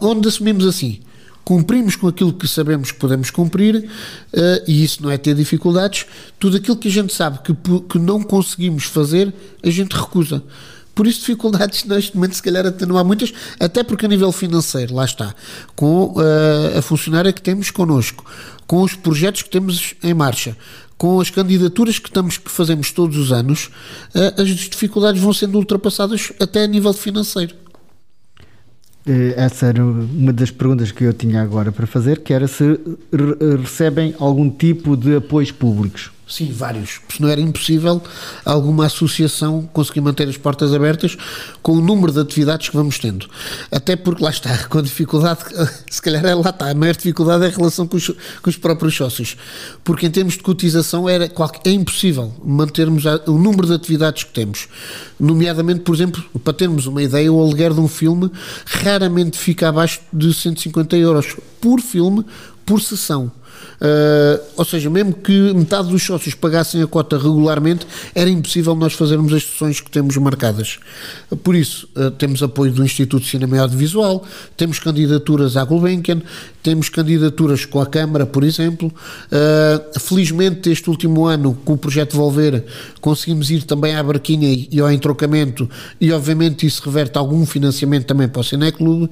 onde 0.00 0.28
assumimos 0.28 0.66
assim 0.66 1.00
cumprimos 1.44 1.94
com 1.94 2.08
aquilo 2.08 2.32
que 2.32 2.48
sabemos 2.48 2.90
que 2.90 2.98
podemos 2.98 3.30
cumprir, 3.30 3.76
uh, 3.76 4.64
e 4.66 4.82
isso 4.82 5.02
não 5.02 5.10
é 5.10 5.18
ter 5.18 5.34
dificuldades, 5.34 6.06
tudo 6.38 6.56
aquilo 6.56 6.76
que 6.76 6.88
a 6.88 6.90
gente 6.90 7.12
sabe 7.12 7.38
que, 7.40 7.54
que 7.88 7.98
não 7.98 8.22
conseguimos 8.22 8.84
fazer, 8.84 9.32
a 9.62 9.70
gente 9.70 9.92
recusa. 9.92 10.42
Por 10.94 11.06
isso, 11.06 11.20
dificuldades 11.20 11.84
neste 11.86 12.14
momento, 12.14 12.36
se 12.36 12.42
calhar, 12.42 12.64
até 12.66 12.86
não 12.86 12.96
há 12.96 13.04
muitas, 13.04 13.32
até 13.60 13.82
porque 13.82 14.06
a 14.06 14.08
nível 14.08 14.32
financeiro, 14.32 14.94
lá 14.94 15.04
está, 15.04 15.34
com 15.76 16.14
uh, 16.14 16.78
a 16.78 16.82
funcionária 16.82 17.32
que 17.32 17.42
temos 17.42 17.70
connosco, 17.70 18.24
com 18.66 18.82
os 18.82 18.94
projetos 18.94 19.42
que 19.42 19.50
temos 19.50 19.94
em 20.02 20.14
marcha, 20.14 20.56
com 20.96 21.20
as 21.20 21.28
candidaturas 21.28 21.98
que, 21.98 22.08
estamos, 22.08 22.38
que 22.38 22.50
fazemos 22.50 22.90
todos 22.92 23.18
os 23.18 23.32
anos, 23.32 23.70
uh, 24.14 24.40
as 24.40 24.48
dificuldades 24.48 25.20
vão 25.20 25.32
sendo 25.32 25.58
ultrapassadas 25.58 26.32
até 26.40 26.64
a 26.64 26.66
nível 26.66 26.92
financeiro. 26.94 27.63
Eh, 29.06 29.34
essa 29.36 29.66
era 29.66 29.84
uma 29.84 30.32
das 30.32 30.50
perguntas 30.50 30.90
que 30.90 31.04
eu 31.04 31.12
tinha 31.12 31.42
agora 31.42 31.70
para 31.70 31.86
fazer, 31.86 32.20
que 32.20 32.32
era 32.32 32.48
se 32.48 32.78
recebem 33.60 34.14
algum 34.18 34.48
tipo 34.48 34.96
de 34.96 35.16
apoios 35.16 35.52
públicos. 35.52 36.13
Sim, 36.26 36.50
vários. 36.50 37.00
Se 37.08 37.20
não 37.20 37.28
era 37.28 37.40
impossível 37.40 38.02
alguma 38.44 38.86
associação 38.86 39.68
conseguir 39.72 40.00
manter 40.00 40.26
as 40.26 40.38
portas 40.38 40.72
abertas 40.72 41.16
com 41.62 41.72
o 41.72 41.80
número 41.82 42.12
de 42.12 42.20
atividades 42.20 42.70
que 42.70 42.76
vamos 42.76 42.98
tendo. 42.98 43.28
Até 43.70 43.94
porque 43.94 44.24
lá 44.24 44.30
está, 44.30 44.56
com 44.68 44.78
a 44.78 44.82
dificuldade, 44.82 45.40
se 45.90 46.00
calhar 46.00 46.24
é 46.24 46.34
lá 46.34 46.48
está, 46.48 46.70
a 46.70 46.74
maior 46.74 46.96
dificuldade 46.96 47.44
é 47.44 47.48
a 47.48 47.50
relação 47.50 47.86
com 47.86 47.98
os, 47.98 48.08
com 48.08 48.48
os 48.48 48.56
próprios 48.56 48.96
sócios. 48.96 49.36
Porque 49.84 50.06
em 50.06 50.10
termos 50.10 50.34
de 50.34 50.40
cotização 50.40 51.06
era, 51.06 51.30
é 51.64 51.70
impossível 51.70 52.32
mantermos 52.42 53.04
o 53.26 53.38
número 53.38 53.66
de 53.66 53.74
atividades 53.74 54.24
que 54.24 54.32
temos. 54.32 54.66
Nomeadamente, 55.20 55.80
por 55.80 55.94
exemplo, 55.94 56.24
para 56.42 56.54
termos 56.54 56.86
uma 56.86 57.02
ideia, 57.02 57.30
o 57.30 57.40
aluguer 57.40 57.74
de 57.74 57.80
um 57.80 57.88
filme 57.88 58.30
raramente 58.64 59.36
fica 59.36 59.68
abaixo 59.68 60.00
de 60.10 60.32
150 60.32 60.96
euros 60.96 61.36
por 61.60 61.80
filme, 61.80 62.24
por 62.64 62.80
sessão. 62.80 63.30
Uh, 63.84 64.40
ou 64.56 64.64
seja, 64.64 64.88
mesmo 64.88 65.12
que 65.12 65.52
metade 65.52 65.90
dos 65.90 66.02
sócios 66.02 66.34
pagassem 66.34 66.80
a 66.80 66.86
cota 66.86 67.18
regularmente, 67.18 67.86
era 68.14 68.30
impossível 68.30 68.74
nós 68.74 68.94
fazermos 68.94 69.30
as 69.30 69.42
sessões 69.42 69.78
que 69.78 69.90
temos 69.90 70.16
marcadas. 70.16 70.78
Por 71.42 71.54
isso, 71.54 71.86
uh, 71.94 72.10
temos 72.10 72.42
apoio 72.42 72.72
do 72.72 72.82
Instituto 72.82 73.24
de 73.24 73.28
Cinema 73.28 73.56
e 73.56 73.58
Audiovisual, 73.58 74.24
temos 74.56 74.78
candidaturas 74.78 75.58
à 75.58 75.64
Gulbenkian, 75.64 76.22
temos 76.62 76.88
candidaturas 76.88 77.66
com 77.66 77.78
a 77.78 77.84
Câmara, 77.84 78.24
por 78.24 78.42
exemplo. 78.42 78.88
Uh, 79.26 80.00
felizmente, 80.00 80.70
este 80.70 80.88
último 80.88 81.26
ano, 81.26 81.54
com 81.62 81.74
o 81.74 81.78
projeto 81.78 82.16
Volver, 82.16 82.64
conseguimos 83.02 83.50
ir 83.50 83.64
também 83.64 83.94
à 83.94 84.02
Barquinha 84.02 84.66
e 84.70 84.80
ao 84.80 84.90
entrocamento, 84.90 85.68
e 86.00 86.10
obviamente 86.10 86.66
isso 86.66 86.82
reverte 86.86 87.18
algum 87.18 87.44
financiamento 87.44 88.06
também 88.06 88.28
para 88.28 88.40
o 88.40 88.44
Cineclube. 88.44 89.10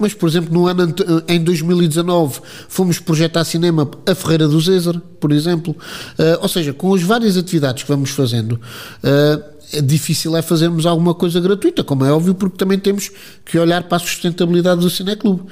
mas, 0.00 0.14
por 0.14 0.28
exemplo, 0.28 0.54
no 0.54 0.66
ano 0.66 0.94
em 1.28 1.42
2019, 1.42 2.40
fomos 2.68 2.98
projetar 2.98 3.44
cinema 3.44 3.65
a 4.06 4.14
Ferreira 4.14 4.48
do 4.48 4.60
César, 4.60 5.00
por 5.20 5.32
exemplo. 5.32 5.76
Uh, 6.18 6.42
ou 6.42 6.48
seja, 6.48 6.72
com 6.72 6.94
as 6.94 7.02
várias 7.02 7.36
atividades 7.36 7.82
que 7.82 7.88
vamos 7.88 8.10
fazendo, 8.10 8.52
uh, 8.52 9.56
é 9.72 9.80
difícil 9.80 10.36
é 10.36 10.42
fazermos 10.42 10.86
alguma 10.86 11.14
coisa 11.14 11.40
gratuita, 11.40 11.82
como 11.82 12.04
é 12.04 12.12
óbvio, 12.12 12.34
porque 12.34 12.56
também 12.56 12.78
temos 12.78 13.10
que 13.44 13.58
olhar 13.58 13.82
para 13.84 13.96
a 13.96 14.00
sustentabilidade 14.00 14.80
do 14.80 14.90
Cineclube. 14.90 15.42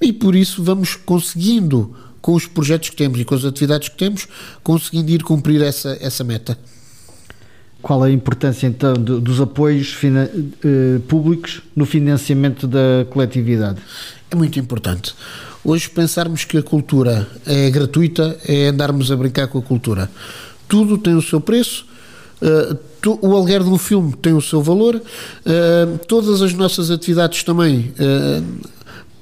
E 0.00 0.12
por 0.12 0.34
isso 0.34 0.62
vamos 0.62 0.94
conseguindo, 0.94 1.94
com 2.20 2.34
os 2.34 2.46
projetos 2.46 2.90
que 2.90 2.96
temos 2.96 3.18
e 3.20 3.24
com 3.24 3.34
as 3.34 3.44
atividades 3.44 3.88
que 3.88 3.96
temos, 3.96 4.28
conseguindo 4.62 5.10
ir 5.10 5.22
cumprir 5.22 5.62
essa, 5.62 5.96
essa 6.00 6.22
meta. 6.22 6.58
qual 7.80 8.02
a 8.02 8.10
importância 8.10 8.66
então 8.66 8.94
dos 8.94 9.40
apoios 9.40 9.96
eh, 10.04 11.00
públicos 11.08 11.62
no 11.74 11.84
financiamento 11.84 12.66
da 12.66 13.06
coletividade? 13.10 13.80
É 14.30 14.36
muito 14.36 14.58
importante. 14.60 15.14
Hoje 15.64 15.88
pensarmos 15.88 16.44
que 16.44 16.58
a 16.58 16.62
cultura 16.62 17.28
é 17.46 17.70
gratuita 17.70 18.36
é 18.48 18.66
andarmos 18.66 19.12
a 19.12 19.16
brincar 19.16 19.46
com 19.46 19.58
a 19.58 19.62
cultura. 19.62 20.10
Tudo 20.66 20.98
tem 20.98 21.14
o 21.14 21.22
seu 21.22 21.40
preço, 21.40 21.86
uh, 22.42 22.74
tu, 23.00 23.16
o 23.22 23.32
aluguer 23.36 23.62
de 23.62 23.68
um 23.68 23.78
filme 23.78 24.12
tem 24.16 24.32
o 24.32 24.40
seu 24.40 24.60
valor, 24.60 24.96
uh, 24.96 25.98
todas 26.08 26.42
as 26.42 26.52
nossas 26.52 26.90
atividades 26.90 27.44
também 27.44 27.94
uh, 27.94 28.68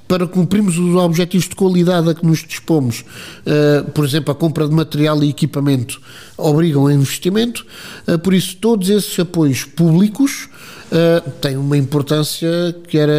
para 0.07 0.27
cumprirmos 0.27 0.79
os 0.79 0.95
objetivos 0.95 1.47
de 1.47 1.55
qualidade 1.55 2.09
a 2.09 2.15
que 2.15 2.25
nos 2.25 2.39
dispomos, 2.39 3.05
uh, 3.45 3.89
por 3.91 4.03
exemplo, 4.03 4.31
a 4.31 4.35
compra 4.35 4.67
de 4.67 4.73
material 4.73 5.23
e 5.23 5.29
equipamento, 5.29 6.01
obrigam 6.35 6.87
a 6.87 6.93
investimento, 6.93 7.63
uh, 8.07 8.17
por 8.17 8.33
isso 8.33 8.57
todos 8.57 8.89
esses 8.89 9.17
apoios 9.19 9.63
públicos 9.63 10.49
uh, 10.91 11.29
têm 11.39 11.55
uma 11.55 11.77
importância 11.77 12.49
que 12.87 12.97
era 12.97 13.13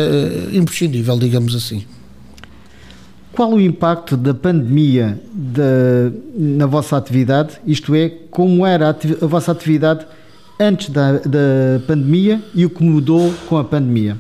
imprescindível, 0.53 1.17
digamos 1.17 1.55
assim. 1.55 1.87
Qual 3.33 3.53
o 3.53 3.61
impacto 3.61 4.17
da 4.17 4.35
pandemia 4.35 5.19
da, 5.33 6.13
na 6.37 6.67
vossa 6.67 6.97
atividade? 6.97 7.59
Isto 7.67 7.95
é, 7.95 8.11
como 8.31 8.67
era 8.67 8.91
a, 8.91 9.25
a 9.25 9.27
vossa 9.27 9.53
atividade 9.53 10.07
antes 10.61 10.91
da, 10.91 11.13
da 11.13 11.81
pandemia 11.87 12.43
e 12.55 12.67
o 12.67 12.71
que 12.71 12.85
mudou 12.85 13.33
com 13.49 13.57
a 13.57 13.65
pandemia? 13.65 14.19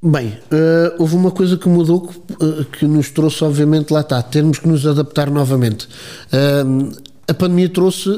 Bem, 0.00 0.28
uh, 0.28 0.94
houve 0.98 1.16
uma 1.16 1.30
coisa 1.30 1.56
que 1.56 1.68
mudou 1.68 2.02
que, 2.02 2.16
uh, 2.34 2.64
que, 2.66 2.86
nos 2.86 3.10
trouxe, 3.10 3.42
obviamente, 3.42 3.92
lá 3.92 4.00
está, 4.00 4.22
termos 4.22 4.58
que 4.58 4.68
nos 4.68 4.86
adaptar 4.86 5.28
novamente. 5.28 5.88
Uh, 6.32 6.96
a 7.26 7.34
pandemia 7.34 7.68
trouxe, 7.68 8.08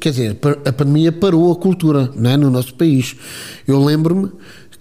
quer 0.00 0.10
dizer, 0.10 0.38
a 0.64 0.72
pandemia 0.72 1.12
parou 1.12 1.52
a 1.52 1.56
cultura 1.56 2.10
não 2.16 2.30
é, 2.30 2.36
no 2.38 2.48
nosso 2.48 2.72
país. 2.72 3.14
Eu 3.68 3.84
lembro-me 3.84 4.30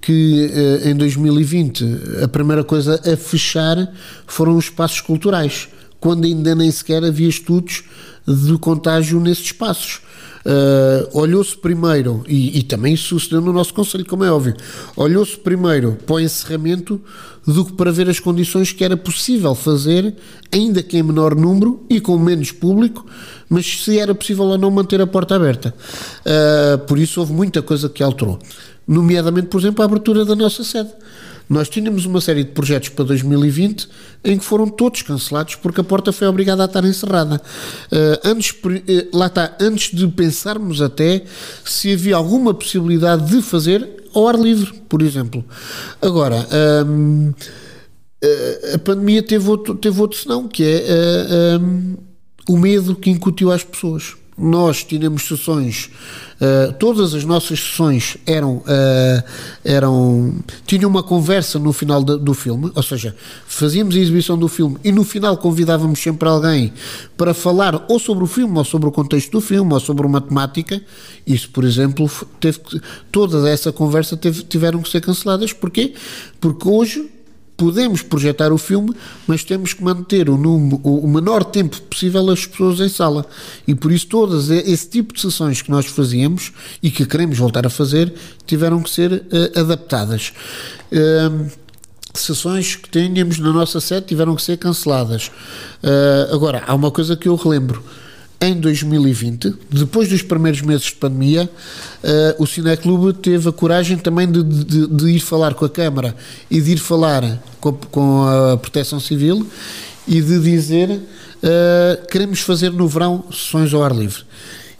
que 0.01 0.49
em 0.85 0.95
2020 0.95 1.85
a 2.23 2.27
primeira 2.27 2.63
coisa 2.63 3.01
a 3.05 3.17
fechar 3.17 3.91
foram 4.25 4.55
os 4.55 4.65
espaços 4.65 5.01
culturais, 5.01 5.67
quando 5.99 6.25
ainda 6.25 6.55
nem 6.55 6.71
sequer 6.71 7.03
havia 7.03 7.27
estudos 7.27 7.83
de 8.27 8.57
contágio 8.57 9.19
nesses 9.19 9.45
espaços. 9.45 10.01
Uh, 10.39 11.19
olhou-se 11.19 11.55
primeiro, 11.55 12.23
e, 12.25 12.59
e, 12.59 12.63
também 12.63 12.93
isso 12.93 13.19
sucedeu 13.19 13.41
no 13.41 13.51
nosso 13.51 13.73
Conselho, 13.73 14.05
como 14.05 14.23
é 14.23 14.31
óbvio, 14.31 14.55
olhou-se 14.95 15.37
primeiro 15.37 15.97
para 16.05 16.15
o 16.15 16.19
encerramento 16.19 17.01
do 17.45 17.65
que 17.65 17.73
para 17.73 17.91
ver 17.91 18.09
as 18.09 18.21
condições 18.21 18.71
que 18.71 18.83
era 18.83 18.95
possível 18.95 19.53
fazer, 19.53 20.15
ainda 20.51 20.81
que 20.81 20.97
em 20.97 21.03
menor 21.03 21.35
número 21.35 21.83
e 21.89 21.99
com 21.99 22.17
menos 22.17 22.51
público, 22.51 23.05
mas 23.49 23.83
se 23.83 23.99
era 23.99 24.15
possível 24.15 24.45
ou 24.45 24.57
não 24.57 24.71
manter 24.71 25.01
a 25.01 25.07
porta 25.07 25.35
aberta. 25.35 25.73
Uh, 26.21 26.77
por 26.85 26.97
isso 26.97 27.19
houve 27.19 27.33
muita 27.33 27.61
coisa 27.61 27.89
que 27.89 28.01
alterou, 28.01 28.39
nomeadamente, 28.89 29.47
por 29.47 29.61
exemplo, 29.61 29.83
a 29.83 29.85
abertura 29.85 30.25
da 30.25 30.35
nossa 30.35 30.63
sede. 30.63 30.89
Nós 31.47 31.69
tínhamos 31.69 32.05
uma 32.05 32.19
série 32.19 32.43
de 32.43 32.51
projetos 32.51 32.89
para 32.89 33.05
2020 33.05 33.87
em 34.23 34.37
que 34.37 34.43
foram 34.43 34.67
todos 34.67 35.03
cancelados 35.03 35.55
porque 35.55 35.81
a 35.81 35.83
porta 35.83 36.11
foi 36.11 36.27
obrigada 36.27 36.63
a 36.63 36.65
estar 36.65 36.83
encerrada. 36.83 37.41
Uh, 37.91 38.27
antes, 38.27 38.51
uh, 38.51 39.17
lá 39.17 39.27
está, 39.27 39.55
antes 39.59 39.95
de 39.95 40.07
pensarmos 40.07 40.81
até 40.81 41.23
se 41.63 41.93
havia 41.93 42.15
alguma 42.15 42.53
possibilidade 42.53 43.29
de 43.29 43.41
fazer 43.41 43.87
ao 44.13 44.27
ar 44.27 44.39
livre, 44.39 44.73
por 44.87 45.01
exemplo. 45.01 45.43
Agora, 46.01 46.47
um, 46.87 47.29
uh, 47.29 48.75
a 48.75 48.79
pandemia 48.79 49.23
teve 49.23 49.49
outro, 49.49 49.75
teve 49.75 49.99
outro 50.01 50.19
senão, 50.19 50.47
que 50.47 50.63
é 50.63 51.57
um, 51.59 51.95
o 52.47 52.57
medo 52.57 52.95
que 52.95 53.09
incutiu 53.09 53.51
às 53.51 53.63
pessoas 53.63 54.18
nós 54.39 54.83
tínhamos 54.83 55.27
sessões, 55.27 55.89
uh, 56.39 56.73
todas 56.73 57.13
as 57.13 57.23
nossas 57.25 57.59
sessões 57.59 58.17
eram, 58.25 58.57
uh, 58.57 59.23
eram 59.63 60.35
tinham 60.65 60.89
uma 60.89 61.03
conversa 61.03 61.59
no 61.59 61.73
final 61.73 62.03
de, 62.03 62.17
do 62.17 62.33
filme, 62.33 62.71
ou 62.73 62.83
seja, 62.83 63.15
fazíamos 63.45 63.95
a 63.95 63.99
exibição 63.99 64.37
do 64.37 64.47
filme 64.47 64.77
e 64.83 64.91
no 64.91 65.03
final 65.03 65.37
convidávamos 65.37 65.99
sempre 65.99 66.27
alguém 66.27 66.73
para 67.17 67.33
falar 67.33 67.85
ou 67.89 67.99
sobre 67.99 68.23
o 68.23 68.27
filme, 68.27 68.57
ou 68.57 68.65
sobre 68.65 68.87
o 68.87 68.91
contexto 68.91 69.31
do 69.31 69.41
filme, 69.41 69.73
ou 69.73 69.79
sobre 69.79 70.05
uma 70.05 70.21
temática. 70.21 70.81
Isso, 71.27 71.49
por 71.49 71.63
exemplo, 71.63 72.09
teve 72.39 72.59
toda 73.11 73.49
essa 73.49 73.71
conversa 73.71 74.15
teve, 74.15 74.43
tiveram 74.43 74.81
que 74.81 74.89
ser 74.89 75.01
canceladas. 75.01 75.53
Porquê? 75.53 75.93
Porque 76.39 76.67
hoje 76.67 77.09
podemos 77.59 78.01
projetar 78.01 78.53
o 78.53 78.57
filme, 78.57 78.95
mas 79.27 79.43
temos 79.43 79.73
que 79.73 79.83
manter 79.83 80.29
o, 80.29 80.37
número, 80.37 80.77
o 80.77 81.05
menor 81.05 81.43
tempo 81.43 81.79
possível 81.81 82.29
as 82.29 82.45
pessoas 82.45 82.79
em 82.79 82.87
sala. 82.87 83.25
E 83.67 83.75
por 83.75 83.91
isso, 83.91 84.07
todas 84.07 84.49
esse 84.49 84.89
tipo 84.89 85.13
de 85.13 85.19
sessões 85.19 85.61
que 85.61 85.69
nós 85.69 85.85
fazíamos 85.85 86.53
e 86.81 86.89
que 86.89 87.05
queremos 87.05 87.37
voltar 87.37 87.67
a 87.67 87.69
fazer 87.69 88.13
tiveram 88.47 88.81
que 88.81 88.89
ser 88.89 89.11
uh, 89.11 89.59
adaptadas. 89.59 90.31
Uh, 90.89 91.51
sessões 92.13 92.77
que 92.77 92.89
tínhamos 92.89 93.37
na 93.39 93.51
nossa 93.51 93.81
sede 93.81 94.07
tiveram 94.07 94.37
que 94.37 94.41
ser 94.41 94.57
canceladas. 94.57 95.27
Uh, 95.83 96.33
agora, 96.33 96.63
há 96.65 96.73
uma 96.73 96.89
coisa 96.89 97.17
que 97.17 97.27
eu 97.27 97.35
relembro 97.35 97.83
em 98.41 98.55
2020, 98.55 99.53
depois 99.69 100.07
dos 100.07 100.21
primeiros 100.21 100.61
meses 100.61 100.85
de 100.85 100.93
pandemia, 100.93 101.49
uh, 102.03 102.41
o 102.41 102.47
Cineclube 102.47 103.13
teve 103.13 103.49
a 103.49 103.51
coragem 103.51 103.97
também 103.97 104.31
de, 104.31 104.41
de, 104.41 104.87
de, 104.87 105.09
ir 105.09 105.19
falar 105.19 105.53
com 105.53 105.65
a 105.65 105.69
Câmara 105.69 106.15
e 106.49 106.61
de 106.61 106.71
ir 106.71 106.77
falar 106.77 107.43
com, 107.59 107.73
com 107.73 108.23
a 108.23 108.57
Proteção 108.57 108.99
Civil 108.99 109.45
e 110.07 110.21
de 110.21 110.39
dizer 110.39 110.89
uh, 110.89 112.07
queremos 112.07 112.39
fazer 112.39 112.71
no 112.71 112.87
verão 112.87 113.25
sessões 113.29 113.73
ao 113.73 113.83
ar 113.83 113.93
livre. 113.93 114.23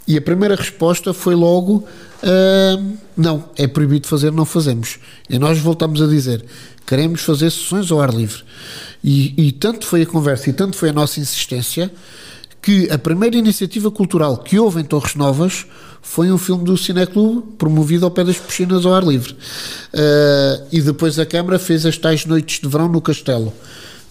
E 0.07 0.17
a 0.17 0.21
primeira 0.21 0.55
resposta 0.55 1.13
foi 1.13 1.35
logo 1.35 1.85
uh, 2.23 2.97
não, 3.15 3.43
é 3.57 3.67
proibido 3.67 4.07
fazer, 4.07 4.31
não 4.31 4.45
fazemos. 4.45 4.99
E 5.29 5.37
nós 5.37 5.59
voltamos 5.59 6.01
a 6.01 6.07
dizer 6.07 6.45
queremos 6.87 7.21
fazer 7.21 7.51
sessões 7.51 7.91
ao 7.91 8.01
ar 8.01 8.13
livre. 8.13 8.41
E, 9.03 9.33
e 9.37 9.51
tanto 9.51 9.85
foi 9.85 10.03
a 10.03 10.05
conversa 10.05 10.49
e 10.49 10.53
tanto 10.53 10.77
foi 10.77 10.89
a 10.89 10.93
nossa 10.93 11.19
insistência 11.19 11.91
que 12.69 12.87
a 12.91 12.99
primeira 12.99 13.35
iniciativa 13.35 13.89
cultural 13.89 14.37
que 14.37 14.59
houve 14.59 14.79
em 14.79 14.83
Torres 14.83 15.15
Novas 15.15 15.65
foi 16.03 16.31
um 16.31 16.37
filme 16.37 16.63
do 16.63 16.77
Cineclube 16.77 17.53
promovido 17.57 18.05
ao 18.05 18.11
pé 18.11 18.23
das 18.23 18.37
piscinas 18.37 18.85
ao 18.85 18.93
ar 18.93 19.03
livre. 19.03 19.33
Uh, 19.33 20.67
e 20.71 20.79
depois 20.79 21.17
a 21.17 21.25
Câmara 21.25 21.57
fez 21.57 21.83
as 21.83 21.97
tais 21.97 22.27
noites 22.27 22.59
de 22.59 22.67
verão 22.67 22.87
no 22.87 23.01
Castelo. 23.01 23.51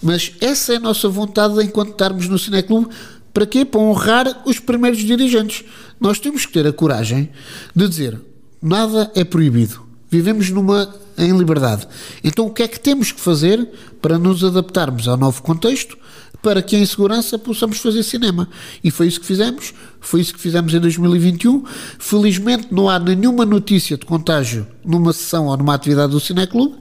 Mas 0.03 0.33
essa 0.41 0.73
é 0.73 0.75
a 0.75 0.79
nossa 0.81 1.07
vontade 1.07 1.63
enquanto 1.63 1.91
estarmos 1.91 2.27
no 2.27 2.37
Cineclube. 2.37 2.89
Para 3.33 3.45
quê? 3.45 3.63
Para 3.63 3.79
honrar 3.79 4.43
os 4.45 4.59
primeiros 4.59 4.99
dirigentes. 4.99 5.63
Nós 5.97 6.19
temos 6.19 6.45
que 6.45 6.51
ter 6.51 6.67
a 6.67 6.73
coragem 6.73 7.29
de 7.73 7.87
dizer 7.87 8.19
nada 8.61 9.09
é 9.15 9.23
proibido. 9.23 9.83
Vivemos 10.11 10.49
numa 10.49 10.93
em 11.17 11.31
liberdade. 11.37 11.87
Então 12.21 12.47
o 12.47 12.53
que 12.53 12.63
é 12.63 12.67
que 12.67 12.79
temos 12.79 13.13
que 13.13 13.21
fazer 13.21 13.65
para 14.01 14.17
nos 14.17 14.43
adaptarmos 14.43 15.07
ao 15.07 15.15
novo 15.15 15.41
contexto 15.41 15.97
para 16.41 16.61
que 16.61 16.77
em 16.77 16.85
segurança 16.85 17.37
possamos 17.37 17.77
fazer 17.79 18.03
cinema. 18.03 18.47
E 18.83 18.91
foi 18.91 19.07
isso 19.07 19.19
que 19.19 19.25
fizemos, 19.25 19.73
foi 19.99 20.21
isso 20.21 20.33
que 20.33 20.39
fizemos 20.39 20.73
em 20.73 20.79
2021. 20.79 21.63
Felizmente 21.97 22.67
não 22.71 22.89
há 22.89 22.97
nenhuma 22.97 23.45
notícia 23.45 23.97
de 23.97 24.05
contágio 24.05 24.65
numa 24.85 25.13
sessão 25.13 25.47
ou 25.47 25.57
numa 25.57 25.73
atividade 25.73 26.11
do 26.11 26.19
Cineclube. 26.19 26.77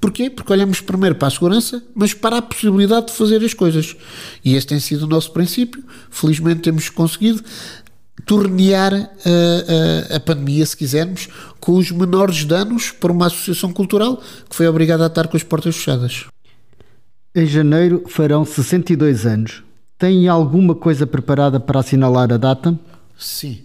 Porquê? 0.00 0.30
Porque 0.30 0.52
olhamos 0.52 0.80
primeiro 0.80 1.14
para 1.14 1.28
a 1.28 1.30
segurança, 1.30 1.82
mas 1.94 2.14
para 2.14 2.38
a 2.38 2.42
possibilidade 2.42 3.06
de 3.06 3.12
fazer 3.12 3.44
as 3.44 3.54
coisas. 3.54 3.96
E 4.44 4.54
este 4.54 4.68
tem 4.68 4.80
sido 4.80 5.02
o 5.04 5.08
nosso 5.08 5.30
princípio. 5.32 5.82
Felizmente 6.10 6.60
temos 6.60 6.88
conseguido 6.88 7.42
tornear 8.26 8.94
a, 8.94 10.12
a, 10.12 10.16
a, 10.16 10.20
pandemia, 10.20 10.64
se 10.64 10.76
quisermos, 10.76 11.28
com 11.60 11.72
os 11.72 11.90
menores 11.90 12.44
danos 12.44 12.90
para 12.90 13.12
uma 13.12 13.26
associação 13.26 13.72
cultural 13.72 14.22
que 14.48 14.54
foi 14.54 14.68
obrigada 14.68 15.04
a 15.04 15.08
estar 15.08 15.28
com 15.28 15.36
as 15.36 15.42
portas 15.42 15.76
fechadas. 15.76 16.31
Em 17.34 17.46
janeiro 17.46 18.04
farão 18.08 18.44
62 18.44 19.24
anos. 19.24 19.62
Tem 19.98 20.28
alguma 20.28 20.74
coisa 20.74 21.06
preparada 21.06 21.58
para 21.58 21.80
assinalar 21.80 22.30
a 22.30 22.36
data? 22.36 22.78
Sim. 23.18 23.60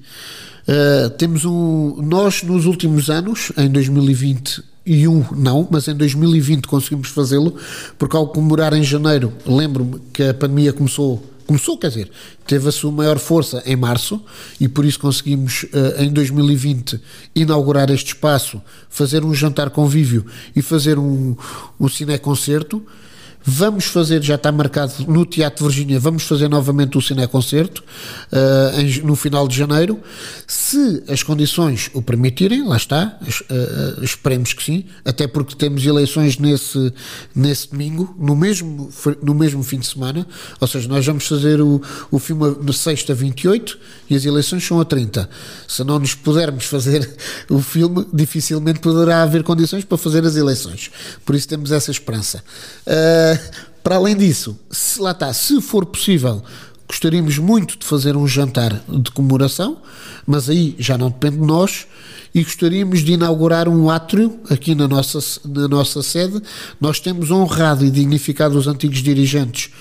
Uh, 0.66 1.10
temos 1.18 1.44
um. 1.44 2.02
Nós, 2.02 2.44
nos 2.44 2.66
últimos 2.66 3.10
anos, 3.10 3.52
em 3.58 3.70
2021, 3.70 5.26
não, 5.36 5.68
mas 5.70 5.86
em 5.90 5.96
2020 5.96 6.66
conseguimos 6.66 7.10
fazê-lo, 7.10 7.58
porque 7.98 8.16
ao 8.16 8.30
comemorar 8.30 8.72
em 8.72 8.84
janeiro, 8.84 9.34
lembro-me 9.46 10.00
que 10.14 10.24
a 10.24 10.34
pandemia 10.34 10.72
começou 10.72 11.22
começou, 11.46 11.78
quer 11.78 11.88
dizer, 11.88 12.12
teve 12.46 12.68
a 12.68 12.72
sua 12.74 12.92
maior 12.92 13.18
força 13.18 13.64
em 13.66 13.78
março 13.78 14.22
e 14.60 14.68
por 14.68 14.84
isso 14.84 15.00
conseguimos 15.00 15.64
uh, 15.64 16.02
em 16.02 16.12
2020 16.12 17.00
inaugurar 17.34 17.90
este 17.90 18.08
espaço, 18.08 18.62
fazer 18.90 19.24
um 19.24 19.34
jantar 19.34 19.70
convívio 19.70 20.26
e 20.54 20.62
fazer 20.62 21.00
um, 21.00 21.38
um 21.80 21.88
cineconcerto. 21.88 22.80
concerto 22.80 23.07
Vamos 23.50 23.86
fazer, 23.86 24.22
já 24.22 24.36
está 24.36 24.52
marcado 24.52 24.94
no 25.08 25.26
Teatro 25.26 25.68
Virgínia, 25.68 25.98
vamos 26.02 26.24
fazer 26.24 26.50
novamente 26.50 26.98
o 26.98 27.02
cineconcerto 27.02 27.82
uh, 28.30 28.78
em, 28.78 29.02
no 29.04 29.16
final 29.16 29.48
de 29.48 29.56
janeiro. 29.56 30.02
Se 30.46 31.02
as 31.08 31.24
condições 31.24 31.90
o 31.94 32.02
permitirem, 32.02 32.68
lá 32.68 32.76
está, 32.76 33.18
uh, 33.22 34.04
esperemos 34.04 34.52
que 34.52 34.62
sim, 34.62 34.84
até 35.06 35.28
porque 35.28 35.56
temos 35.56 35.86
eleições 35.86 36.38
nesse, 36.38 36.94
nesse 37.34 37.72
domingo, 37.72 38.14
no 38.20 38.36
mesmo, 38.36 38.90
no 39.24 39.34
mesmo 39.34 39.64
fim 39.64 39.80
de 39.80 39.88
semana, 39.88 40.28
ou 40.60 40.68
seja, 40.68 40.90
nós 40.90 41.06
vamos 41.06 41.26
fazer 41.26 41.62
o, 41.62 41.82
o 42.12 42.20
filme 42.20 42.54
na 42.62 42.74
sexta 42.74 43.14
28 43.14 43.80
e 44.10 44.16
as 44.18 44.26
eleições 44.26 44.68
são 44.68 44.82
a 44.82 44.84
30. 44.84 45.30
Se 45.66 45.86
não 45.86 46.00
nos 46.00 46.14
pudermos 46.14 46.66
fazer 46.66 47.10
o 47.50 47.62
filme, 47.62 48.06
dificilmente 48.12 48.82
poderá 48.82 49.24
haver 49.24 49.42
condições 49.42 49.86
para 49.86 49.98
fazer 49.98 50.26
as 50.26 50.36
eleições. 50.36 50.92
Por 51.26 51.34
isso 51.34 51.48
temos 51.48 51.72
essa 51.72 51.92
esperança. 51.92 52.44
Uh, 52.86 53.37
para 53.84 53.96
além 53.96 54.16
disso, 54.16 54.58
se 54.70 55.00
lá 55.00 55.12
está, 55.12 55.34
se 55.34 55.62
for 55.62 55.86
possível, 55.86 56.44
gostaríamos 56.88 57.38
muito 57.38 57.78
de 57.78 57.86
fazer 57.86 58.16
um 58.16 58.28
jantar 58.28 58.82
de 58.88 59.12
comemoração, 59.12 59.78
mas 60.26 60.50
aí 60.50 60.76
já 60.80 60.98
não 60.98 61.10
depende 61.10 61.38
de 61.38 61.46
nós. 61.46 61.88
E 62.36 62.44
gostaríamos 62.44 63.00
de 63.00 63.14
inaugurar 63.14 63.68
um 63.68 63.90
átrio 63.90 64.40
aqui 64.50 64.76
na 64.76 64.88
nossa, 64.88 65.20
na 65.46 65.68
nossa 65.68 66.04
sede. 66.04 66.40
Nós 66.80 67.00
temos 67.00 67.32
honrado 67.32 67.84
e 67.84 67.90
dignificado 67.90 68.58
os 68.58 68.68
antigos 68.68 69.00
dirigentes 69.00 69.72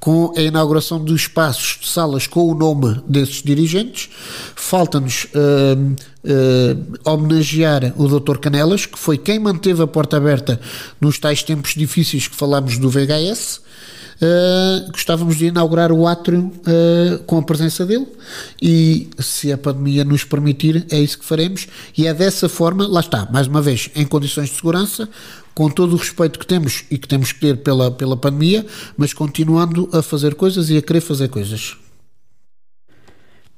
com 0.00 0.32
a 0.36 0.40
inauguração 0.40 1.02
de 1.04 1.14
espaços 1.14 1.78
de 1.80 1.88
salas 1.88 2.26
com 2.26 2.50
o 2.50 2.54
nome 2.54 3.00
desses 3.06 3.42
dirigentes. 3.42 4.08
Falta-nos 4.54 5.24
uh, 5.24 5.94
uh, 6.24 7.10
homenagear 7.10 7.92
o 7.96 8.08
Dr. 8.08 8.38
Canelas, 8.38 8.86
que 8.86 8.98
foi 8.98 9.18
quem 9.18 9.38
manteve 9.38 9.82
a 9.82 9.86
porta 9.86 10.16
aberta 10.16 10.60
nos 11.00 11.18
tais 11.18 11.42
tempos 11.42 11.74
difíceis 11.74 12.28
que 12.28 12.36
falámos 12.36 12.78
do 12.78 12.90
VHS. 12.90 13.60
Uh, 14.16 14.90
gostávamos 14.92 15.36
de 15.36 15.46
inaugurar 15.46 15.92
o 15.92 16.06
átrio 16.06 16.50
uh, 16.50 17.22
com 17.24 17.36
a 17.36 17.42
presença 17.42 17.84
dele 17.84 18.06
e 18.62 19.10
se 19.18 19.52
a 19.52 19.58
pandemia 19.58 20.04
nos 20.04 20.24
permitir 20.24 20.86
é 20.90 20.98
isso 20.98 21.18
que 21.18 21.24
faremos 21.24 21.68
e 21.96 22.06
é 22.06 22.14
dessa 22.14 22.48
forma, 22.48 22.86
lá 22.86 23.00
está, 23.00 23.28
mais 23.30 23.46
uma 23.46 23.60
vez, 23.60 23.90
em 23.94 24.06
condições 24.06 24.48
de 24.48 24.54
segurança, 24.54 25.06
com 25.54 25.68
todo 25.68 25.92
o 25.92 25.96
respeito 25.96 26.38
que 26.38 26.46
temos 26.46 26.84
e 26.90 26.96
que 26.96 27.06
temos 27.06 27.32
que 27.32 27.40
ter 27.40 27.58
pela, 27.58 27.90
pela 27.90 28.16
pandemia, 28.16 28.64
mas 28.96 29.12
continuando 29.12 29.88
a 29.92 30.00
fazer 30.00 30.34
coisas 30.34 30.70
e 30.70 30.78
a 30.78 30.82
querer 30.82 31.02
fazer 31.02 31.28
coisas. 31.28 31.76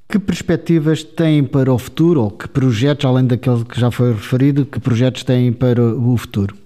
Que 0.09 0.19
perspectivas 0.19 1.05
têm 1.05 1.45
para 1.45 1.73
o 1.73 1.79
futuro, 1.79 2.23
ou 2.23 2.31
que 2.31 2.49
projetos, 2.49 3.05
além 3.05 3.27
daquele 3.27 3.65
que 3.65 3.79
já 3.79 3.91
foi 3.91 4.15
referido, 4.15 4.65
que 4.65 4.81
projetos 4.81 5.23
têm 5.23 5.53
para 5.53 5.83
o 5.83 6.17
futuro? 6.17 6.57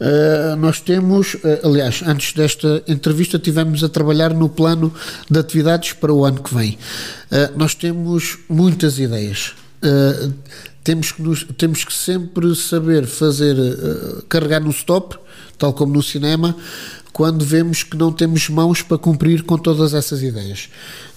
Uh, 0.00 0.56
nós 0.56 0.80
temos, 0.80 1.34
uh, 1.34 1.60
aliás, 1.62 2.02
antes 2.06 2.32
desta 2.32 2.82
entrevista, 2.88 3.38
tivemos 3.38 3.84
a 3.84 3.88
trabalhar 3.88 4.32
no 4.32 4.48
plano 4.48 4.92
de 5.30 5.38
atividades 5.38 5.92
para 5.92 6.10
o 6.10 6.24
ano 6.24 6.42
que 6.42 6.54
vem. 6.54 6.78
Uh, 7.30 7.58
nós 7.58 7.74
temos 7.74 8.38
muitas 8.48 8.98
ideias. 8.98 9.54
temos, 10.82 11.12
que 11.12 11.22
nos, 11.22 11.44
temos 11.56 11.84
que 11.84 11.92
sempre 11.92 12.54
saber 12.54 13.06
fazer, 13.06 13.56
carregar 14.28 14.60
no 14.60 14.70
stop, 14.70 15.18
tal 15.58 15.72
como 15.72 15.92
no 15.92 16.02
cinema, 16.02 16.56
quando 17.12 17.44
vemos 17.44 17.82
que 17.82 17.96
não 17.96 18.12
temos 18.12 18.48
mãos 18.48 18.82
para 18.82 18.96
cumprir 18.96 19.42
com 19.42 19.58
todas 19.58 19.92
essas 19.92 20.22
ideias. 20.22 20.68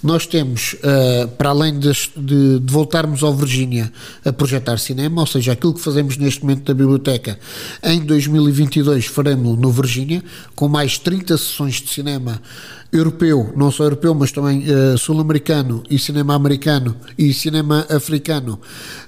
Nós 0.04 0.28
temos, 0.28 0.74
uh, 0.74 1.30
para 1.30 1.50
além 1.50 1.80
de, 1.80 1.90
de, 2.18 2.60
de, 2.60 2.74
voltarmos 2.74 3.24
ao 3.24 3.34
Virgínia 3.34 3.92
a 4.26 4.34
projetar 4.34 4.78
cinema, 4.78 5.22
ou 5.22 5.28
seja, 5.28 5.54
aquilo 5.54 5.74
que 5.74 5.80
fazemos 5.80 6.18
neste 6.18 6.42
momento 6.42 6.66
da 6.66 6.74
biblioteca, 6.74 7.40
em 7.82 8.02
2022 8.02 9.06
faremos 9.06 9.58
no 9.58 9.72
Virgínia, 9.72 10.22
com 10.56 10.68
mais 10.68 10.98
30 10.98 11.38
sessões 11.38 11.76
de 11.76 11.90
cinema 11.90 12.42
europeu, 12.94 13.52
não 13.56 13.72
só 13.72 13.84
europeu, 13.84 14.14
mas 14.14 14.32
também 14.32 14.66
uh, 14.70 14.98
sul-americano 14.98 15.82
e 15.90 15.98
cinema 15.98 16.36
americano 16.36 16.96
e 17.18 17.34
cinema 17.34 17.88
africano 17.90 18.60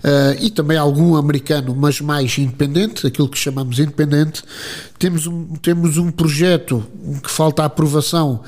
uh, 0.04 0.42
e 0.44 0.50
também 0.50 0.76
algum 0.76 1.16
americano, 1.16 1.76
mas 1.76 2.02
mais 2.02 2.36
independente, 2.40 3.06
aquilo 3.06 3.30
que 3.30 3.38
chamamos 3.38 3.78
independente. 3.78 4.44
Temos 4.98 5.28
um, 5.28 5.46
temos 5.62 5.98
um 5.98 6.10
projeto 6.10 6.84
que 7.22 7.30
falta 7.30 7.62
a 7.62 7.66
aprovação 7.66 8.42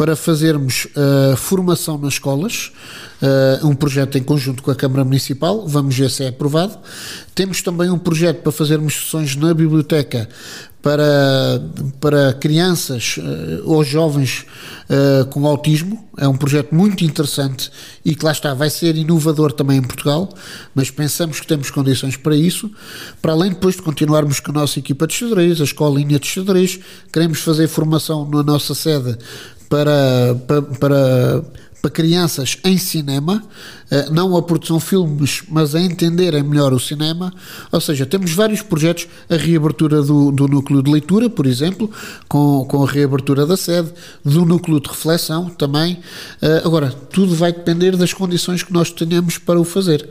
para 0.00 0.16
fazermos 0.16 0.86
uh, 0.96 1.36
formação 1.36 1.98
nas 1.98 2.14
escolas, 2.14 2.72
uh, 3.20 3.66
um 3.66 3.74
projeto 3.74 4.16
em 4.16 4.22
conjunto 4.22 4.62
com 4.62 4.70
a 4.70 4.74
Câmara 4.74 5.04
Municipal, 5.04 5.68
vamos 5.68 5.94
ver 5.94 6.08
se 6.08 6.24
é 6.24 6.28
aprovado. 6.28 6.78
Temos 7.34 7.60
também 7.60 7.90
um 7.90 7.98
projeto 7.98 8.40
para 8.40 8.50
fazermos 8.50 8.94
sessões 8.94 9.36
na 9.36 9.52
biblioteca 9.52 10.26
para, 10.80 11.62
para 12.00 12.32
crianças 12.32 13.18
uh, 13.18 13.62
ou 13.66 13.84
jovens 13.84 14.46
com 15.30 15.46
autismo. 15.46 16.08
É 16.16 16.26
um 16.26 16.36
projeto 16.36 16.74
muito 16.74 17.04
interessante 17.04 17.70
e 18.04 18.12
que 18.12 18.24
lá 18.24 18.32
está, 18.32 18.54
vai 18.54 18.68
ser 18.68 18.96
inovador 18.96 19.52
também 19.52 19.78
em 19.78 19.82
Portugal, 19.82 20.28
mas 20.74 20.90
pensamos 20.90 21.38
que 21.38 21.46
temos 21.46 21.70
condições 21.70 22.16
para 22.16 22.34
isso. 22.34 22.68
Para 23.22 23.32
além 23.32 23.50
depois 23.50 23.76
de 23.76 23.82
continuarmos 23.82 24.40
com 24.40 24.50
a 24.50 24.54
nossa 24.54 24.80
equipa 24.80 25.06
de 25.06 25.14
xadrez, 25.14 25.60
a 25.60 25.64
escolinha 25.64 26.18
de 26.18 26.26
xadrez, 26.26 26.80
queremos 27.12 27.38
fazer 27.38 27.68
formação 27.68 28.28
na 28.28 28.42
nossa 28.42 28.74
sede 28.74 29.16
para, 29.70 30.34
para, 30.46 30.62
para 30.62 31.44
para 31.80 31.90
crianças 31.90 32.58
em 32.64 32.76
cinema, 32.76 33.42
eh, 33.90 34.10
não 34.10 34.36
a 34.36 34.42
produção 34.42 34.78
de 34.78 34.84
filmes, 34.84 35.42
mas 35.48 35.74
a 35.74 35.80
entenderem 35.80 36.42
melhor 36.42 36.72
o 36.72 36.78
cinema. 36.78 37.32
Ou 37.72 37.80
seja, 37.80 38.04
temos 38.04 38.32
vários 38.32 38.62
projetos, 38.62 39.08
a 39.28 39.36
reabertura 39.36 40.02
do, 40.02 40.30
do 40.30 40.46
núcleo 40.46 40.82
de 40.82 40.90
leitura, 40.90 41.30
por 41.30 41.46
exemplo, 41.46 41.90
com, 42.28 42.64
com 42.66 42.84
a 42.84 42.86
reabertura 42.86 43.46
da 43.46 43.56
sede, 43.56 43.92
do 44.24 44.44
núcleo 44.44 44.80
de 44.80 44.88
reflexão 44.88 45.48
também. 45.48 45.98
Eh, 46.42 46.62
agora, 46.64 46.90
tudo 46.90 47.34
vai 47.34 47.52
depender 47.52 47.96
das 47.96 48.12
condições 48.12 48.62
que 48.62 48.72
nós 48.72 48.90
tenhamos 48.90 49.38
para 49.38 49.58
o 49.58 49.64
fazer. 49.64 50.06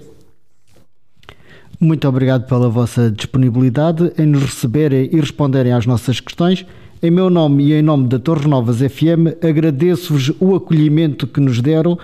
Muito 1.79 2.07
obrigado 2.07 2.45
pela 2.45 2.67
vossa 2.67 3.09
disponibilidade 3.09 4.11
em 4.17 4.25
nos 4.25 4.43
receberem 4.43 5.09
e 5.13 5.19
responderem 5.19 5.71
às 5.71 5.85
nossas 5.85 6.19
questões. 6.19 6.65
Em 7.01 7.09
meu 7.09 7.29
nome 7.29 7.63
e 7.63 7.73
em 7.73 7.81
nome 7.81 8.09
da 8.09 8.19
Torres 8.19 8.45
Novas 8.45 8.79
FM, 8.79 9.41
agradeço-vos 9.41 10.33
o 10.37 10.53
acolhimento 10.53 11.25
que 11.25 11.39
nos 11.39 11.61
deram 11.61 11.97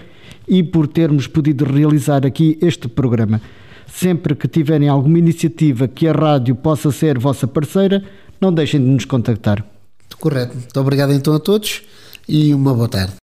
e 0.48 0.64
por 0.64 0.88
termos 0.88 1.28
podido 1.28 1.66
realizar 1.66 2.26
aqui 2.26 2.58
este 2.62 2.88
programa. 2.88 3.42
Sempre 3.88 4.34
que 4.36 4.48
tiverem 4.48 4.88
alguma 4.88 5.20
iniciativa 5.20 5.86
que 5.86 6.08
a 6.08 6.14
rádio 6.14 6.56
possa 6.56 6.94
ser 6.94 7.20
vossa 7.20 7.46
parceira, 7.46 8.02
não 8.40 8.54
deixem 8.54 8.80
de 8.80 8.88
nos 8.88 9.04
contactar. 9.04 9.66
Correto. 10.18 10.56
Muito 10.56 10.80
obrigado 10.80 11.12
então 11.12 11.36
a 11.36 11.40
todos 11.40 11.82
e 12.26 12.54
uma 12.54 12.74
boa 12.74 12.88
tarde. 12.88 13.16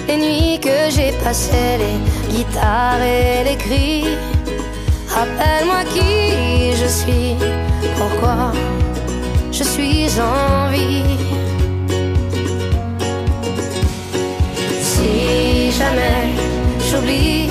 les 0.07 0.17
nuits 0.17 0.61
que 0.61 0.91
j'ai 0.91 1.12
passées, 1.25 1.79
les 1.83 1.99
guitares 2.35 3.03
et 3.03 3.45
les 3.49 3.57
cris, 3.57 4.05
rappelle-moi 5.15 5.85
qui 5.93 6.73
je 6.81 6.87
suis, 6.87 7.37
pourquoi 7.97 8.53
je 9.53 9.65
suis 9.65 10.09
en 10.21 10.71
vie. 10.71 11.19
Si 14.91 15.71
jamais 15.79 16.21
j'oublie 16.89 17.49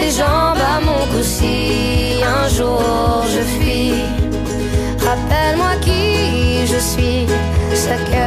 les 0.00 0.10
jambes 0.10 0.62
à 0.74 0.80
mon 0.80 1.02
cou, 1.10 1.22
si 1.22 2.22
un 2.38 2.48
jour 2.48 3.24
je 3.34 3.42
fuis, 3.54 3.94
rappelle-moi 5.06 5.72
qui 5.84 6.66
je 6.72 6.78
suis, 6.78 7.26
ce 7.74 7.94
que 8.10 8.26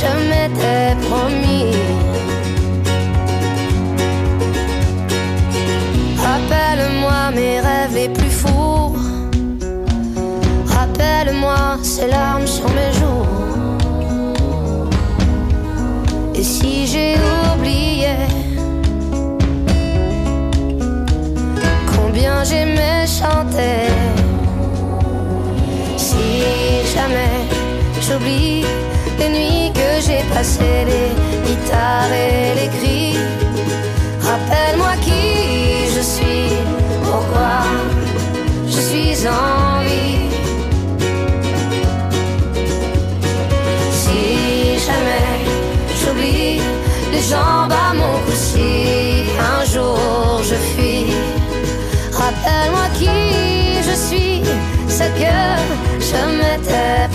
je 0.00 0.10
m'étais 0.28 0.96
promis. 1.08 1.37
ses 11.98 12.06
larmes 12.06 12.46
sur 12.46 12.68
mes 12.78 12.92
joues. 12.98 13.26
Et 16.34 16.44
si 16.44 16.86
j'ai 16.86 17.14
oublié 17.52 18.14
combien 21.94 22.44
j'aimais 22.44 23.04
chanter, 23.20 23.80
si 25.96 26.26
jamais 26.94 27.36
j'oublie 28.04 28.64
les 29.18 29.30
nuits 29.36 29.72
que 29.80 29.90
j'ai 30.06 30.22
passées, 30.32 30.80
les 30.92 31.10
guitares 31.46 32.12
et 32.26 32.54
les 32.60 32.70
cris, 32.76 33.16
rappelle-moi 34.28 34.92
qui 35.06 35.24
je 35.94 36.02
suis, 36.14 36.48
pourquoi 37.02 37.54
je 38.68 38.80
suis 38.88 39.26
en 39.26 39.67
jambes 47.30 47.72
à 47.72 47.92
mon 47.94 48.18
cou, 48.24 48.32
si 48.32 49.24
un 49.52 49.64
jour 49.64 50.40
je 50.42 50.54
fuis, 50.70 51.12
rappelle-moi 52.12 52.86
qui 52.98 53.82
je 53.88 53.94
suis, 54.06 54.42
ce 54.88 55.04
que 55.20 55.36
je 56.08 56.20
m'étais 56.38 57.07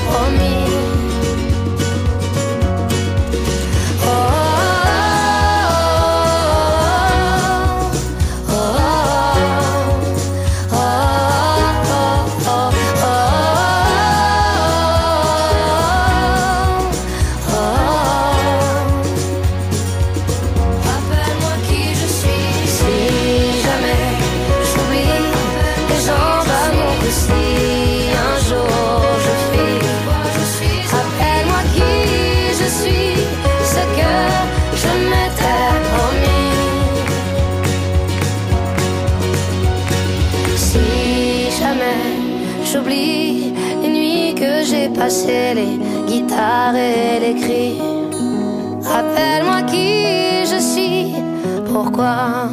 pourquoi 51.84 52.50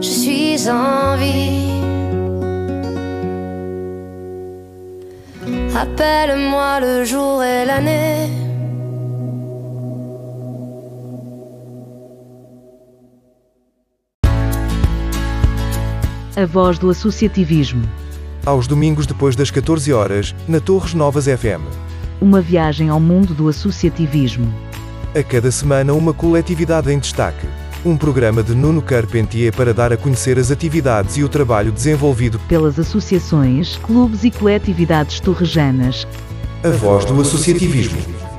je 0.00 0.08
suis 0.08 0.68
en 0.68 1.16
vie. 1.16 1.80
Rappelle-moi 5.72 6.80
le 6.80 7.04
jour 7.04 7.42
et 7.42 7.64
l'année. 7.64 8.28
A 16.36 16.46
voz 16.46 16.78
do 16.78 16.90
associativismo. 16.90 17.82
Aos 18.46 18.66
domingos 18.66 19.06
depois 19.06 19.36
das 19.36 19.50
14 19.50 19.92
horas, 19.92 20.34
na 20.48 20.60
Torres 20.60 20.94
Novas 20.94 21.26
FM. 21.26 21.62
Uma 22.20 22.40
viagem 22.40 22.90
ao 22.90 23.00
mundo 23.00 23.34
do 23.34 23.48
associativismo. 23.48 24.52
A 25.14 25.22
cada 25.22 25.50
semana 25.50 25.92
uma 25.92 26.12
coletividade 26.12 26.90
em 26.90 26.98
destaque. 26.98 27.46
Um 27.82 27.96
programa 27.96 28.42
de 28.42 28.54
Nuno 28.54 28.82
Carpentier 28.82 29.54
para 29.56 29.72
dar 29.72 29.90
a 29.90 29.96
conhecer 29.96 30.38
as 30.38 30.50
atividades 30.50 31.16
e 31.16 31.24
o 31.24 31.30
trabalho 31.30 31.72
desenvolvido. 31.72 32.38
Pelas 32.40 32.78
associações, 32.78 33.78
clubes 33.78 34.22
e 34.22 34.30
coletividades 34.30 35.18
torrejanas. 35.18 36.06
A 36.62 36.68
voz 36.68 37.06
do 37.06 37.18
associativismo. 37.18 38.29